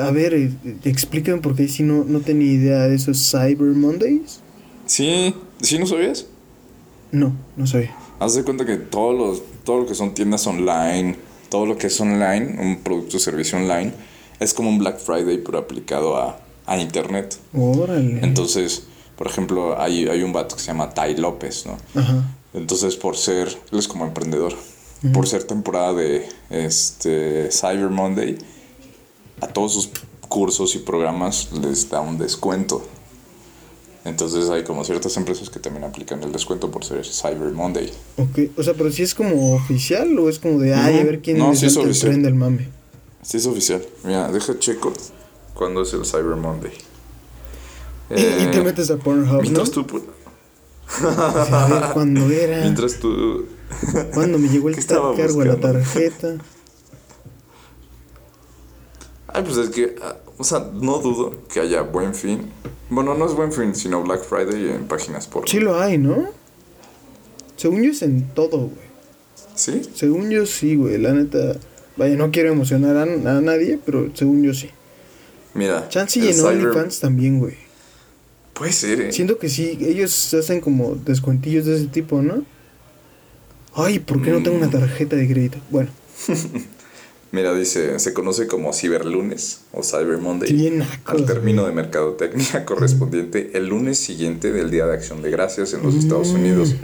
a 0.02 0.10
ver, 0.10 0.34
eh, 0.34 0.50
explícame 0.84 1.38
porque 1.40 1.68
sí 1.68 1.82
no, 1.82 2.04
no 2.04 2.20
tenía 2.20 2.52
idea 2.52 2.78
de 2.88 2.94
esos 2.96 3.30
Cyber 3.30 3.68
Mondays. 3.74 4.40
Sí, 4.86 5.34
¿sí 5.62 5.78
no 5.78 5.86
sabías? 5.86 6.26
No, 7.12 7.32
no 7.56 7.66
sabía. 7.66 7.96
Haz 8.18 8.34
de 8.34 8.44
cuenta 8.44 8.66
que 8.66 8.76
todos 8.76 9.16
los, 9.16 9.42
todo 9.64 9.80
lo 9.80 9.86
que 9.86 9.94
son 9.94 10.12
tiendas 10.14 10.46
online, 10.46 11.16
todo 11.48 11.64
lo 11.66 11.78
que 11.78 11.86
es 11.86 12.00
online, 12.00 12.56
un 12.60 12.76
producto 12.82 13.16
o 13.16 13.20
servicio 13.20 13.56
online, 13.58 13.92
es 14.38 14.52
como 14.52 14.68
un 14.68 14.78
Black 14.78 14.98
Friday, 14.98 15.38
pero 15.38 15.58
aplicado 15.58 16.16
a, 16.16 16.38
a 16.66 16.78
internet. 16.78 17.38
Órale. 17.54 18.20
Entonces, 18.22 18.82
por 19.16 19.26
ejemplo, 19.28 19.80
hay, 19.80 20.06
hay 20.08 20.22
un 20.22 20.32
vato 20.32 20.56
que 20.56 20.60
se 20.62 20.68
llama 20.68 20.90
Tai 20.90 21.16
López, 21.16 21.64
¿no? 21.66 21.78
Ajá. 21.98 22.22
Entonces, 22.52 22.96
por 22.96 23.16
ser, 23.16 23.48
él 23.72 23.78
es 23.78 23.88
como 23.88 24.04
emprendedor, 24.04 24.54
por 25.12 25.26
ser 25.26 25.44
temporada 25.44 25.94
de 25.94 26.28
este 26.50 27.50
Cyber 27.50 27.88
Monday, 27.90 28.38
a 29.40 29.46
todos 29.48 29.72
sus 29.74 29.90
cursos 30.28 30.74
y 30.74 30.78
programas 30.78 31.50
les 31.52 31.88
da 31.88 32.00
un 32.00 32.18
descuento. 32.18 32.82
Entonces 34.04 34.48
hay 34.48 34.64
como 34.64 34.82
ciertas 34.84 35.16
empresas 35.18 35.50
que 35.50 35.58
también 35.58 35.84
aplican 35.84 36.22
el 36.22 36.32
descuento 36.32 36.70
por 36.70 36.84
ser 36.84 37.04
Cyber 37.04 37.52
Monday. 37.52 37.90
Ok, 38.16 38.38
o 38.56 38.62
sea, 38.62 38.74
pero 38.74 38.90
si 38.90 39.02
es 39.02 39.14
como 39.14 39.54
oficial 39.54 40.18
o 40.18 40.28
es 40.28 40.38
como 40.38 40.58
de, 40.58 40.74
ay, 40.74 40.98
a 41.00 41.04
ver 41.04 41.20
quién 41.20 41.38
No, 41.38 41.54
sí 41.54 41.66
es 41.66 41.76
el 41.76 41.98
tren 41.98 42.22
del 42.22 42.34
mame. 42.34 42.68
Sí 43.22 43.36
es 43.36 43.46
oficial. 43.46 43.84
Mira, 44.04 44.30
deja 44.32 44.58
checo 44.58 44.92
cuándo 45.54 45.82
es 45.82 45.92
el 45.92 46.06
Cyber 46.06 46.36
Monday. 46.36 46.72
y 48.10 48.14
te 48.14 48.58
Eh, 48.58 48.62
metes 48.64 48.90
a 48.90 48.96
Pornhub, 48.96 49.32
¿no? 49.34 49.40
Mientras 49.42 49.70
tú... 49.70 49.86
A 51.04 51.66
ver, 51.70 51.92
¿cuándo 51.92 52.28
era? 52.30 52.62
Mientras 52.62 52.98
tú... 52.98 53.46
¿Cuándo 54.14 54.38
me 54.38 54.48
llegó 54.48 54.68
el 54.68 54.74
¿Qué 54.76 54.80
estaba 54.80 55.10
tar- 55.14 55.26
cargo 55.26 55.42
a 55.42 55.44
la 55.46 55.56
tarjeta? 55.60 56.36
Ay, 59.28 59.42
pues 59.44 59.56
es 59.58 59.70
que, 59.70 59.94
ah, 60.02 60.16
o 60.38 60.44
sea, 60.44 60.70
no 60.74 60.98
dudo 60.98 61.34
que 61.52 61.60
haya 61.60 61.82
buen 61.82 62.14
fin. 62.14 62.50
Bueno, 62.88 63.14
no 63.14 63.26
es 63.26 63.34
buen 63.34 63.52
fin, 63.52 63.74
sino 63.74 64.02
Black 64.02 64.24
Friday 64.24 64.70
en 64.70 64.86
páginas 64.88 65.26
por. 65.28 65.48
Sí 65.48 65.60
lo 65.60 65.78
hay, 65.80 65.98
¿no? 65.98 66.28
Según 67.56 67.82
yo 67.82 67.92
es 67.92 68.02
en 68.02 68.28
todo, 68.34 68.58
güey. 68.58 68.90
¿Sí? 69.54 69.82
Según 69.94 70.30
yo 70.30 70.46
sí, 70.46 70.74
güey. 70.74 70.98
La 70.98 71.12
neta. 71.12 71.56
Vaya, 71.96 72.16
no 72.16 72.30
quiero 72.30 72.50
emocionar 72.50 72.96
a, 72.96 73.02
a 73.02 73.40
nadie, 73.40 73.78
pero 73.84 74.10
según 74.14 74.42
yo 74.42 74.54
sí. 74.54 74.70
Mira. 75.54 75.88
Chance 75.88 76.18
y 76.20 76.28
en 76.28 76.40
OnlyFans 76.40 76.98
también, 77.00 77.38
güey. 77.38 77.54
Puede 78.54 78.72
ser, 78.72 79.00
eh. 79.00 79.12
Siento 79.12 79.38
que 79.38 79.48
sí, 79.48 79.78
ellos 79.80 80.34
hacen 80.34 80.60
como 80.60 80.94
descuentillos 80.96 81.66
de 81.66 81.76
ese 81.76 81.86
tipo, 81.86 82.20
¿no? 82.22 82.44
Ay, 83.74 83.98
¿por 84.00 84.20
qué 84.22 84.30
no 84.30 84.42
tengo 84.42 84.56
una 84.56 84.66
Mm. 84.66 84.70
tarjeta 84.72 85.16
de 85.16 85.28
crédito? 85.28 85.58
Bueno, 85.70 85.88
Mira, 87.32 87.54
dice, 87.54 88.00
se 88.00 88.12
conoce 88.12 88.48
como 88.48 88.72
Ciberlunes 88.72 89.60
o 89.72 89.84
Cyber 89.84 90.18
Monday. 90.18 90.52
Bien 90.52 90.82
al 91.04 91.24
término 91.26 91.64
de 91.64 91.70
mercadotecnia 91.72 92.64
correspondiente 92.66 93.52
el 93.54 93.68
lunes 93.68 94.00
siguiente 94.00 94.50
del 94.50 94.68
Día 94.72 94.86
de 94.86 94.94
Acción 94.94 95.22
de 95.22 95.30
Gracias 95.30 95.72
en 95.72 95.84
los 95.84 95.94
Estados 95.94 96.30
Unidos, 96.30 96.74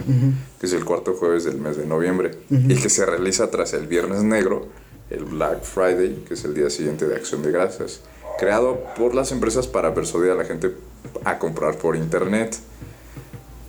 que 0.57 0.65
es 0.67 0.71
el 0.71 0.85
cuarto 0.85 1.15
jueves 1.15 1.43
del 1.43 1.57
mes 1.57 1.75
de 1.75 1.85
noviembre, 1.85 2.31
y 2.49 2.75
que 2.75 2.87
se 2.89 3.05
realiza 3.05 3.51
tras 3.51 3.73
el 3.73 3.87
Viernes 3.87 4.23
Negro, 4.23 4.67
el 5.09 5.25
Black 5.25 5.63
Friday, 5.63 6.23
que 6.25 6.35
es 6.35 6.45
el 6.45 6.53
día 6.53 6.69
siguiente 6.69 7.05
de 7.09 7.17
Acción 7.17 7.43
de 7.43 7.51
Gracias, 7.51 7.99
creado 8.39 8.81
por 8.97 9.15
las 9.15 9.33
empresas 9.33 9.67
para 9.67 9.93
persuadir 9.93 10.31
a 10.31 10.35
la 10.35 10.45
gente 10.45 10.71
a 11.25 11.39
comprar 11.39 11.77
por 11.77 11.97
internet. 11.97 12.55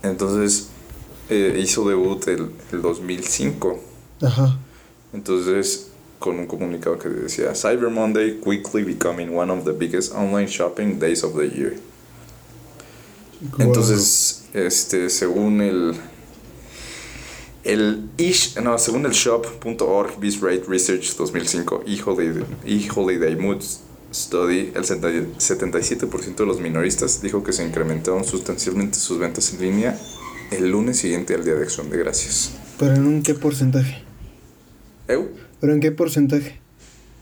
Entonces, 0.04 0.68
eh, 1.31 1.59
hizo 1.62 1.89
debut 1.89 2.26
el, 2.29 2.51
el 2.72 2.83
2005. 2.83 3.81
ajá. 4.22 4.59
Entonces, 5.12 5.89
con 6.18 6.39
un 6.39 6.47
comunicado 6.47 6.99
que 6.99 7.09
decía 7.09 7.55
Cyber 7.55 7.91
Monday 7.91 8.41
quickly 8.41 8.83
becoming 8.83 9.35
one 9.35 9.51
of 9.51 9.64
the 9.64 9.72
biggest 9.72 10.12
online 10.14 10.49
shopping 10.49 10.99
days 10.99 11.22
of 11.22 11.35
the 11.37 11.49
year. 11.49 11.76
Entonces, 13.59 14.49
este, 14.53 15.09
según 15.11 15.61
el 15.61 15.95
el 17.64 18.09
ish, 18.16 18.57
no, 18.62 18.79
según 18.79 19.07
el 19.07 19.12
shop.org 19.12 20.18
Bizrate 20.18 20.64
Research 20.66 21.16
2005 21.16 21.85
e-Holiday, 21.87 22.45
e-Holiday 22.64 23.37
Mood 23.37 23.62
Study, 24.12 24.72
el 24.74 24.85
70 24.85 25.39
77% 25.39 26.37
de 26.37 26.47
los 26.47 26.61
minoristas 26.61 27.20
dijo 27.20 27.45
que 27.45 27.53
se 27.53 27.64
incrementaron 27.64 28.24
sustancialmente 28.24 28.99
sus 28.99 29.18
ventas 29.18 29.53
en 29.53 29.61
línea 29.61 30.01
el 30.51 30.70
lunes 30.70 30.99
siguiente 30.99 31.34
al 31.34 31.44
Día 31.44 31.55
de 31.55 31.62
Acción 31.62 31.90
de 31.90 31.99
Gracias. 31.99 32.53
Pero 32.78 32.94
en 32.94 33.07
un 33.07 33.22
qué 33.22 33.34
porcentaje? 33.34 34.03
¿Eu? 35.09 35.28
¿Pero 35.61 35.72
en 35.74 35.80
qué 35.80 35.90
porcentaje? 35.92 36.61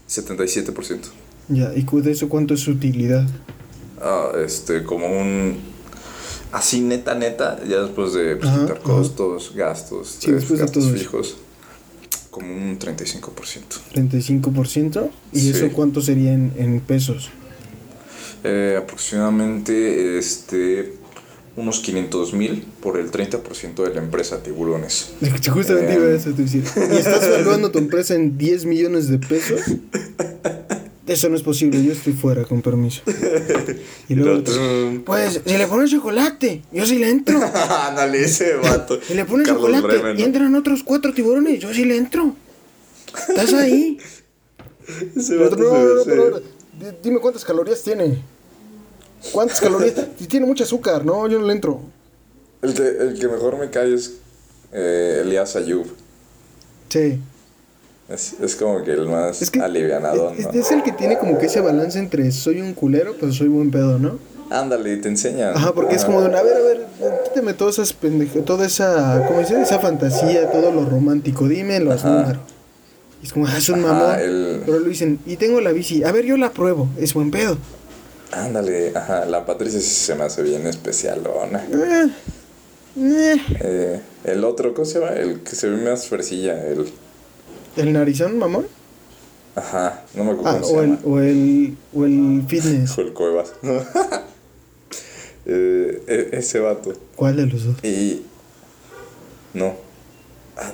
77%. 0.09 0.99
Ya, 1.49 1.73
¿y 1.75 1.85
de 2.05 2.13
eso 2.13 2.29
cuánto 2.29 2.55
es 2.55 2.61
su 2.61 2.73
utilidad? 2.73 3.27
Ah, 4.01 4.31
este, 4.45 4.83
como 4.85 5.07
un. 5.09 5.57
Así 6.53 6.81
neta, 6.81 7.15
neta, 7.15 7.61
ya 7.69 7.83
después 7.83 8.13
de 8.13 8.37
presentar 8.37 8.77
ajá. 8.77 8.83
costos, 8.83 9.53
gastos, 9.55 10.17
Sí, 10.21 10.31
después 10.31 10.59
de 10.59 10.65
gastos 10.65 10.85
todo 10.85 10.95
eso. 10.95 11.03
fijos, 11.05 11.37
como 12.31 12.53
un 12.55 12.79
35%. 12.79 13.81
35%. 13.95 15.11
¿Y 15.33 15.41
Sí. 15.41 15.51
eso 15.51 15.69
cuánto 15.73 16.01
sería 16.01 16.33
en, 16.33 16.53
en 16.57 16.81
pesos? 16.81 17.31
Eh, 18.45 18.79
aproximadamente 18.81 20.19
este, 20.19 20.95
unos 21.57 21.81
500 21.81 22.35
mil 22.35 22.65
por 22.83 22.99
el 22.99 23.11
30% 23.11 23.83
de 23.83 23.95
la 23.95 24.01
empresa 24.03 24.43
Tiburones. 24.43 25.13
Justamente 25.51 25.93
Eh. 25.93 25.97
iba 25.97 26.07
a 26.07 26.15
eso, 26.15 26.31
te 26.33 26.43
decir. 26.43 26.65
¿Y 26.77 26.97
estás 26.97 27.25
evaluando 27.25 27.71
tu 27.71 27.79
empresa 27.79 28.15
en 28.15 28.37
10 28.37 28.67
millones 28.67 29.09
de 29.09 29.19
pesos? 29.19 29.61
Eso 31.07 31.29
no 31.29 31.37
es 31.37 31.43
posible, 31.43 31.83
yo 31.85 31.93
estoy 31.93 32.13
fuera, 32.15 32.43
con 32.45 32.63
permiso. 32.63 33.01
Y 34.09 34.13
Y 34.13 34.17
luego, 34.17 34.41
otro- 34.41 35.03
pues, 35.05 35.41
si 35.47 35.57
le 35.57 35.67
pones 35.69 35.91
chocolate, 35.93 36.63
yo 36.73 36.85
sí 36.85 36.99
le 36.99 37.09
entro. 37.11 37.41
Ándale, 37.89 38.23
ese 38.25 38.55
vato. 38.57 38.99
Si 39.07 39.15
le 39.15 39.25
pones 39.25 39.47
Carlos 39.47 39.67
chocolate 39.67 39.87
Bremen, 39.87 40.17
y 40.17 40.21
¿no? 40.21 40.27
entran 40.27 40.55
otros 40.57 40.83
cuatro 40.83 41.15
tiburones, 41.15 41.61
yo 41.61 41.73
sí 41.73 41.85
le 41.85 41.97
entro. 41.97 42.35
¿Estás 43.29 43.53
ahí? 43.55 43.99
Ese 45.17 45.37
vato 45.37 45.55
otro, 45.55 46.05
no, 46.05 46.15
no, 46.15 46.31
no, 46.31 46.41
dime 47.03 47.21
cuántas 47.21 47.45
calorías 47.45 47.83
tiene. 47.83 48.19
¿Cuántas 49.33 49.61
calorías? 49.61 49.95
Si 50.19 50.27
tiene 50.27 50.47
mucho 50.47 50.65
azúcar, 50.65 51.05
no, 51.05 51.27
yo 51.29 51.39
no 51.39 51.47
le 51.47 51.53
entro. 51.53 51.81
el, 52.63 52.75
que, 52.75 52.83
el 52.89 53.19
que 53.19 53.29
mejor 53.29 53.59
me 53.59 53.71
cae 53.71 53.95
es 53.95 54.15
eh, 54.73 55.21
Elías 55.25 55.57
Ayub. 55.57 55.87
Sí. 56.89 57.19
Es, 58.09 58.35
es 58.41 58.55
como 58.55 58.85
que 58.85 58.93
el 58.93 59.09
más 59.09 59.43
Es 59.43 59.51
que 59.51 59.61
alivianado, 59.61 60.31
es, 60.31 60.45
¿no? 60.45 60.51
es 60.53 60.71
el 60.71 60.83
que 60.85 60.93
tiene 60.93 61.19
como 61.19 61.39
que 61.39 61.47
ese 61.47 61.61
balance 61.61 61.99
entre 61.99 62.31
soy 62.31 62.61
un 62.61 62.73
culero, 62.73 63.17
pero 63.19 63.33
soy 63.33 63.49
buen 63.49 63.71
pedo, 63.73 63.99
¿no? 63.99 64.19
Ándale, 64.49 64.97
te 64.99 65.09
enseña. 65.09 65.51
Ajá, 65.51 65.73
porque 65.75 65.97
es 65.97 66.05
como 66.05 66.21
de, 66.23 66.27
a 66.39 66.43
ver, 66.43 66.57
a 66.57 66.61
ver, 66.61 66.87
quítame 67.25 67.53
todas 67.53 67.75
esas 67.81 67.93
pendejas, 67.93 68.45
toda 68.45 68.65
esa, 68.65 69.25
¿cómo 69.27 69.41
dice? 69.41 69.61
Esa 69.61 69.81
fantasía, 69.81 70.49
todo 70.53 70.71
lo 70.71 70.85
romántico, 70.85 71.49
dime 71.49 71.81
los 71.81 72.05
Ajá. 72.05 72.11
números. 72.21 72.43
Y 73.23 73.27
es 73.27 73.33
como, 73.33 73.49
ah, 73.49 73.59
es 73.59 73.69
un 73.71 73.81
mamón. 73.83 74.21
el- 74.21 74.63
Pero 74.65 74.79
lo 74.79 74.89
dicen, 74.89 75.19
y 75.27 75.37
tengo 75.37 75.61
la 75.61 75.73
bici, 75.73 76.05
a 76.05 76.13
ver, 76.13 76.27
yo 76.27 76.37
la 76.37 76.53
pruebo, 76.53 76.89
es 77.01 77.13
buen 77.13 77.33
pedo. 77.33 77.59
Ándale, 78.33 78.93
ajá, 78.95 79.25
la 79.25 79.47
Patricia 79.47 79.81
sí 79.81 79.87
se 79.89 80.15
me 80.15 80.25
hace 80.25 80.43
bien 80.43 80.67
especialona. 80.67 81.65
Eh, 81.73 82.09
eh. 82.99 83.37
Eh, 83.61 84.01
el 84.25 84.45
otro, 84.45 84.75
¿cómo 84.75 84.85
se 84.85 84.99
llama? 85.01 85.13
El 85.13 85.41
que 85.41 85.55
se 85.55 85.69
ve 85.69 85.89
más 85.89 86.07
fresilla, 86.09 86.67
el... 86.67 86.87
¿El 87.77 87.93
narizón, 87.93 88.39
mamón? 88.39 88.67
Ajá, 89.55 90.03
no 90.15 90.25
me 90.25 90.33
acuerdo 90.33 90.51
Ah, 90.51 90.61
cómo 90.61 90.67
se 90.67 90.75
o 90.77 90.81
el, 90.83 90.91
llama. 90.91 91.01
o 91.05 91.19
el, 91.21 91.77
o 91.95 92.05
el 92.05 92.43
fitness. 92.49 92.91
Fue 92.95 93.05
el 93.05 93.13
Cuevas. 93.13 93.53
Eh, 95.49 96.03
e- 96.09 96.39
ese 96.39 96.59
vato. 96.59 96.93
¿Cuál 97.15 97.37
de 97.37 97.47
los 97.47 97.65
dos? 97.65 97.77
Y... 97.85 98.23
No. 99.55 99.75
Ah, 100.57 100.73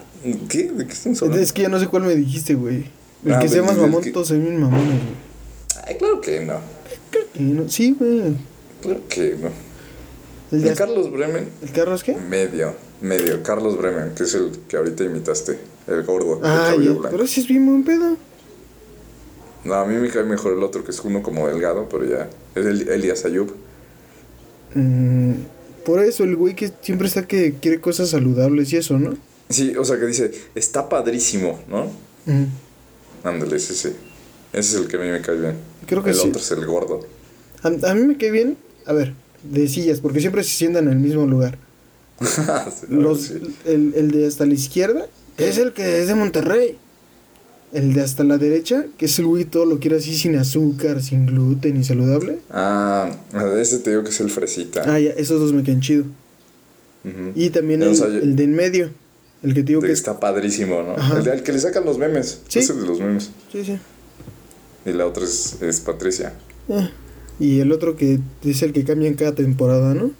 ¿Qué? 0.48 0.70
¿De 0.72 0.86
qué 0.86 0.92
estamos 0.94 1.20
hablando? 1.20 1.42
Es 1.42 1.52
que 1.52 1.60
ya 1.62 1.68
no 1.68 1.78
sé 1.78 1.88
cuál 1.88 2.04
me 2.04 2.14
dijiste, 2.16 2.54
güey. 2.54 2.86
El 3.24 3.34
Ah, 3.34 3.38
que 3.38 3.48
sea 3.48 3.62
más 3.62 3.76
mamón, 3.76 4.02
todos 4.12 4.28
se 4.28 4.38
ven 4.38 4.58
mamones, 4.58 4.86
güey. 4.86 5.84
Ay, 5.84 5.96
claro 5.98 6.22
que 6.22 6.40
no. 6.40 6.54
No- 7.38 7.68
Sí, 7.68 7.94
güey. 7.98 8.34
Claro 8.82 9.00
que 9.08 9.36
no. 9.40 9.50
El, 10.56 10.66
El 10.66 10.74
Carlos 10.76 11.10
Bremen, 11.10 11.48
¿El 11.62 11.72
Carlos 11.72 12.02
qué? 12.04 12.14
medio, 12.14 12.74
medio. 13.00 13.42
Carlos 13.42 13.78
Bremen, 13.78 14.14
que 14.14 14.24
es 14.24 14.34
el 14.34 14.50
que 14.68 14.76
ahorita 14.76 15.04
imitaste. 15.04 15.58
El 15.86 16.02
gordo, 16.04 16.38
el 16.38 16.44
Ah, 16.44 16.68
cabello 16.72 17.02
ya. 17.02 17.10
Pero 17.10 17.24
ese 17.24 17.40
es 17.40 17.48
bien 17.48 17.64
buen 17.66 17.84
pedo. 17.84 18.16
No, 19.64 19.74
a 19.74 19.86
mí 19.86 19.94
me 19.96 20.08
cae 20.10 20.24
mejor 20.24 20.52
el 20.52 20.62
otro, 20.62 20.84
que 20.84 20.90
es 20.90 21.00
uno 21.00 21.22
como 21.22 21.46
delgado, 21.48 21.88
pero 21.88 22.04
ya. 22.04 22.28
Es 22.54 22.66
el 22.66 22.88
Elias 22.88 23.24
Ayub. 23.24 23.52
Mm, 24.74 25.32
por 25.84 26.00
eso, 26.02 26.24
el 26.24 26.36
güey 26.36 26.54
que 26.54 26.70
siempre 26.82 27.08
está 27.08 27.26
que 27.26 27.54
quiere 27.60 27.80
cosas 27.80 28.10
saludables 28.10 28.72
y 28.72 28.76
eso, 28.76 28.98
¿no? 28.98 29.14
Sí, 29.50 29.74
o 29.76 29.84
sea 29.84 29.98
que 29.98 30.06
dice, 30.06 30.30
está 30.54 30.88
padrísimo, 30.88 31.60
¿no? 31.68 31.86
Mm. 32.26 32.44
Ándale, 33.24 33.56
ese 33.56 33.74
sí. 33.74 33.88
Ese 34.52 34.76
es 34.76 34.82
el 34.82 34.88
que 34.88 34.96
a 34.96 35.00
mí 35.00 35.08
me 35.10 35.20
cae 35.20 35.36
bien. 35.36 35.54
Creo 35.86 36.02
que 36.02 36.10
el 36.10 36.16
sí. 36.16 36.28
otro 36.28 36.40
es 36.40 36.50
el 36.50 36.64
gordo. 36.66 37.00
A, 37.62 37.68
a 37.90 37.94
mí 37.94 38.02
me 38.06 38.16
cae 38.16 38.30
bien, 38.30 38.56
a 38.86 38.92
ver, 38.92 39.14
de 39.42 39.68
sillas, 39.68 40.00
porque 40.00 40.20
siempre 40.20 40.42
se 40.44 40.50
sientan 40.50 40.84
en 40.86 40.92
el 40.92 40.98
mismo 40.98 41.26
lugar. 41.26 41.58
Los, 42.88 43.30
el, 43.64 43.92
el 43.96 44.10
de 44.10 44.26
hasta 44.26 44.46
la 44.46 44.54
izquierda, 44.54 45.06
es 45.38 45.58
el 45.58 45.72
que 45.72 46.00
es 46.00 46.08
de 46.08 46.14
Monterrey. 46.14 46.78
El 47.72 47.94
de 47.94 48.02
hasta 48.02 48.22
la 48.22 48.36
derecha, 48.36 48.84
que 48.98 49.06
es 49.06 49.18
el 49.18 49.24
güey 49.24 49.46
todo 49.46 49.64
lo 49.64 49.78
quiere 49.80 49.96
así 49.96 50.14
sin 50.14 50.36
azúcar, 50.36 51.02
sin 51.02 51.24
gluten 51.24 51.80
y 51.80 51.84
saludable. 51.84 52.38
Ah, 52.50 53.10
ese 53.58 53.78
te 53.78 53.88
digo 53.90 54.02
que 54.04 54.10
es 54.10 54.20
el 54.20 54.28
fresita. 54.28 54.82
Ah, 54.86 55.00
ya, 55.00 55.10
esos 55.12 55.40
dos 55.40 55.54
me 55.54 55.62
quedan 55.62 55.80
chido. 55.80 56.04
Y 57.34 57.48
también 57.48 57.82
el, 57.82 57.88
el 58.00 58.36
de 58.36 58.44
en 58.44 58.54
medio, 58.54 58.90
el 59.42 59.54
que 59.54 59.62
te 59.62 59.68
digo 59.68 59.80
de 59.80 59.86
que 59.86 59.88
que 59.88 59.92
es... 59.94 60.00
está 60.00 60.20
padrísimo, 60.20 60.82
¿no? 60.82 60.92
Ajá. 60.92 61.16
El, 61.16 61.24
de- 61.24 61.32
al 61.32 61.42
que 61.42 61.52
le 61.52 61.58
sacan 61.60 61.86
los 61.86 61.96
memes. 61.96 62.42
Sí. 62.46 62.58
Ese 62.58 62.74
de 62.74 62.86
los 62.86 63.00
memes. 63.00 63.30
Sí, 63.50 63.64
sí. 63.64 63.78
Y 64.84 64.92
la 64.92 65.06
otra 65.06 65.24
es, 65.24 65.58
es 65.62 65.80
Patricia. 65.80 66.34
Ah, 66.70 66.90
Y 67.38 67.60
el 67.60 67.72
otro 67.72 67.96
que 67.96 68.18
es 68.44 68.62
el 68.62 68.72
que 68.72 68.84
cambia 68.84 69.08
en 69.08 69.14
cada 69.14 69.34
temporada, 69.34 69.94
¿no? 69.94 70.10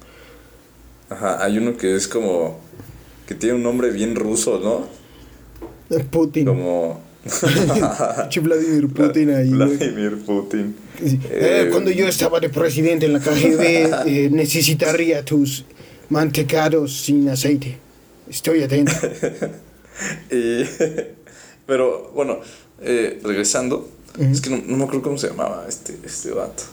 Ajá, 1.09 1.43
hay 1.43 1.57
uno 1.57 1.77
que 1.77 1.95
es 1.95 2.07
como. 2.07 2.59
que 3.27 3.35
tiene 3.35 3.55
un 3.55 3.63
nombre 3.63 3.91
bien 3.91 4.15
ruso, 4.15 4.59
¿no? 4.59 4.87
Putin. 6.09 6.45
Como. 6.45 7.01
Vladimir 8.41 8.87
Putin 8.89 9.29
ahí. 9.33 9.49
Vladimir 9.49 10.17
Putin. 10.25 10.75
Eh, 11.01 11.19
Eh, 11.29 11.69
cuando 11.71 11.91
yo 11.91 12.07
estaba 12.07 12.39
de 12.39 12.49
presidente 12.49 13.05
en 13.05 13.13
la 13.13 13.19
KGB, 13.19 13.61
eh, 14.07 14.29
necesitaría 14.31 15.23
tus 15.23 15.65
mantecados 16.09 17.01
sin 17.01 17.29
aceite. 17.29 17.77
Estoy 18.29 18.63
atento. 18.63 18.93
Y, 20.31 20.63
pero 21.67 22.11
bueno, 22.15 22.39
es 24.19 24.41
que 24.41 24.49
no, 24.49 24.57
no 24.57 24.77
me 24.77 24.83
acuerdo 24.83 25.01
cómo 25.03 25.17
se 25.17 25.27
llamaba 25.27 25.65
este, 25.67 25.97
este 26.05 26.31
vato. 26.31 26.63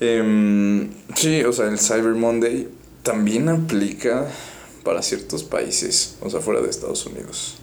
Em, 0.00 0.90
sí, 1.14 1.42
o 1.44 1.52
sea, 1.52 1.68
el 1.68 1.78
Cyber 1.78 2.14
Monday 2.14 2.68
también 3.02 3.48
aplica 3.48 4.28
para 4.84 5.02
ciertos 5.02 5.44
países, 5.44 6.16
o 6.20 6.28
sea, 6.30 6.40
fuera 6.40 6.60
de 6.60 6.70
Estados 6.70 7.06
Unidos. 7.06 7.56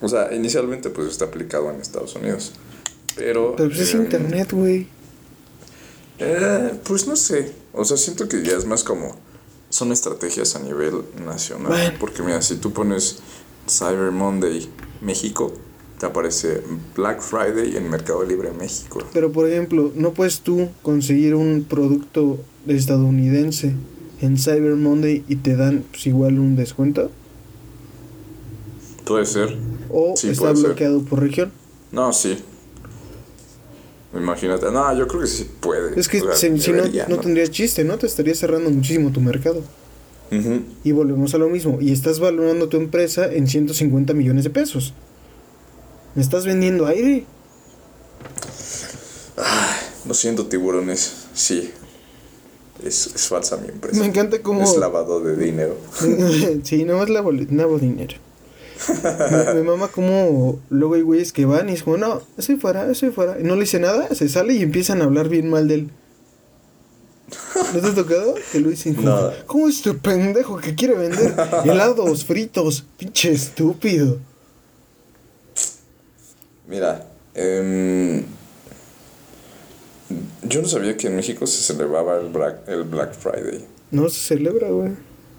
O 0.00 0.08
sea, 0.08 0.34
inicialmente 0.34 0.90
pues 0.90 1.08
está 1.08 1.26
aplicado 1.26 1.70
en 1.70 1.80
Estados 1.80 2.14
Unidos. 2.16 2.52
Pero... 3.16 3.54
Pero 3.56 3.68
pues 3.68 3.80
es 3.80 3.94
em, 3.94 4.02
internet, 4.02 4.52
güey. 4.52 4.88
eh, 6.18 6.72
pues 6.84 7.06
no 7.06 7.16
sé, 7.16 7.52
o 7.72 7.84
sea, 7.84 7.96
siento 7.96 8.28
que 8.28 8.42
ya 8.42 8.56
es 8.56 8.64
más 8.64 8.84
como... 8.84 9.16
Son 9.70 9.90
estrategias 9.90 10.54
a 10.54 10.58
nivel 10.58 11.02
nacional. 11.24 11.68
Bueno. 11.68 11.96
Porque 11.98 12.22
mira, 12.22 12.42
si 12.42 12.56
tú 12.56 12.74
pones 12.74 13.20
Cyber 13.66 14.10
Monday 14.10 14.68
México, 15.00 15.54
te 16.02 16.06
aparece 16.06 16.62
Black 16.96 17.20
Friday 17.20 17.76
en 17.76 17.88
Mercado 17.88 18.24
Libre 18.24 18.50
México. 18.50 18.98
Pero 19.12 19.30
por 19.30 19.48
ejemplo, 19.48 19.92
¿no 19.94 20.12
puedes 20.12 20.40
tú 20.40 20.68
conseguir 20.82 21.36
un 21.36 21.62
producto 21.62 22.40
estadounidense 22.66 23.72
en 24.20 24.36
Cyber 24.36 24.74
Monday 24.74 25.22
y 25.28 25.36
te 25.36 25.54
dan 25.54 25.84
pues, 25.92 26.08
igual 26.08 26.40
un 26.40 26.56
descuento? 26.56 27.12
Puede 29.04 29.26
ser. 29.26 29.56
¿O 29.90 30.14
Sí, 30.16 30.30
está 30.30 30.40
puede 30.42 30.56
ser. 30.56 30.66
bloqueado 30.66 31.02
por 31.02 31.20
región? 31.20 31.52
No, 31.92 32.12
sí. 32.12 32.36
Imagínate. 34.12 34.72
No, 34.72 34.98
yo 34.98 35.06
creo 35.06 35.20
que 35.20 35.28
sí 35.28 35.48
puede. 35.60 36.00
Es 36.00 36.08
que 36.08 36.20
O 36.20 36.34
sea, 36.34 36.34
si, 36.34 36.50
no, 36.50 36.56
debería, 36.78 37.06
no 37.06 37.18
tendría 37.18 37.46
chiste, 37.46 37.84
¿no? 37.84 37.96
Te 37.96 38.08
estaría 38.08 38.34
cerrando 38.34 38.70
muchísimo 38.70 39.12
tu 39.12 39.20
mercado. 39.20 39.62
Ujú. 40.32 40.62
Y 40.82 40.90
volvemos 40.90 41.32
a 41.34 41.38
lo 41.38 41.48
mismo. 41.48 41.78
Y 41.80 41.92
estás 41.92 42.18
valorando 42.18 42.68
tu 42.68 42.76
empresa 42.76 43.32
en 43.32 43.46
150 43.46 44.14
millones 44.14 44.42
de 44.42 44.50
pesos. 44.50 44.94
Me 46.14 46.22
estás 46.22 46.44
vendiendo 46.44 46.86
aire. 46.86 47.24
Lo 50.06 50.14
siento, 50.14 50.46
tiburones. 50.46 51.12
Sí. 51.34 51.70
Es, 52.84 53.06
es 53.14 53.28
falsa 53.28 53.56
mi 53.58 53.68
empresa. 53.68 54.00
Me 54.00 54.06
encanta 54.06 54.42
cómo- 54.42 54.62
Es 54.62 54.76
lavado 54.76 55.20
de 55.20 55.36
dinero. 55.36 55.76
sí, 56.64 56.84
nomás 56.84 57.08
lavo, 57.08 57.30
lavo 57.32 57.78
dinero. 57.78 58.16
Me, 59.30 59.54
me 59.54 59.62
mama 59.62 59.86
como 59.86 60.58
luego 60.68 60.94
hay 60.94 61.02
güeyes 61.02 61.32
que 61.32 61.44
van 61.44 61.68
y 61.68 61.72
es 61.74 61.84
como, 61.84 61.96
no, 61.98 62.20
estoy 62.36 62.56
fuera, 62.56 62.90
estoy 62.90 63.10
fuera. 63.12 63.38
Y 63.38 63.44
no 63.44 63.54
le 63.54 63.60
dice 63.60 63.78
nada, 63.78 64.12
se 64.12 64.28
sale 64.28 64.54
y 64.54 64.62
empiezan 64.62 65.00
a 65.00 65.04
hablar 65.04 65.28
bien 65.28 65.48
mal 65.48 65.68
de 65.68 65.74
él. 65.74 65.90
¿No 67.72 67.80
te 67.80 67.86
ha 67.86 67.94
tocado? 67.94 68.34
Que 68.50 68.58
lo 68.58 68.70
dicen 68.70 68.94
como. 68.94 69.30
¿cómo 69.46 69.68
es 69.68 69.76
este 69.76 69.94
pendejo 69.94 70.56
que 70.56 70.74
quiere 70.74 70.94
vender 70.94 71.32
helados 71.64 72.24
fritos? 72.24 72.84
Pinche 72.98 73.30
estúpido. 73.30 74.18
Mira, 76.68 77.06
em, 77.34 78.22
yo 80.42 80.62
no 80.62 80.68
sabía 80.68 80.96
que 80.96 81.06
en 81.08 81.16
México 81.16 81.46
se 81.46 81.62
celebraba 81.62 82.18
el 82.20 82.28
Black, 82.28 82.68
el 82.68 82.84
Black 82.84 83.14
Friday. 83.14 83.64
No 83.90 84.08
se 84.08 84.20
celebra, 84.36 84.68
güey. 84.68 84.92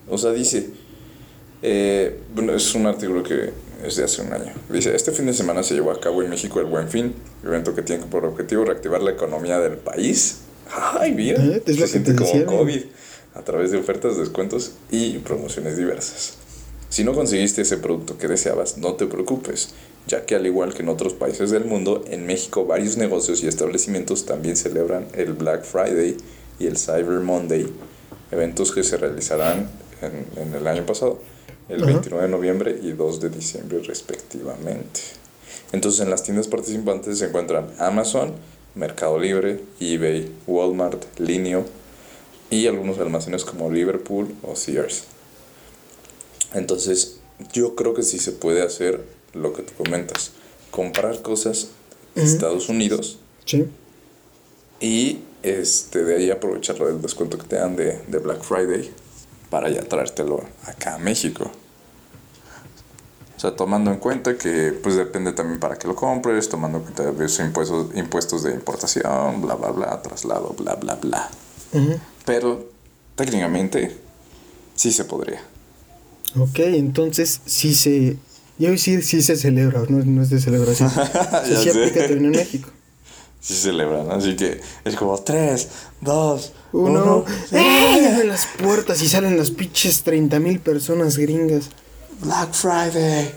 O 0.10 0.18
sea, 0.18 0.32
dice, 0.32 0.70
eh, 1.62 2.20
bueno, 2.34 2.54
es 2.54 2.74
un 2.76 2.86
artículo 2.88 3.24
que 3.24 3.52
es 3.86 3.96
de 3.96 4.04
hace 4.04 4.22
un 4.22 4.34
año. 4.34 4.54
Dice, 4.70 4.96
este 4.96 5.12
fin 5.12 5.26
de 5.26 5.34
semana 5.34 5.64
se 5.64 5.74
llevó 5.74 5.92
a 5.92 6.00
cabo 6.00 6.22
en 6.24 6.30
México 6.30 6.60
el 6.60 6.66
Buen 6.66 6.90
Fin, 6.90 7.14
evento 7.44 7.74
que 7.76 7.82
tiene 7.82 8.06
por 8.06 8.26
objetivo 8.26 8.66
reactivar 8.66 9.02
la 9.02 9.12
economía 9.12 9.60
del 9.60 9.78
país. 9.78 10.40
Ay, 10.72 11.14
mira, 11.14 11.44
Eh, 11.44 11.62
se 11.66 11.88
siente 11.88 12.12
te 12.14 12.18
como 12.18 12.30
decía. 12.32 12.46
COVID 12.46 12.82
a 13.36 13.42
través 13.44 13.72
de 13.72 13.78
ofertas, 13.78 14.18
descuentos 14.18 14.74
y 14.92 15.18
promociones 15.20 15.78
diversas. 15.78 16.36
Si 16.90 17.04
no 17.04 17.14
conseguiste 17.14 17.62
ese 17.64 17.78
producto 17.78 18.18
que 18.18 18.28
deseabas, 18.28 18.78
no 18.78 18.94
te 18.94 19.08
preocupes, 19.08 19.70
ya 20.08 20.26
que 20.26 20.36
al 20.36 20.46
igual 20.46 20.74
que 20.74 20.82
en 20.82 20.90
otros 20.90 21.14
países 21.14 21.52
del 21.52 21.66
mundo, 21.66 22.04
en 22.08 22.26
México 22.26 22.66
varios 22.66 22.98
negocios 22.98 23.44
y 23.44 23.48
establecimientos 23.48 24.26
también 24.26 24.56
celebran 24.56 25.08
el 25.14 25.34
Black 25.34 25.64
Friday 25.64 26.18
y 26.60 26.68
el 26.68 26.78
Cyber 26.78 27.20
Monday, 27.20 27.72
eventos 28.32 28.72
que 28.72 28.84
se 28.84 28.98
realizarán 28.98 29.70
en, 30.02 30.26
en 30.42 30.54
el 30.54 30.68
año 30.68 30.86
pasado, 30.86 31.20
el 31.70 31.84
Ajá. 31.84 31.94
29 31.94 32.24
de 32.26 32.30
noviembre 32.30 32.80
y 32.82 32.92
2 32.92 33.20
de 33.22 33.30
diciembre 33.30 33.80
respectivamente. 33.86 35.00
Entonces 35.72 36.02
en 36.02 36.10
las 36.10 36.24
tiendas 36.24 36.48
participantes 36.48 37.20
se 37.20 37.26
encuentran 37.26 37.68
Amazon, 37.80 38.34
Mercado 38.76 39.18
Libre, 39.18 39.60
eBay, 39.80 40.32
Walmart, 40.48 41.04
Linio 41.20 41.66
y 42.50 42.68
algunos 42.68 43.00
almacenes 43.00 43.46
como 43.46 43.72
Liverpool 43.72 44.36
o 44.44 44.56
Sears. 44.56 45.06
Entonces 46.54 47.20
yo 47.52 47.76
creo 47.76 47.94
que 47.94 48.04
sí 48.04 48.20
se 48.20 48.32
puede 48.32 48.62
hacer 48.62 49.04
lo 49.34 49.54
que 49.54 49.64
tú 49.64 49.74
comentas, 49.76 50.32
comprar 50.72 51.22
cosas 51.22 51.70
de. 52.16 52.24
Estados 52.24 52.70
Unidos 52.70 53.18
Sí. 53.46 53.66
y 54.80 55.20
este, 55.42 56.04
de 56.04 56.16
ahí 56.16 56.32
aprovechar 56.32 56.78
el 56.84 57.02
descuento 57.02 57.38
que 57.38 57.46
te 57.46 57.56
dan 57.58 57.76
de, 57.76 58.00
de 58.08 58.18
Black 58.20 58.42
Friday 58.44 58.90
para 59.50 59.70
ya 59.70 59.82
traértelo 59.84 60.44
acá 60.66 60.96
a 60.96 60.98
México. 61.00 61.52
O 63.36 63.40
sea, 63.40 63.56
tomando 63.58 63.92
en 63.92 63.98
cuenta 63.98 64.38
que 64.38 64.72
pues 64.72 64.96
depende 64.96 65.34
también 65.34 65.60
para 65.60 65.76
que 65.78 65.86
lo 65.88 65.96
compres, 65.96 66.48
tomando 66.48 66.78
en 66.78 66.84
cuenta 66.86 67.12
de 67.12 67.28
sus 67.28 67.40
impuestos, 67.42 67.88
impuestos 67.96 68.44
de 68.44 68.52
importación, 68.54 69.42
bla, 69.42 69.56
bla, 69.56 69.72
bla, 69.72 70.02
traslado, 70.02 70.56
bla, 70.58 70.76
bla, 70.76 70.96
bla. 70.96 71.30
Pero 72.26 72.70
técnicamente 73.16 73.98
sí 74.76 74.92
se 74.94 75.04
podría. 75.04 75.42
Ok, 76.40 76.60
entonces 76.60 77.42
sí 77.46 77.74
se. 77.76 78.18
Voy 78.58 78.68
a 78.68 78.72
decir 78.72 79.04
sí 79.04 79.22
se 79.22 79.36
celebra, 79.36 79.84
no, 79.90 80.04
no 80.04 80.22
es 80.22 80.30
de 80.30 80.40
celebración. 80.40 80.92
Ya 80.96 81.44
sí 81.58 81.64
sé. 81.64 81.70
aplica 81.72 82.06
en 82.06 82.30
México. 82.32 82.70
Sí 83.40 83.56
se 83.56 83.62
celebran, 83.64 84.10
así 84.12 84.36
que 84.36 84.62
es 84.86 84.96
como 84.96 85.18
3, 85.18 85.68
2, 86.02 86.54
Uno. 86.74 87.26
1. 87.52 87.60
¡Ey! 87.60 88.06
Abren 88.06 88.28
las 88.30 88.48
puertas 88.62 89.02
y 89.02 89.10
salen 89.10 89.38
las 89.38 89.52
pinches 89.52 90.04
30 90.04 90.40
mil 90.40 90.60
personas 90.60 91.18
gringas. 91.18 91.70
Black 92.22 92.54
Friday. 92.54 93.32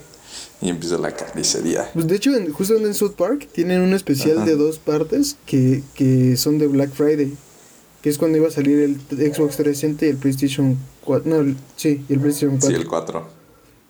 Y 0.61 0.69
empieza 0.69 0.97
la 0.99 1.11
carnicería. 1.13 1.91
Pues 1.93 2.07
de 2.07 2.15
hecho, 2.17 2.35
en- 2.37 2.53
justo 2.53 2.77
en 2.77 2.95
South 2.95 3.15
Park 3.17 3.49
tienen 3.53 3.81
un 3.81 3.95
especial 3.95 4.37
Ajá. 4.39 4.47
de 4.47 4.55
dos 4.57 4.79
partes 4.79 5.37
que, 5.45 5.83
que 5.95 6.37
son 6.37 6.59
de 6.59 6.67
Black 6.69 6.93
Friday. 6.93 7.35
Que 8.01 8.11
es 8.11 8.17
cuando 8.19 8.39
iba 8.39 8.47
a 8.47 8.53
salir 8.53 8.79
el 8.79 8.95
Xbox 9.35 9.57
360 9.57 10.07
y 10.07 10.09
el 10.11 10.17
PlayStation 10.19 10.79
4. 11.05 11.29
No, 11.29 11.41
el- 11.41 11.57
sí, 11.75 12.05
y 12.09 12.13
el 12.13 12.21
PlayStation 12.21 12.53
4. 12.59 12.69
Sí, 12.69 12.75
el 12.77 12.87
4. 12.87 13.36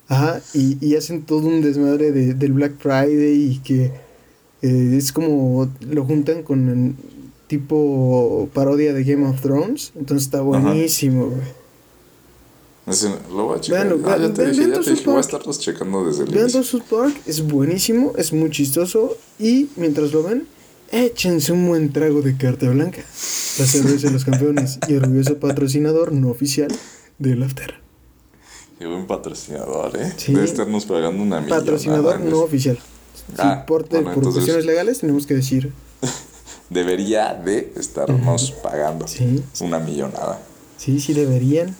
Ajá, 0.08 0.40
y, 0.54 0.78
y 0.80 0.96
hacen 0.96 1.22
todo 1.22 1.46
un 1.46 1.62
desmadre 1.62 2.12
de, 2.12 2.34
del 2.34 2.52
Black 2.52 2.74
Friday 2.78 3.52
y 3.52 3.58
que 3.58 3.92
eh, 4.62 4.94
es 4.96 5.12
como 5.12 5.68
lo 5.80 6.04
juntan 6.04 6.42
con 6.42 6.68
el 6.68 6.94
tipo 7.46 8.48
parodia 8.52 8.92
de 8.92 9.04
Game 9.04 9.26
of 9.26 9.40
Thrones. 9.40 9.92
Entonces 9.96 10.26
está 10.26 10.40
buenísimo, 10.40 11.26
güey. 11.26 11.66
Lo 13.34 13.46
voy 13.46 13.58
a 13.58 13.60
checar. 13.60 13.88
Véanlo, 13.88 14.08
ah, 14.08 14.16
ya 14.16 14.32
te 14.32 14.46
dije, 14.46 14.68
ya 14.68 14.80
te 14.80 14.90
dije, 14.90 15.04
voy 15.06 15.16
a 15.16 15.20
estarlos 15.20 15.58
checando 15.58 16.06
desde 16.06 16.22
el 16.22 16.30
Vean 16.30 16.50
South 16.50 16.82
Park, 16.88 17.16
es 17.26 17.44
buenísimo, 17.44 18.12
es 18.16 18.32
muy 18.32 18.48
chistoso 18.50 19.16
y 19.40 19.68
mientras 19.74 20.12
lo 20.12 20.22
ven, 20.22 20.46
échense 20.92 21.50
un 21.50 21.66
buen 21.66 21.92
trago 21.92 22.22
de 22.22 22.36
carta 22.36 22.70
blanca. 22.70 22.98
La 22.98 23.66
cerveza 23.66 24.06
de 24.06 24.12
los 24.12 24.24
campeones 24.24 24.78
y 24.86 24.94
orgulloso 24.94 25.38
patrocinador 25.38 26.12
no 26.12 26.30
oficial 26.30 26.68
del 27.18 27.42
After. 27.42 27.85
Qué 28.78 28.86
buen 28.86 29.06
patrocinador, 29.06 29.96
¿eh? 29.96 30.12
Sí. 30.16 30.32
Debe 30.34 30.44
estarnos 30.44 30.84
pagando 30.84 31.22
una 31.22 31.40
millonada. 31.40 31.60
Patrocinador 31.62 32.20
no 32.20 32.40
oficial. 32.40 32.78
Ah, 33.38 33.60
Si 33.62 33.66
por, 33.66 33.88
bueno, 33.88 34.04
por 34.06 34.14
entonces- 34.14 34.34
cuestiones 34.34 34.66
legales 34.66 34.98
tenemos 35.00 35.26
que 35.26 35.34
decir. 35.34 35.72
Debería 36.70 37.32
de 37.34 37.72
estarnos 37.76 38.50
pagando 38.50 39.06
Sí. 39.08 39.42
una 39.60 39.78
millonada. 39.78 40.40
Sí, 40.76 41.00
sí 41.00 41.14
deberían. 41.14 41.74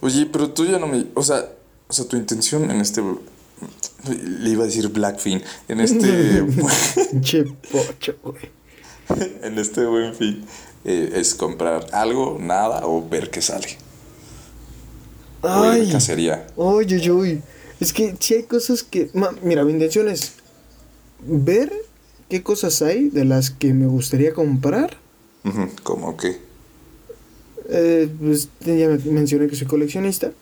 Oye, 0.00 0.26
pero 0.26 0.50
tú 0.50 0.64
ya 0.64 0.78
no 0.78 0.86
me... 0.86 1.06
O 1.14 1.22
sea, 1.22 1.44
o 1.88 1.92
sea 1.92 2.06
tu 2.06 2.16
intención 2.16 2.70
en 2.70 2.80
este... 2.80 3.02
Le 4.08 4.50
iba 4.50 4.62
a 4.62 4.66
decir 4.66 4.88
Blackfin. 4.88 5.42
En 5.68 5.80
este... 5.80 6.46
Che 7.20 7.42
pocho, 7.72 8.14
güey. 8.22 8.50
en 9.42 9.58
este 9.58 9.84
buen 9.86 10.14
fin. 10.14 10.44
eh, 10.84 11.12
es 11.16 11.34
comprar 11.34 11.86
algo, 11.92 12.38
nada 12.40 12.86
o 12.86 13.06
ver 13.06 13.30
qué 13.30 13.42
sale. 13.42 13.76
Ay. 15.48 15.90
cacería. 15.90 16.46
Oye, 16.56 16.96
oye, 16.96 17.10
oye. 17.10 17.42
Es 17.80 17.92
que 17.92 18.14
si 18.18 18.34
hay 18.34 18.42
cosas 18.44 18.82
que. 18.82 19.10
ma- 19.14 19.34
mira, 19.42 19.64
mi 19.64 19.72
intención 19.72 20.08
es 20.08 20.32
ver 21.26 21.72
qué 22.28 22.42
cosas 22.42 22.82
hay 22.82 23.08
de 23.10 23.24
las 23.24 23.50
que 23.50 23.72
me 23.74 23.86
gustaría 23.86 24.32
comprar. 24.32 24.96
¿Cómo 25.82 26.16
qué? 26.16 26.38
Eh, 27.68 28.08
pues 28.20 28.48
ya 28.60 28.88
me- 28.88 28.98
mencioné 29.12 29.48
que 29.48 29.56
soy 29.56 29.66
coleccionista. 29.66 30.32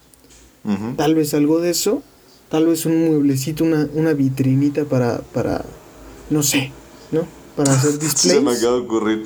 Tal 0.97 1.15
vez 1.15 1.35
algo 1.35 1.61
de 1.61 1.71
eso. 1.71 2.03
Tal 2.51 2.67
vez 2.67 2.87
un 2.87 3.07
mueblecito, 3.09 3.65
una, 3.65 3.89
una 3.95 4.13
vitrinita 4.15 4.85
para, 4.85 5.19
para. 5.21 5.65
No 6.31 6.43
sé, 6.43 6.71
¿no? 7.13 7.27
Para 7.57 7.73
hacer 7.75 7.93
Se 7.93 7.99
me 7.99 8.05
displays. 8.05 8.59
acaba 8.59 8.77
de 8.77 8.83
ocurrir. 8.83 9.25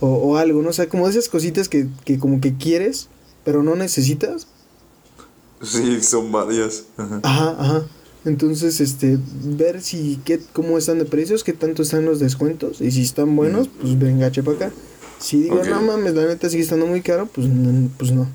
O, 0.00 0.06
o 0.08 0.36
algo, 0.36 0.62
¿no? 0.62 0.68
O 0.70 0.72
sea, 0.72 0.88
como 0.88 1.08
esas 1.08 1.28
cositas 1.28 1.68
que, 1.68 1.88
que 2.04 2.18
como 2.18 2.40
que 2.40 2.54
quieres, 2.56 3.08
pero 3.44 3.62
no 3.64 3.74
necesitas. 3.74 4.46
Sí, 5.62 6.02
son 6.02 6.30
varias. 6.30 6.84
Ajá. 6.96 7.20
Ajá, 7.22 7.56
ajá. 7.58 7.84
Entonces, 8.24 8.80
este, 8.80 9.18
ver 9.44 9.80
si, 9.80 10.20
qué, 10.24 10.40
cómo 10.52 10.76
están 10.76 10.98
de 10.98 11.04
precios, 11.04 11.44
qué 11.44 11.52
tanto 11.52 11.82
están 11.82 12.04
los 12.04 12.20
descuentos, 12.20 12.80
y 12.80 12.90
si 12.90 13.02
están 13.02 13.34
buenos, 13.34 13.68
pues 13.80 13.98
venga, 13.98 14.30
chepa 14.30 14.52
acá. 14.52 14.72
Si 15.18 15.42
digo, 15.44 15.62
no 15.64 15.82
mames, 15.82 16.14
la 16.14 16.26
neta 16.26 16.48
sigue 16.50 16.62
estando 16.62 16.86
muy 16.86 17.00
caro, 17.00 17.26
pues, 17.26 17.46
no, 17.48 17.88
pues 17.96 18.12
no. 18.12 18.28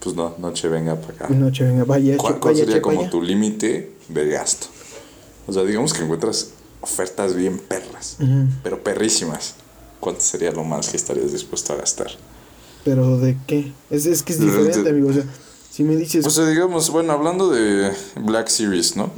Pues 0.00 0.14
no, 0.14 0.34
noche 0.38 0.68
venga 0.68 1.00
para 1.00 1.14
acá. 1.14 1.28
No, 1.30 1.50
che, 1.50 1.64
venga, 1.64 1.84
vaya, 1.84 2.16
¿Cuál, 2.16 2.34
che, 2.34 2.40
cuál 2.40 2.56
sería 2.56 2.74
chepa 2.74 2.88
como 2.88 3.08
tu 3.08 3.22
límite 3.22 3.92
de 4.08 4.28
gasto? 4.28 4.66
O 5.46 5.52
sea, 5.52 5.62
digamos 5.62 5.92
que 5.92 6.02
encuentras 6.02 6.50
ofertas 6.80 7.34
bien 7.34 7.58
perras, 7.58 8.18
pero 8.62 8.82
perrísimas. 8.82 9.54
¿Cuánto 10.00 10.20
sería 10.20 10.52
lo 10.52 10.64
más 10.64 10.90
que 10.90 10.98
estarías 10.98 11.32
dispuesto 11.32 11.72
a 11.72 11.76
gastar? 11.76 12.10
Pero 12.84 13.18
¿de 13.18 13.38
qué? 13.46 13.72
Es, 13.90 14.04
es 14.04 14.22
que 14.22 14.34
es 14.34 14.40
diferente, 14.40 14.90
amigo. 14.90 15.08
O 15.08 15.12
sea, 15.14 15.24
si 15.74 15.82
me 15.82 15.96
dices. 15.96 16.24
O 16.24 16.30
sea, 16.30 16.46
digamos, 16.46 16.90
bueno, 16.90 17.12
hablando 17.12 17.50
de 17.50 17.92
Black 18.14 18.46
Series, 18.46 18.94
¿no? 18.94 19.10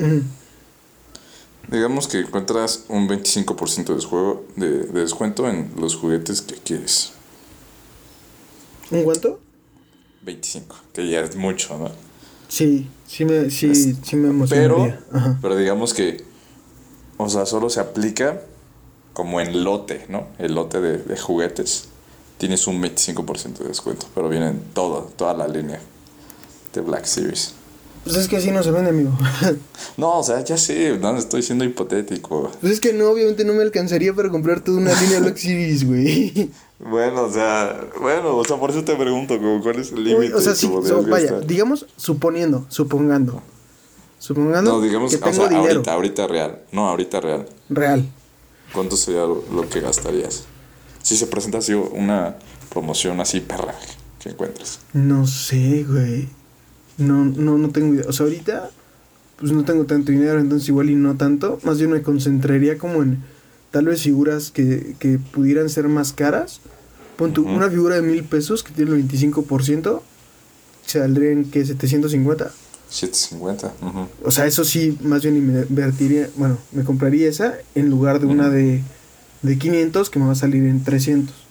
Digamos 1.70 2.08
que 2.08 2.20
encuentras 2.20 2.84
un 2.88 3.06
25% 3.06 3.84
de, 3.84 3.94
desjuego, 3.94 4.44
de, 4.56 4.70
de 4.84 5.00
descuento 5.00 5.46
en 5.50 5.70
los 5.78 5.96
juguetes 5.96 6.40
que 6.40 6.54
quieres. 6.54 7.12
¿Un 8.90 9.02
cuánto? 9.02 9.38
25, 10.22 10.76
que 10.94 11.06
ya 11.06 11.20
es 11.20 11.36
mucho, 11.36 11.76
¿no? 11.76 11.90
Sí, 12.48 12.88
sí 13.06 13.26
me, 13.26 13.50
sí, 13.50 13.74
sí 13.74 14.16
me 14.16 14.28
emocionaría. 14.28 14.98
Pero, 15.10 15.18
Ajá. 15.18 15.38
pero 15.42 15.56
digamos 15.56 15.92
que, 15.92 16.24
o 17.18 17.28
sea, 17.28 17.44
solo 17.44 17.68
se 17.68 17.80
aplica 17.80 18.40
como 19.12 19.42
en 19.42 19.62
lote, 19.62 20.06
¿no? 20.08 20.28
El 20.38 20.54
lote 20.54 20.80
de, 20.80 20.98
de 20.98 21.18
juguetes. 21.18 21.88
Tienes 22.38 22.66
un 22.66 22.82
25% 22.82 23.58
de 23.58 23.68
descuento, 23.68 24.06
pero 24.14 24.30
vienen 24.30 24.62
todo, 24.72 25.12
toda 25.16 25.34
la 25.34 25.48
línea 25.48 25.80
de 26.76 26.82
Black 26.82 27.04
Series. 27.06 27.54
Pues 28.04 28.14
es 28.16 28.28
que 28.28 28.36
así 28.36 28.52
no 28.52 28.62
se 28.62 28.70
vende, 28.70 28.90
amigo. 28.90 29.10
No, 29.96 30.18
o 30.18 30.22
sea, 30.22 30.44
ya 30.44 30.56
sé, 30.56 30.96
no 30.98 31.16
estoy 31.16 31.42
siendo 31.42 31.64
hipotético. 31.64 32.52
Pues 32.60 32.74
es 32.74 32.80
que 32.80 32.92
no, 32.92 33.10
obviamente 33.10 33.44
no 33.44 33.52
me 33.54 33.62
alcanzaría 33.62 34.12
para 34.14 34.28
comprar 34.30 34.60
toda 34.60 34.78
una 34.78 34.92
línea 35.00 35.18
Black 35.20 35.36
Series, 35.38 35.84
güey. 35.84 36.50
Bueno, 36.78 37.22
o 37.22 37.32
sea, 37.32 37.86
bueno, 38.02 38.36
o 38.36 38.44
sea, 38.44 38.58
por 38.58 38.70
eso 38.70 38.84
te 38.84 38.94
pregunto, 38.96 39.38
como, 39.38 39.62
¿cuál 39.62 39.76
es 39.80 39.92
el 39.92 40.04
límite? 40.04 40.34
O 40.34 40.42
sea, 40.42 40.54
sí, 40.54 40.66
so- 40.66 41.02
vaya, 41.04 41.26
gastar? 41.30 41.46
digamos, 41.46 41.86
suponiendo, 41.96 42.66
supongando. 42.68 43.42
Supongando 44.18 44.72
No, 44.72 44.80
digamos, 44.82 45.10
que 45.16 45.16
o 45.26 45.32
sea, 45.32 45.48
dinero 45.48 45.70
ahorita, 45.70 45.92
ahorita 45.94 46.26
real. 46.26 46.62
No, 46.72 46.86
ahorita 46.90 47.20
real. 47.22 47.48
real. 47.70 48.04
¿Cuánto 48.74 48.94
sería 48.98 49.22
lo, 49.22 49.42
lo 49.50 49.66
que 49.70 49.80
gastarías? 49.80 50.44
Si 51.02 51.16
se 51.16 51.26
presenta 51.28 51.58
así 51.58 51.72
una 51.72 52.36
promoción 52.68 53.20
así 53.22 53.40
perra 53.40 53.74
que 54.20 54.28
encuentres. 54.28 54.80
No 54.92 55.26
sé, 55.26 55.82
güey. 55.88 56.28
No, 56.98 57.24
no, 57.24 57.58
no 57.58 57.70
tengo 57.70 57.94
idea. 57.94 58.04
O 58.08 58.12
sea, 58.12 58.24
ahorita, 58.24 58.70
pues 59.38 59.52
no 59.52 59.64
tengo 59.64 59.84
tanto 59.84 60.12
dinero, 60.12 60.40
entonces 60.40 60.68
igual 60.68 60.90
y 60.90 60.94
no 60.94 61.16
tanto. 61.16 61.58
Más 61.62 61.78
bien 61.78 61.90
me 61.90 62.02
concentraría 62.02 62.78
como 62.78 63.02
en 63.02 63.22
tal 63.70 63.86
vez 63.86 64.02
figuras 64.02 64.50
que, 64.50 64.96
que 64.98 65.18
pudieran 65.18 65.68
ser 65.68 65.88
más 65.88 66.12
caras. 66.12 66.60
Pon 67.16 67.32
una 67.38 67.70
figura 67.70 67.96
de 67.96 68.02
mil 68.02 68.24
pesos 68.24 68.62
que 68.62 68.72
tiene 68.72 68.94
el 68.94 69.08
25%, 69.08 70.00
saldría 70.84 71.30
en 71.30 71.50
que 71.50 71.64
750. 71.64 72.50
750. 72.90 73.72
ujú. 73.86 74.08
O 74.22 74.30
sea, 74.30 74.46
eso 74.46 74.64
sí, 74.64 74.98
más 75.02 75.22
bien 75.22 75.34
me 75.46 75.62
invertiría, 75.62 76.28
bueno, 76.36 76.58
me 76.72 76.84
compraría 76.84 77.28
esa 77.28 77.54
en 77.74 77.88
lugar 77.88 78.20
de 78.20 78.26
una 78.26 78.50
de, 78.50 78.82
de 79.42 79.58
500 79.58 80.10
que 80.10 80.18
me 80.18 80.26
va 80.26 80.32
a 80.32 80.36
salir 80.36 80.64
en 80.64 80.84
300. 80.84 81.45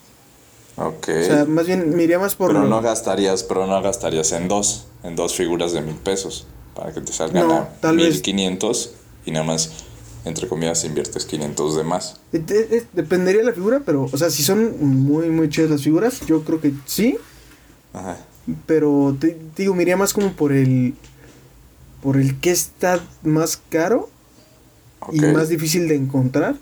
Ok. 0.77 1.07
O 1.09 1.23
sea, 1.25 1.45
más 1.45 1.67
bien 1.67 1.95
me 1.95 2.03
iría 2.03 2.19
más 2.19 2.35
por... 2.35 2.47
pero 2.49 2.63
lo- 2.63 2.69
no 2.69 2.81
gastarías, 2.81 3.43
pero 3.43 3.65
no 3.67 3.81
gastarías 3.81 4.31
en 4.33 4.47
dos, 4.47 4.87
en 5.03 5.15
dos 5.15 5.35
figuras 5.35 5.71
de 5.73 5.81
mil 5.81 5.95
pesos. 5.95 6.47
Para 6.75 6.91
que 6.93 6.99
te 6.99 7.13
salgan 7.13 7.47
No, 7.47 7.53
a 7.81 7.91
vez- 7.93 8.15
1500 8.15 8.91
y 9.25 9.31
nada 9.31 9.45
más, 9.45 9.71
entre 10.25 10.47
comillas, 10.49 10.83
inviertes 10.83 11.25
500 11.25 11.77
de 11.77 11.83
más. 11.83 12.19
Dependería 12.33 13.39
de 13.41 13.47
la 13.47 13.53
figura, 13.53 13.81
pero, 13.85 14.09
o 14.11 14.17
sea, 14.17 14.29
si 14.29 14.43
son 14.43 14.75
muy, 14.85 15.29
muy 15.29 15.47
chidas 15.49 15.69
las 15.71 15.83
figuras, 15.83 16.19
yo 16.27 16.43
creo 16.43 16.59
que 16.59 16.73
sí, 16.85 17.17
Ajá. 17.93 18.17
pero 18.65 19.15
te, 19.17 19.29
te 19.55 19.63
digo, 19.63 19.73
me 19.73 19.83
iría 19.83 19.95
más 19.95 20.11
como 20.13 20.33
por 20.33 20.51
el, 20.51 20.93
por 22.03 22.17
el 22.17 22.37
que 22.41 22.51
está 22.51 22.99
más 23.23 23.57
caro 23.69 24.09
y 25.13 25.21
más 25.21 25.47
difícil 25.47 25.87
de 25.87 25.95
encontrar 25.95 26.55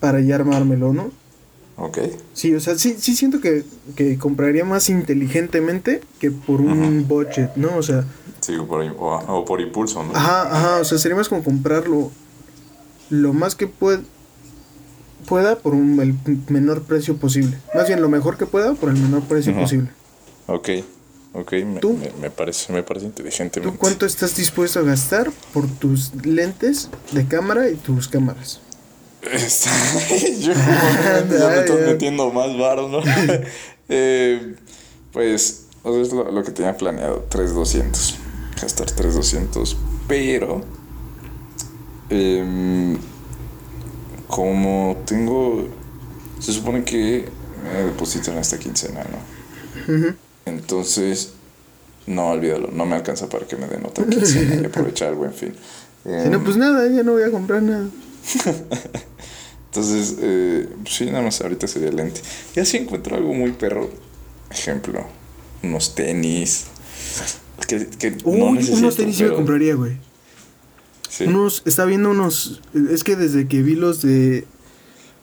para 0.00 0.20
ya 0.20 0.36
armármelo, 0.36 0.92
¿no? 0.94 1.10
Ok. 1.84 1.98
Sí, 2.32 2.54
o 2.54 2.60
sea, 2.60 2.78
sí, 2.78 2.94
sí 2.96 3.16
siento 3.16 3.40
que, 3.40 3.64
que 3.96 4.16
compraría 4.16 4.64
más 4.64 4.88
inteligentemente 4.88 6.00
que 6.20 6.30
por 6.30 6.60
un 6.60 7.08
budget, 7.08 7.56
¿no? 7.56 7.76
O 7.76 7.82
sea, 7.82 8.04
Sí, 8.40 8.54
o 8.56 8.68
por, 8.68 8.82
o, 8.82 9.38
o 9.38 9.44
por 9.44 9.60
impulso, 9.60 10.02
¿no? 10.04 10.14
ajá, 10.14 10.42
ajá, 10.56 10.76
o 10.80 10.84
sea, 10.84 10.98
sería 10.98 11.16
más 11.16 11.28
como 11.28 11.42
comprarlo 11.42 12.12
lo 13.10 13.32
más 13.32 13.56
que 13.56 13.66
pueda 13.66 14.00
pueda 15.26 15.56
por 15.56 15.74
un, 15.74 15.98
el 16.00 16.14
menor 16.48 16.82
precio 16.84 17.16
posible. 17.16 17.58
Más 17.74 17.88
bien 17.88 18.00
lo 18.00 18.08
mejor 18.08 18.38
que 18.38 18.46
pueda 18.46 18.74
por 18.74 18.88
el 18.88 18.96
menor 18.96 19.22
precio 19.22 19.52
posible. 19.54 19.88
Ok. 20.46 20.68
Ok, 21.34 21.52
me, 21.64 21.80
¿Tú? 21.80 21.94
me, 21.94 22.12
me 22.20 22.30
parece, 22.30 22.72
me 22.72 22.82
parece 22.84 23.06
inteligente. 23.06 23.60
¿Tú 23.60 23.76
cuánto 23.76 24.06
estás 24.06 24.36
dispuesto 24.36 24.78
a 24.78 24.82
gastar 24.82 25.32
por 25.52 25.66
tus 25.66 26.14
lentes 26.24 26.90
de 27.12 27.26
cámara 27.26 27.70
y 27.70 27.74
tus 27.74 28.06
cámaras? 28.06 28.60
Yo 29.22 30.52
como 30.54 30.64
ya 31.38 31.48
me 31.48 31.58
estás 31.60 31.78
ya. 31.80 31.86
metiendo 31.86 32.30
más 32.32 32.56
varos, 32.56 32.90
¿no? 32.90 33.00
Eh, 33.94 34.54
pues, 35.12 35.66
o 35.82 35.92
sea, 35.92 36.00
es 36.02 36.12
lo, 36.12 36.30
lo 36.30 36.42
que 36.44 36.50
tenía 36.52 36.76
planeado, 36.76 37.26
3,200. 37.28 38.14
Gastar 38.60 38.90
3,200, 38.90 39.76
pero... 40.08 40.62
em, 42.08 42.96
como 44.28 45.02
tengo... 45.04 45.68
Se 46.40 46.52
supone 46.52 46.84
que 46.84 47.28
me 47.62 47.82
depositan 47.84 48.38
esta 48.38 48.58
quincena, 48.58 49.04
¿no? 49.04 49.94
Ujú. 49.94 50.14
Entonces, 50.46 51.32
no, 52.06 52.30
olvídalo, 52.30 52.68
no 52.72 52.86
me 52.86 52.94
alcanza 52.96 53.28
para 53.28 53.46
que 53.46 53.56
me 53.56 53.66
den 53.66 53.84
otra 53.84 54.06
quincena 54.06 54.54
y 54.62 54.64
aprovechar 54.64 55.10
el 55.10 55.16
buen 55.16 55.34
fin. 55.34 55.54
Si 56.04 56.28
no, 56.30 56.38
Em, 56.38 56.44
pues 56.44 56.56
nada, 56.56 56.86
ya 56.88 57.02
no 57.02 57.12
voy 57.12 57.24
a 57.24 57.30
comprar 57.30 57.62
nada. 57.62 57.88
Entonces, 59.74 60.16
eh, 60.20 60.68
sí, 60.86 61.06
nada 61.06 61.22
más 61.22 61.40
ahorita 61.40 61.66
sería 61.66 61.90
lente. 61.90 62.20
Ya 62.54 62.62
si 62.66 62.76
encuentro 62.76 63.16
algo 63.16 63.32
muy 63.32 63.52
perro, 63.52 63.88
ejemplo, 64.50 65.02
unos 65.62 65.94
tenis. 65.94 66.64
Que, 67.66 67.86
que 67.86 68.18
Uy, 68.24 68.38
no 68.38 68.52
necesito, 68.52 68.78
unos 68.78 68.96
tenis 68.96 69.16
sí 69.16 69.22
me 69.22 69.28
pero- 69.30 69.36
compraría, 69.38 69.74
güey. 69.74 69.96
Sí. 71.08 71.24
Unos, 71.24 71.62
está 71.64 71.86
viendo 71.86 72.10
unos, 72.10 72.60
es 72.90 73.02
que 73.02 73.16
desde 73.16 73.48
que 73.48 73.62
vi 73.62 73.74
los 73.74 74.02
de, 74.02 74.44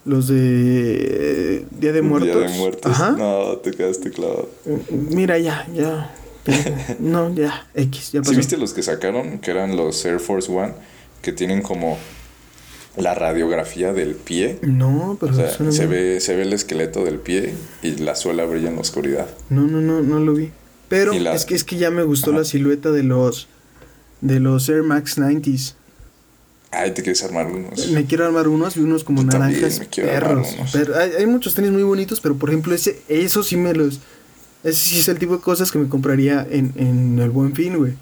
los 0.05 0.27
de 0.27 1.65
Día 1.79 1.91
de 1.91 2.01
Muertos. 2.01 2.35
Día 2.39 2.49
de 2.49 2.57
muertos. 2.57 2.91
Ajá. 2.91 3.11
No, 3.11 3.57
te 3.57 3.69
quedaste 3.71 4.09
clavado. 4.09 4.49
Mira, 4.89 5.37
ya, 5.37 5.67
ya. 5.75 6.15
ya, 6.47 6.95
No, 6.99 7.31
ya, 7.35 7.67
X, 7.75 8.13
ya 8.13 8.21
pasó. 8.21 8.31
¿Sí 8.31 8.37
viste 8.37 8.57
los 8.57 8.73
que 8.73 8.81
sacaron? 8.81 9.37
Que 9.39 9.51
eran 9.51 9.77
los 9.77 10.03
Air 10.05 10.19
Force 10.19 10.51
One, 10.51 10.73
que 11.21 11.33
tienen 11.33 11.61
como 11.61 11.97
la 12.99 13.15
radiografía 13.15 13.93
del 13.93 14.15
pie. 14.15 14.59
No, 14.61 15.17
pero 15.19 15.33
O 15.33 15.35
sea, 15.35 15.49
suena 15.51 15.71
se 15.71 15.87
bien. 15.87 15.91
ve, 16.15 16.19
se 16.21 16.35
ve 16.35 16.43
el 16.43 16.53
esqueleto 16.53 17.03
del 17.05 17.17
pie 17.19 17.53
y 17.81 17.91
la 17.97 18.15
suela 18.15 18.45
brilla 18.45 18.69
en 18.69 18.75
la 18.75 18.81
oscuridad. 18.81 19.27
No, 19.49 19.61
no, 19.67 19.81
no, 19.81 20.01
no 20.01 20.19
lo 20.19 20.33
vi. 20.33 20.51
Pero 20.89 21.13
la- 21.13 21.33
es 21.35 21.45
que 21.45 21.55
es 21.55 21.63
que 21.63 21.77
ya 21.77 21.91
me 21.91 22.03
gustó 22.03 22.31
Ajá. 22.31 22.39
la 22.39 22.45
silueta 22.45 22.91
de 22.91 23.03
los 23.03 23.47
de 24.21 24.39
los 24.39 24.67
Air 24.69 24.83
Max 24.83 25.17
90s. 25.17 25.75
Ay, 26.71 26.91
te 26.91 27.01
quieres 27.01 27.23
armar 27.23 27.47
unos. 27.47 27.87
Me 27.91 28.05
quiero 28.05 28.25
armar 28.25 28.47
unos 28.47 28.77
y 28.77 28.81
unos 28.81 29.03
como 29.03 29.21
Yo 29.23 29.27
naranjas 29.27 29.79
me 29.79 29.87
quiero 29.87 30.09
armar 30.11 30.29
perros. 30.43 30.53
unos. 30.55 30.71
Pero 30.71 30.95
hay, 30.97 31.11
hay 31.19 31.25
muchos 31.25 31.55
tenis 31.55 31.71
muy 31.71 31.83
bonitos, 31.83 32.19
pero 32.21 32.35
por 32.35 32.49
ejemplo 32.49 32.75
ese 32.75 33.01
eso 33.07 33.41
sí 33.43 33.55
me 33.57 33.73
los 33.73 33.99
ese 34.63 34.73
sí 34.89 34.99
es 34.99 35.07
el 35.07 35.17
tipo 35.17 35.37
de 35.37 35.41
cosas 35.41 35.71
que 35.71 35.79
me 35.79 35.87
compraría 35.87 36.45
en, 36.49 36.73
en 36.75 37.17
el 37.19 37.29
Buen 37.29 37.55
Fin, 37.55 37.77
güey. 37.77 37.93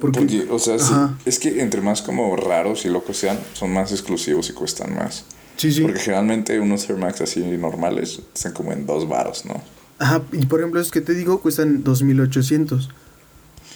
Porque- 0.00 0.20
porque, 0.20 0.46
o 0.50 0.58
sea, 0.58 0.78
sí, 0.78 0.92
es 1.24 1.38
que 1.38 1.60
entre 1.60 1.80
más 1.80 2.02
como 2.02 2.34
raros 2.36 2.84
y 2.84 2.88
locos 2.88 3.16
sean, 3.18 3.38
son 3.52 3.72
más 3.72 3.92
exclusivos 3.92 4.48
y 4.50 4.52
cuestan 4.52 4.94
más. 4.94 5.24
Sí, 5.56 5.72
sí. 5.72 5.82
Porque 5.82 6.00
generalmente 6.00 6.58
unos 6.58 6.88
Air 6.88 6.98
Max 6.98 7.20
así 7.20 7.40
normales 7.40 8.20
están 8.34 8.52
como 8.52 8.72
en 8.72 8.86
dos 8.86 9.08
varos, 9.08 9.44
¿no? 9.44 9.60
Ajá, 9.98 10.22
y 10.32 10.46
por 10.46 10.60
ejemplo, 10.60 10.80
esos 10.80 10.90
que 10.92 11.02
te 11.02 11.12
digo 11.14 11.40
cuestan 11.42 11.84
2800. 11.84 12.88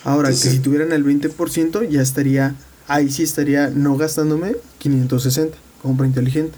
Ahora, 0.05 0.29
Entonces- 0.29 0.51
que 0.51 0.57
si 0.57 0.63
tuvieran 0.63 0.93
el 0.93 1.03
20%, 1.05 1.83
ya 1.83 2.01
estaría, 2.01 2.55
ahí 2.89 3.11
sí 3.11 3.23
estaría 3.23 3.69
no 3.69 3.97
gastándome 3.97 4.57
560. 4.79 5.57
Compra 5.83 6.07
inteligente. 6.07 6.57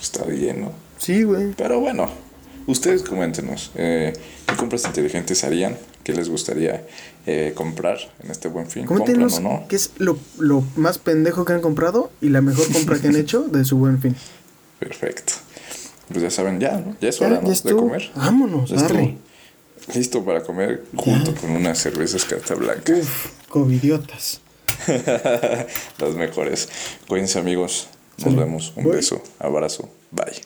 Está 0.00 0.24
bien, 0.24 0.60
¿no? 0.60 0.72
Sí, 0.98 1.22
güey. 1.22 1.52
Pero 1.56 1.80
bueno, 1.80 2.08
ustedes 2.66 3.02
coméntenos. 3.02 3.70
Eh, 3.74 4.12
¿Qué 4.46 4.54
compras 4.56 4.84
inteligentes 4.84 5.44
harían? 5.44 5.76
¿Qué 6.08 6.14
les 6.14 6.30
gustaría 6.30 6.86
eh, 7.26 7.52
comprar 7.54 7.98
en 8.24 8.30
este 8.30 8.48
buen 8.48 8.66
fin? 8.70 8.86
¿Compran 8.86 9.04
Coméntenos 9.04 9.34
o 9.36 9.40
no? 9.42 9.66
qué 9.68 9.76
es 9.76 9.90
lo, 9.98 10.18
lo 10.38 10.64
más 10.74 10.96
pendejo 10.96 11.44
que 11.44 11.52
han 11.52 11.60
comprado 11.60 12.10
y 12.22 12.30
la 12.30 12.40
mejor 12.40 12.66
compra 12.72 12.98
que 12.98 13.08
han 13.08 13.16
hecho 13.24 13.42
de 13.42 13.62
su 13.66 13.76
buen 13.76 14.00
fin. 14.00 14.16
Perfecto. 14.78 15.34
Pues 16.08 16.22
ya 16.22 16.30
saben, 16.30 16.60
ya, 16.60 16.78
¿no? 16.78 16.96
Ya 16.98 17.10
es 17.10 17.18
Ya, 17.18 17.26
hora, 17.26 17.40
¿no? 17.42 17.52
ya 17.52 17.60
De 17.62 17.76
comer. 17.76 18.10
Vámonos, 18.14 18.70
Ya. 18.70 18.88
Listo 19.94 20.24
para 20.24 20.42
comer 20.42 20.82
junto 20.96 21.34
con 21.34 21.50
unas 21.50 21.78
cervezas 21.78 22.24
carta 22.24 22.54
blanca. 22.54 22.90
Uf, 22.94 23.26
covidiotas. 23.50 24.40
Las 25.98 26.14
mejores. 26.14 26.70
Cuídense 27.06 27.38
amigos. 27.38 27.88
Nos 28.24 28.34
vemos. 28.34 28.72
Un 28.76 28.88
beso. 28.88 29.22
Abrazo. 29.38 29.90
Bye. 30.10 30.40